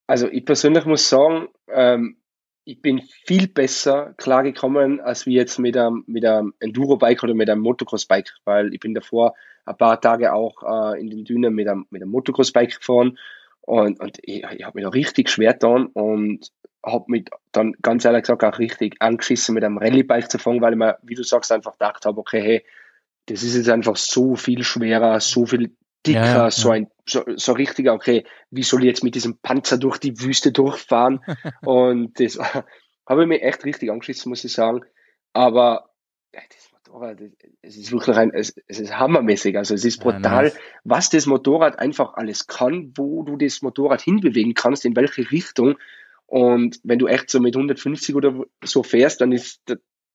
[0.07, 2.16] Also ich persönlich muss sagen, ähm,
[2.68, 7.48] ich bin viel besser klargekommen als wie jetzt mit einem, mit einem Enduro-Bike oder mit
[7.48, 11.66] einem Motocross-Bike, weil ich bin davor ein paar Tage auch äh, in den Dünen mit
[11.66, 13.18] einem, mit einem Motocross-Bike gefahren
[13.62, 16.50] und, und ich, ich habe mich da richtig schwer getan und
[16.84, 20.74] habe mich dann ganz ehrlich gesagt auch richtig angeschissen mit einem Rallye-Bike zu fahren, weil
[20.74, 22.64] ich mir, wie du sagst, einfach gedacht habe, okay, hey,
[23.26, 25.74] das ist jetzt einfach so viel schwerer, so viel
[26.07, 29.38] dicker, Ja, ja, so ein so, so richtiger, okay, wie soll ich jetzt mit diesem
[29.38, 31.20] Panzer durch die Wüste durchfahren?
[31.62, 32.38] und das
[33.09, 34.82] habe ich mir echt richtig angeschissen, muss ich sagen.
[35.32, 35.90] Aber
[36.34, 37.18] ja, das Motorrad,
[37.62, 39.57] es ist wirklich ein, es, es ist hammermäßig.
[39.57, 40.59] Also es ist brutal, nice.
[40.84, 45.76] was das Motorrad einfach alles kann, wo du das Motorrad hinbewegen kannst, in welche Richtung.
[46.26, 49.62] Und wenn du echt so mit 150 oder so fährst, dann ist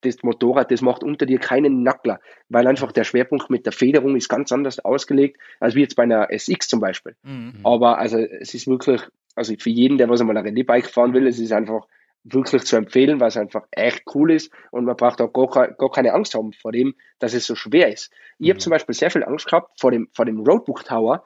[0.06, 4.16] das, Motorrad, das macht unter dir keinen Nackler, weil einfach der Schwerpunkt mit der Federung
[4.16, 7.16] ist ganz anders ausgelegt, als wie jetzt bei einer SX zum Beispiel.
[7.24, 7.60] Mhm.
[7.64, 9.02] Aber also es ist wirklich,
[9.36, 11.88] also für jeden, der was einmal ein Rallye-Bike fahren will, es ist einfach
[12.26, 15.92] wirklich zu empfehlen, weil es einfach echt cool ist und man braucht auch gar, gar
[15.92, 18.12] keine Angst haben vor dem, dass es so schwer ist.
[18.40, 18.60] Ich habe Mhm.
[18.62, 21.26] zum Beispiel sehr viel Angst gehabt vor dem, vor dem Roadbook Tower,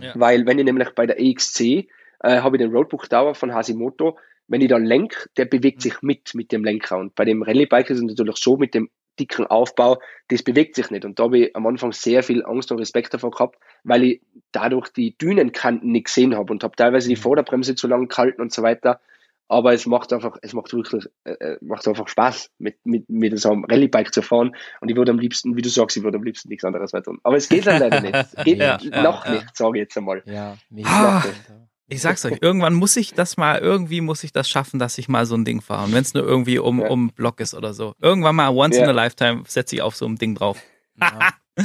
[0.00, 0.12] Ja.
[0.16, 1.88] weil wenn ich nämlich bei der EXC
[2.24, 4.18] äh, habe ich den Roadbook Tower von Hasimoto,
[4.48, 6.98] wenn ich dann lenk, der bewegt sich mit, mit dem Lenker.
[6.98, 8.88] Und bei dem Rallye-Bike ist es natürlich so, mit dem
[9.18, 11.04] dicken Aufbau, das bewegt sich nicht.
[11.04, 14.20] Und da habe ich am Anfang sehr viel Angst und Respekt davor gehabt, weil ich
[14.52, 17.20] dadurch die Dünenkanten nicht gesehen habe und habe teilweise die Mhm.
[17.20, 19.00] Vorderbremse zu lang gehalten und so weiter.
[19.48, 23.38] Aber es macht einfach, es macht wirklich, äh, äh, macht einfach Spaß, mit, mit, mit
[23.38, 24.54] so einem Rallye-Bike zu fahren.
[24.80, 27.02] Und ich würde am liebsten, wie du sagst, ich würde am liebsten nichts anderes mehr
[27.02, 27.18] tun.
[27.22, 28.14] Aber es geht halt leider nicht.
[28.14, 29.30] Es geht Ja, noch ja.
[29.32, 30.22] nicht, sage ich jetzt einmal.
[30.26, 31.50] Ja, Ah, nicht.
[31.88, 35.08] Ich sag's euch, irgendwann muss ich das mal, irgendwie muss ich das schaffen, dass ich
[35.08, 35.84] mal so ein Ding fahre.
[35.84, 36.88] Und wenn es nur irgendwie um, Ja.
[36.88, 37.94] um Block ist oder so.
[38.00, 38.88] Irgendwann mal, once in Ja.
[38.88, 40.58] a lifetime, setze ich auf so ein Ding drauf.
[41.00, 41.28] Ja.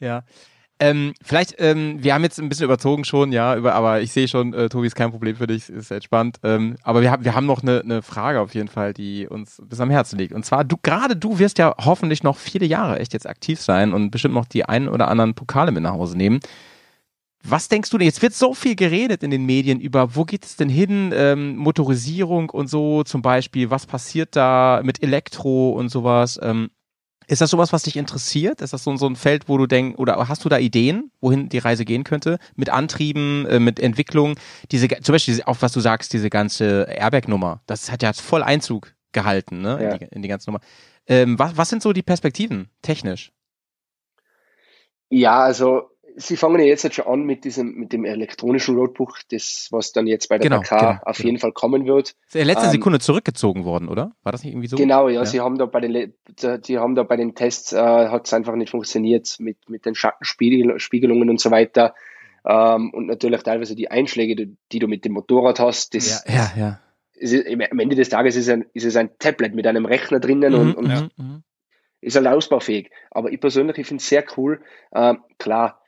[0.00, 0.22] ja.
[0.80, 4.28] Ähm, vielleicht, ähm, wir haben jetzt ein bisschen überzogen schon, ja, über, aber ich sehe
[4.28, 6.38] schon, äh, Tobi ist kein Problem für dich, ist entspannt.
[6.44, 9.60] Ähm, aber wir haben, wir haben noch eine, eine Frage auf jeden Fall, die uns
[9.64, 10.32] bis am Herzen liegt.
[10.32, 13.92] Und zwar, du, gerade du wirst ja hoffentlich noch viele Jahre echt jetzt aktiv sein
[13.92, 16.38] und bestimmt noch die einen oder anderen Pokale mit nach Hause nehmen.
[17.50, 18.06] Was denkst du denn?
[18.06, 21.12] Jetzt wird so viel geredet in den Medien über, wo geht es denn hin?
[21.14, 23.70] Ähm, Motorisierung und so zum Beispiel.
[23.70, 26.38] Was passiert da mit Elektro und sowas?
[26.42, 26.70] Ähm,
[27.26, 28.62] ist das sowas, was dich interessiert?
[28.62, 31.48] Ist das so, so ein Feld, wo du denkst, oder hast du da Ideen, wohin
[31.48, 32.38] die Reise gehen könnte?
[32.56, 34.34] Mit Antrieben, äh, mit Entwicklung?
[34.70, 37.60] Diese, zum Beispiel auch was du sagst, diese ganze Airbag-Nummer.
[37.66, 39.78] Das hat ja voll Einzug gehalten, ne?
[39.82, 39.90] Ja.
[39.90, 40.60] In, die, in die ganze Nummer.
[41.06, 43.32] Ähm, was, was sind so die Perspektiven, technisch?
[45.10, 49.20] Ja, also sie fangen ja jetzt halt schon an mit diesem, mit dem elektronischen Roadbook,
[49.30, 51.26] das, was dann jetzt bei der Genau, Dakar genau, auf genau.
[51.26, 52.14] jeden Fall kommen wird.
[52.26, 54.12] Ist in letzter Ähm, Sekunde zurückgezogen worden, oder?
[54.22, 54.76] War das nicht irgendwie so?
[54.76, 55.24] Genau, ja, Ja.
[55.26, 56.12] sie haben da bei den,
[56.66, 59.94] die haben da bei den Tests, äh, hat es einfach nicht funktioniert mit, mit den
[59.94, 61.94] Schattenspiegelungen und so weiter.
[62.44, 66.34] Ähm, und natürlich teilweise die Einschläge, die, die du mit dem Motorrad hast, das, Ja,
[66.34, 66.52] ja.
[66.56, 66.80] ja.
[67.14, 70.54] ist, am Ende des Tages ist, ein, ist es ein Tablet mit einem Rechner drinnen
[70.54, 71.42] und, und mhm, mhm.
[72.00, 72.90] ist halt ausbaufähig.
[73.10, 74.60] Aber ich persönlich, ich finde es sehr cool.
[74.94, 75.82] Ähm, klar,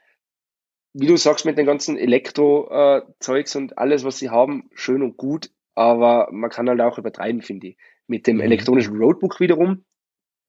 [0.92, 5.50] wie du sagst, mit den ganzen Elektro-Zeugs und alles, was sie haben, schön und gut,
[5.74, 7.76] aber man kann halt auch übertreiben, finde ich.
[8.06, 8.42] Mit dem Mhm.
[8.42, 9.84] elektronischen Roadbook wiederum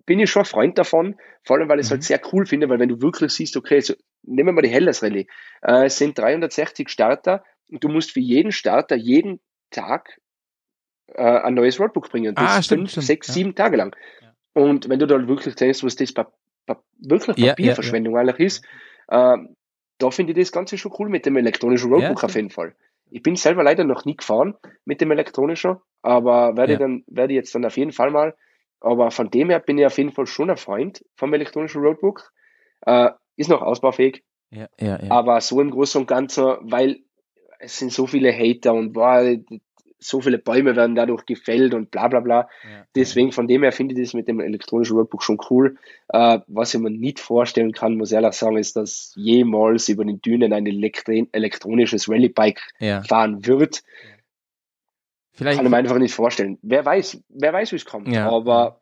[0.06, 1.94] bin ich schon ein Freund davon, vor allem, weil ich es Mhm.
[1.96, 4.70] halt sehr cool finde, weil wenn du wirklich siehst, okay, so, nehmen wir mal die
[4.70, 5.28] Hellas Rallye,
[5.62, 9.40] äh, es sind 360 Starter und du musst für jeden Starter jeden
[9.70, 10.20] Tag
[11.14, 12.34] äh, ein neues Roadbook bringen.
[12.36, 13.34] Das Ah, ist stimmt, fünf, stimmt, sechs, ja.
[13.36, 13.96] sieben Tage lang.
[14.54, 16.32] Und wenn du da wirklich denkst, was das pa
[16.66, 18.66] pa wirklich Ja, ja, Papierverschwendung eigentlich ist,
[19.10, 19.56] ähm,
[20.02, 22.76] da finde ich das Ganze schon cool mit dem elektronischen Roadbook Ja, auf jeden Fall.
[23.10, 26.80] Ich bin selber leider noch nie gefahren mit dem elektronischen, aber werde Ja.
[26.80, 28.36] dann werde ich jetzt dann auf jeden Fall mal.
[28.80, 32.32] Aber von dem her bin ich auf jeden Fall schon ein Freund vom elektronischen Roadbook.
[32.86, 35.12] Äh, ist noch ausbaufähig, Ja, ja, ja.
[35.12, 37.02] aber so im Großen und Ganzen, weil
[37.60, 39.22] es sind so viele Hater und boah,
[40.04, 42.50] so viele Bäume werden dadurch gefällt und bla bla bla.
[42.64, 45.78] Ja, Deswegen von dem her finde ich das mit dem elektronischen Roadbook schon cool.
[46.10, 50.04] Äh, was ich mir nicht vorstellen kann, muss ich ehrlich sagen, ist, dass jemals über
[50.04, 53.04] den Dünen ein elektri- elektronisches Rallye-Bike ja.
[53.04, 53.84] fahren wird.
[55.34, 56.58] Vielleicht, Kann ich mir einfach nicht vorstellen.
[56.62, 58.08] Wer weiß, wer weiß, wie es kommt.
[58.10, 58.30] Ja.
[58.30, 58.82] Aber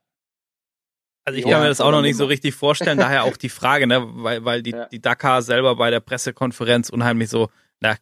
[1.26, 3.86] Also ich kann mir das auch noch nicht so richtig vorstellen, daher auch die Frage,
[3.88, 4.86] ne, weil, weil die, Ja.
[4.86, 7.50] die Dakar selber bei der Pressekonferenz unheimlich so,
[7.82, 7.98] na,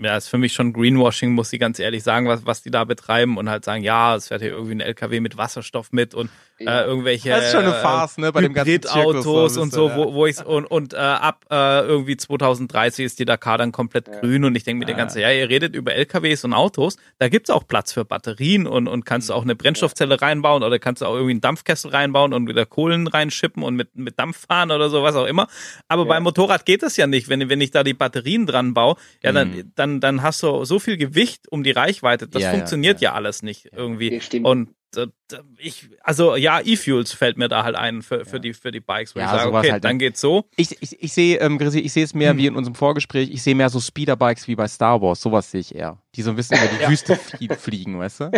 [0.00, 2.84] ja, ist für mich schon Greenwashing, muss ich ganz ehrlich sagen, was, was die da
[2.84, 6.30] betreiben und halt sagen, ja, es fährt hier irgendwie ein LKW mit Wasserstoff mit und
[6.66, 9.22] äh, irgendwelche Das ist schon eine äh, Farce, ne, bei dem ganzen ein und
[9.72, 13.72] so, wo, wo ich und, und äh, ab äh, irgendwie 2030 ist die Dakar dann
[13.72, 14.20] komplett Ja.
[14.20, 14.96] grün und ich denke mir Ja.
[14.96, 18.88] ganze, ja, ihr redet über LKWs und Autos, da gibt's auch Platz für Batterien und,
[18.88, 22.32] und kannst du auch eine Brennstoffzelle reinbauen oder kannst du auch irgendwie einen Dampfkessel reinbauen
[22.32, 25.48] und wieder Kohlen reinschippen und mit, mit Dampf fahren oder so, was auch immer.
[25.88, 26.08] Aber Ja.
[26.08, 29.32] beim Motorrad geht das ja nicht, wenn, wenn ich da die Batterien dran baue, ja,
[29.32, 29.72] dann, Mhm.
[29.74, 33.10] dann, dann hast du so viel Gewicht um die Reichweite, das funktioniert ja.
[33.10, 34.10] ja, alles nicht irgendwie.
[34.44, 34.68] Und
[35.58, 39.14] ich, also ja, E-Fuels fällt mir da halt ein für, für die für die Bikes,
[39.14, 40.44] wo Ja, ich sage, okay, halt, dann geht's so.
[40.56, 42.38] Ich, ich, ich sehe, ähm, Grisi, ich sehe es mehr Hm.
[42.38, 45.60] wie in unserem Vorgespräch, ich sehe mehr so Speederbikes wie bei Star Wars, sowas sehe
[45.60, 45.98] ich eher.
[46.14, 48.30] Die so ein bisschen über die Wüste flie fliegen, weißt du?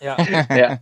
[0.00, 0.16] Ja.
[0.54, 0.78] ja,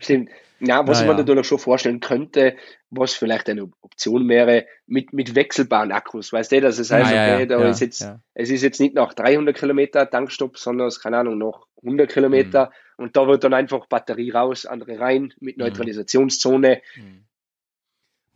[0.00, 0.30] stimmt.
[0.60, 1.18] Ja, was Na ich mir ja.
[1.18, 2.56] natürlich schon vorstellen könnte,
[2.90, 6.32] was vielleicht eine Option wäre, mit, mit wechselbaren Akkus.
[6.32, 8.20] Weißt du, dass es heißt, Ja, ja, okay, da ja, ist jetzt, ja.
[8.34, 12.70] es ist jetzt nicht nach 300 Kilometer Tankstopp, sondern es, keine Ahnung, noch 100 Kilometer.
[12.96, 15.64] Und da wird dann einfach Batterie raus, andere rein, mit Mhm.
[15.64, 16.80] Neutralisationszone.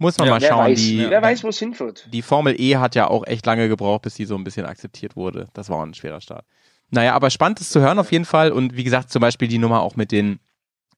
[0.00, 2.06] Muss man Ja, mal wer schauen, weiß, die, wer weiß, wo es hinführt.
[2.12, 5.16] die Formel E hat ja auch echt lange gebraucht, bis die so ein bisschen akzeptiert
[5.16, 5.48] wurde.
[5.54, 6.44] Das war auch ein schwerer Start.
[6.90, 8.52] Naja, aber spannend ist zu hören auf jeden Fall.
[8.52, 10.38] Und wie gesagt, zum Beispiel die Nummer auch mit den,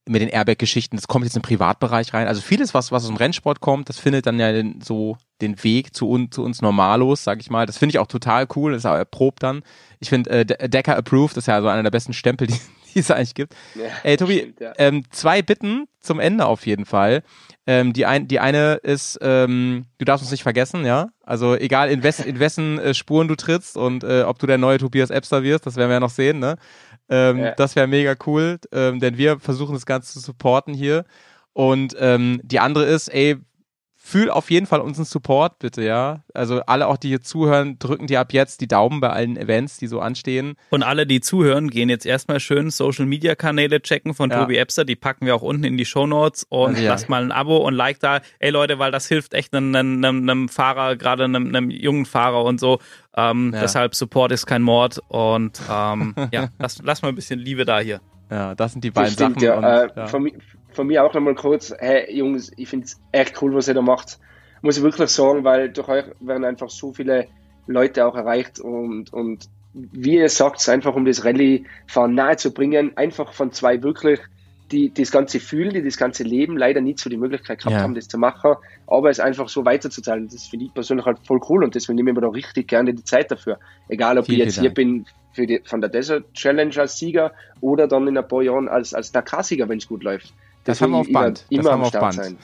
[0.07, 2.27] mit den Airbag-Geschichten, das kommt jetzt im Privatbereich rein.
[2.29, 5.63] Also vieles, was, was aus dem Rennsport kommt, das findet dann ja den, so den
[5.65, 7.65] Weg zu, un, zu uns Normalos, sag ich mal.
[7.67, 8.73] Das finde ich auch total cool.
[8.73, 9.63] Das ist auch erprobt dann.
[9.99, 12.61] Ich finde, äh, De- Decker Approved ist ja so einer der besten Stempel, die,
[12.95, 13.55] die es eigentlich gibt.
[13.75, 14.73] Ja, Ey, Tobi, stimmt, ja.
[14.79, 17.23] ähm, zwei Bitten zum Ende auf jeden Fall.
[17.67, 21.11] Ähm, die, ein, die eine ist, ähm, du darfst uns nicht vergessen, ja.
[21.23, 24.59] Also egal in, wes, in wessen äh, Spuren du trittst und äh, ob du der
[24.59, 26.57] neue Tobias Epster wirst, das werden wir ja noch sehen, ne?
[27.09, 27.51] Ähm, Ja.
[27.53, 31.05] Das wäre mega cool, ähm, denn wir versuchen das Ganze zu supporten hier.
[31.53, 33.37] Und ähm, die andere ist, ey,
[34.11, 36.23] fühl auf jeden Fall unseren Support, bitte, ja.
[36.35, 39.79] Also alle auch, die hier zuhören, drücken dir ab jetzt die Daumen bei allen Events,
[39.79, 40.55] die so anstehen.
[40.71, 44.41] Und alle, die zuhören, gehen jetzt erstmal schön Social Media Kanäle checken von Ja.
[44.41, 44.85] Tobi Epster.
[44.85, 46.91] Die packen wir auch unten in die Show Notes und ja.
[46.91, 48.21] lasst mal ein Abo und Like da.
[48.41, 52.45] Ey Leute, weil das hilft echt einem, einem, einem Fahrer, gerade einem, einem jungen Fahrer
[52.45, 52.79] und so.
[53.17, 53.61] Ähm, Ja.
[53.63, 57.81] Deshalb Support ist kein Mord und ähm, ja, lass, lass mal ein bisschen Liebe da
[57.81, 58.01] hier.
[58.31, 59.43] Ja, das sind die Das beiden stimmt, Sachen.
[59.43, 59.55] ja.
[59.57, 60.07] und, äh, ja.
[60.07, 60.31] Von,
[60.73, 63.83] von mir auch nochmal kurz, hey Jungs, ich finde es echt cool, was ihr da
[63.83, 64.19] macht.
[64.63, 67.29] Muss ich wirklich sagen, weil durch euch werden einfach so viele
[67.67, 72.97] Leute auch erreicht und, und wie ihr sagt, einfach um das Rallye-Fahren nahe zu bringen,
[72.97, 74.21] einfach von zwei wirklich
[74.73, 77.83] die das Ganze fühlen, die das ganze Leben leider nie so die Möglichkeit gehabt Ja.
[77.83, 78.55] haben, das zu machen,
[78.87, 80.29] aber es einfach so weiterzuteilen.
[80.29, 82.95] Das finde ich persönlich halt voll cool und deswegen nehme ich mir da richtig gerne
[82.95, 83.59] die Zeit dafür.
[83.89, 86.99] Egal, ob Vielen, ich jetzt vielen hier bin für die, von der Desert Challenge als
[86.99, 90.35] Sieger oder dann in ein paar Jahren als, als Dakar-Sieger, wenn es gut läuft.
[90.65, 91.47] Das haben wir auf Band.
[91.49, 92.15] Immer, Das haben wir auf Band.
[92.15, 92.39] sein.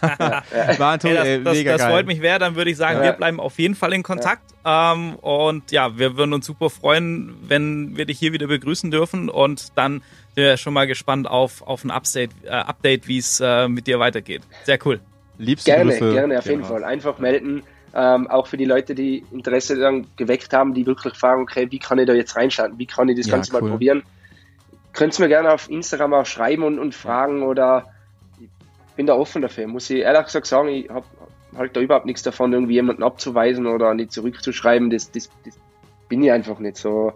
[0.78, 1.90] War Antonio, Ey, ey, das, das, mega das geil.
[1.90, 3.04] freut mich wer, dann würde ich sagen, Ja.
[3.04, 4.42] wir bleiben auf jeden Fall in Kontakt.
[4.64, 9.28] Ähm, und ja, wir würden uns super freuen, wenn wir dich hier wieder begrüßen dürfen.
[9.28, 10.02] Und dann
[10.34, 13.86] sind wir schon mal gespannt auf, auf ein Update, äh, Update wie es äh, mit
[13.86, 14.40] dir weitergeht.
[14.64, 15.00] Sehr cool.
[15.36, 16.12] Liebste Gerne, Grüße.
[16.14, 16.68] gerne, auf jeden Genau.
[16.74, 16.84] Fall.
[16.84, 17.62] Einfach melden.
[17.92, 21.78] Ähm, auch für die Leute, die Interesse dann geweckt haben, die wirklich fragen, okay, wie
[21.78, 22.78] kann ich da jetzt reinstarten?
[22.78, 23.62] Wie kann ich das Ja, Ganze cool.
[23.62, 24.02] mal probieren?
[24.92, 27.86] Könnt mir gerne auf Instagram auch schreiben und, und fragen oder
[28.40, 28.48] ich
[28.96, 29.66] bin da offen dafür.
[29.66, 31.06] Muss ich ehrlich gesagt sagen, ich habe
[31.56, 34.90] halt da überhaupt nichts davon, irgendwie jemanden abzuweisen oder nicht zurückzuschreiben.
[34.90, 35.54] Das, das, das
[36.08, 37.12] bin ich einfach nicht so.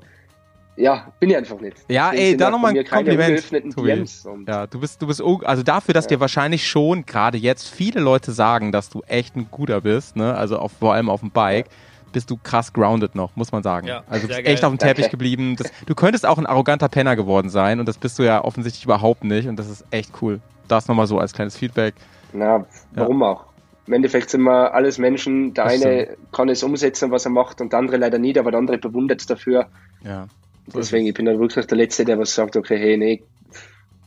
[0.77, 1.77] Ja, bin ich einfach nicht.
[1.89, 3.77] Ja, Deswegen ey, da nochmal ein Kompliment.
[3.77, 4.27] DMs.
[4.47, 8.33] Ja, du bist, du bist, also dafür, dass dir wahrscheinlich schon gerade jetzt viele Leute
[8.33, 11.67] sagen, dass du echt ein guter bist, ne, also auf, vor allem auf dem Bike,
[12.15, 13.87] bist du krass grounded noch, muss man sagen.
[13.87, 14.65] Ja, also bist echt geil.
[14.65, 15.11] auf dem Teppich Danke.
[15.11, 15.57] geblieben.
[15.57, 18.85] Das, du könntest auch ein arroganter Penner geworden sein und das bist du ja offensichtlich
[18.85, 20.41] überhaupt nicht und das ist echt cool.
[20.69, 21.95] Das nochmal so als kleines Feedback.
[22.33, 23.45] Na, warum auch?
[23.87, 25.53] Im Endeffekt sind wir alles Menschen.
[25.53, 28.51] Der Das eine kann es umsetzen, was er macht, und der andere leider nicht, aber
[28.51, 29.67] der andere bewundert es dafür.
[30.03, 30.27] Ja.
[30.69, 33.23] So Deswegen, ich bin dann wirklich der Letzte, der was sagt, okay, hey, nee,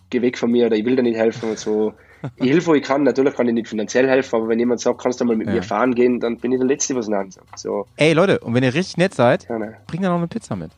[0.09, 1.93] geh weg von mir oder ich will dir nicht helfen und so.
[2.37, 3.03] Ich helfe, wo ich kann.
[3.03, 5.53] Natürlich kann ich nicht finanziell helfen, aber wenn jemand sagt, kannst du mal mit Ja.
[5.53, 7.59] mir fahren gehen, dann bin ich der Letzte, was Nein sagt.
[7.59, 9.77] So, Ey Leute, und wenn ihr richtig nett seid, ja, ne.
[9.85, 10.71] bringt dann noch eine Pizza mit.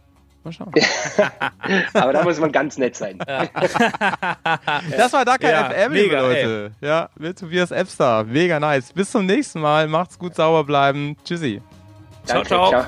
[0.43, 0.73] Mal schauen.
[1.93, 3.17] Aber da muss man ganz nett sein.
[4.97, 6.71] Das war Dakar Ja, FM, mega, Leute.
[6.81, 8.25] Ja, mit Tobias Epster.
[8.25, 8.91] Mega nice.
[8.91, 9.87] Bis zum nächsten Mal.
[9.87, 11.15] Macht's gut, sauber bleiben.
[11.23, 11.61] Tschüssi.
[12.25, 12.69] Ciao, Danke, ciao.
[12.69, 12.85] ciao.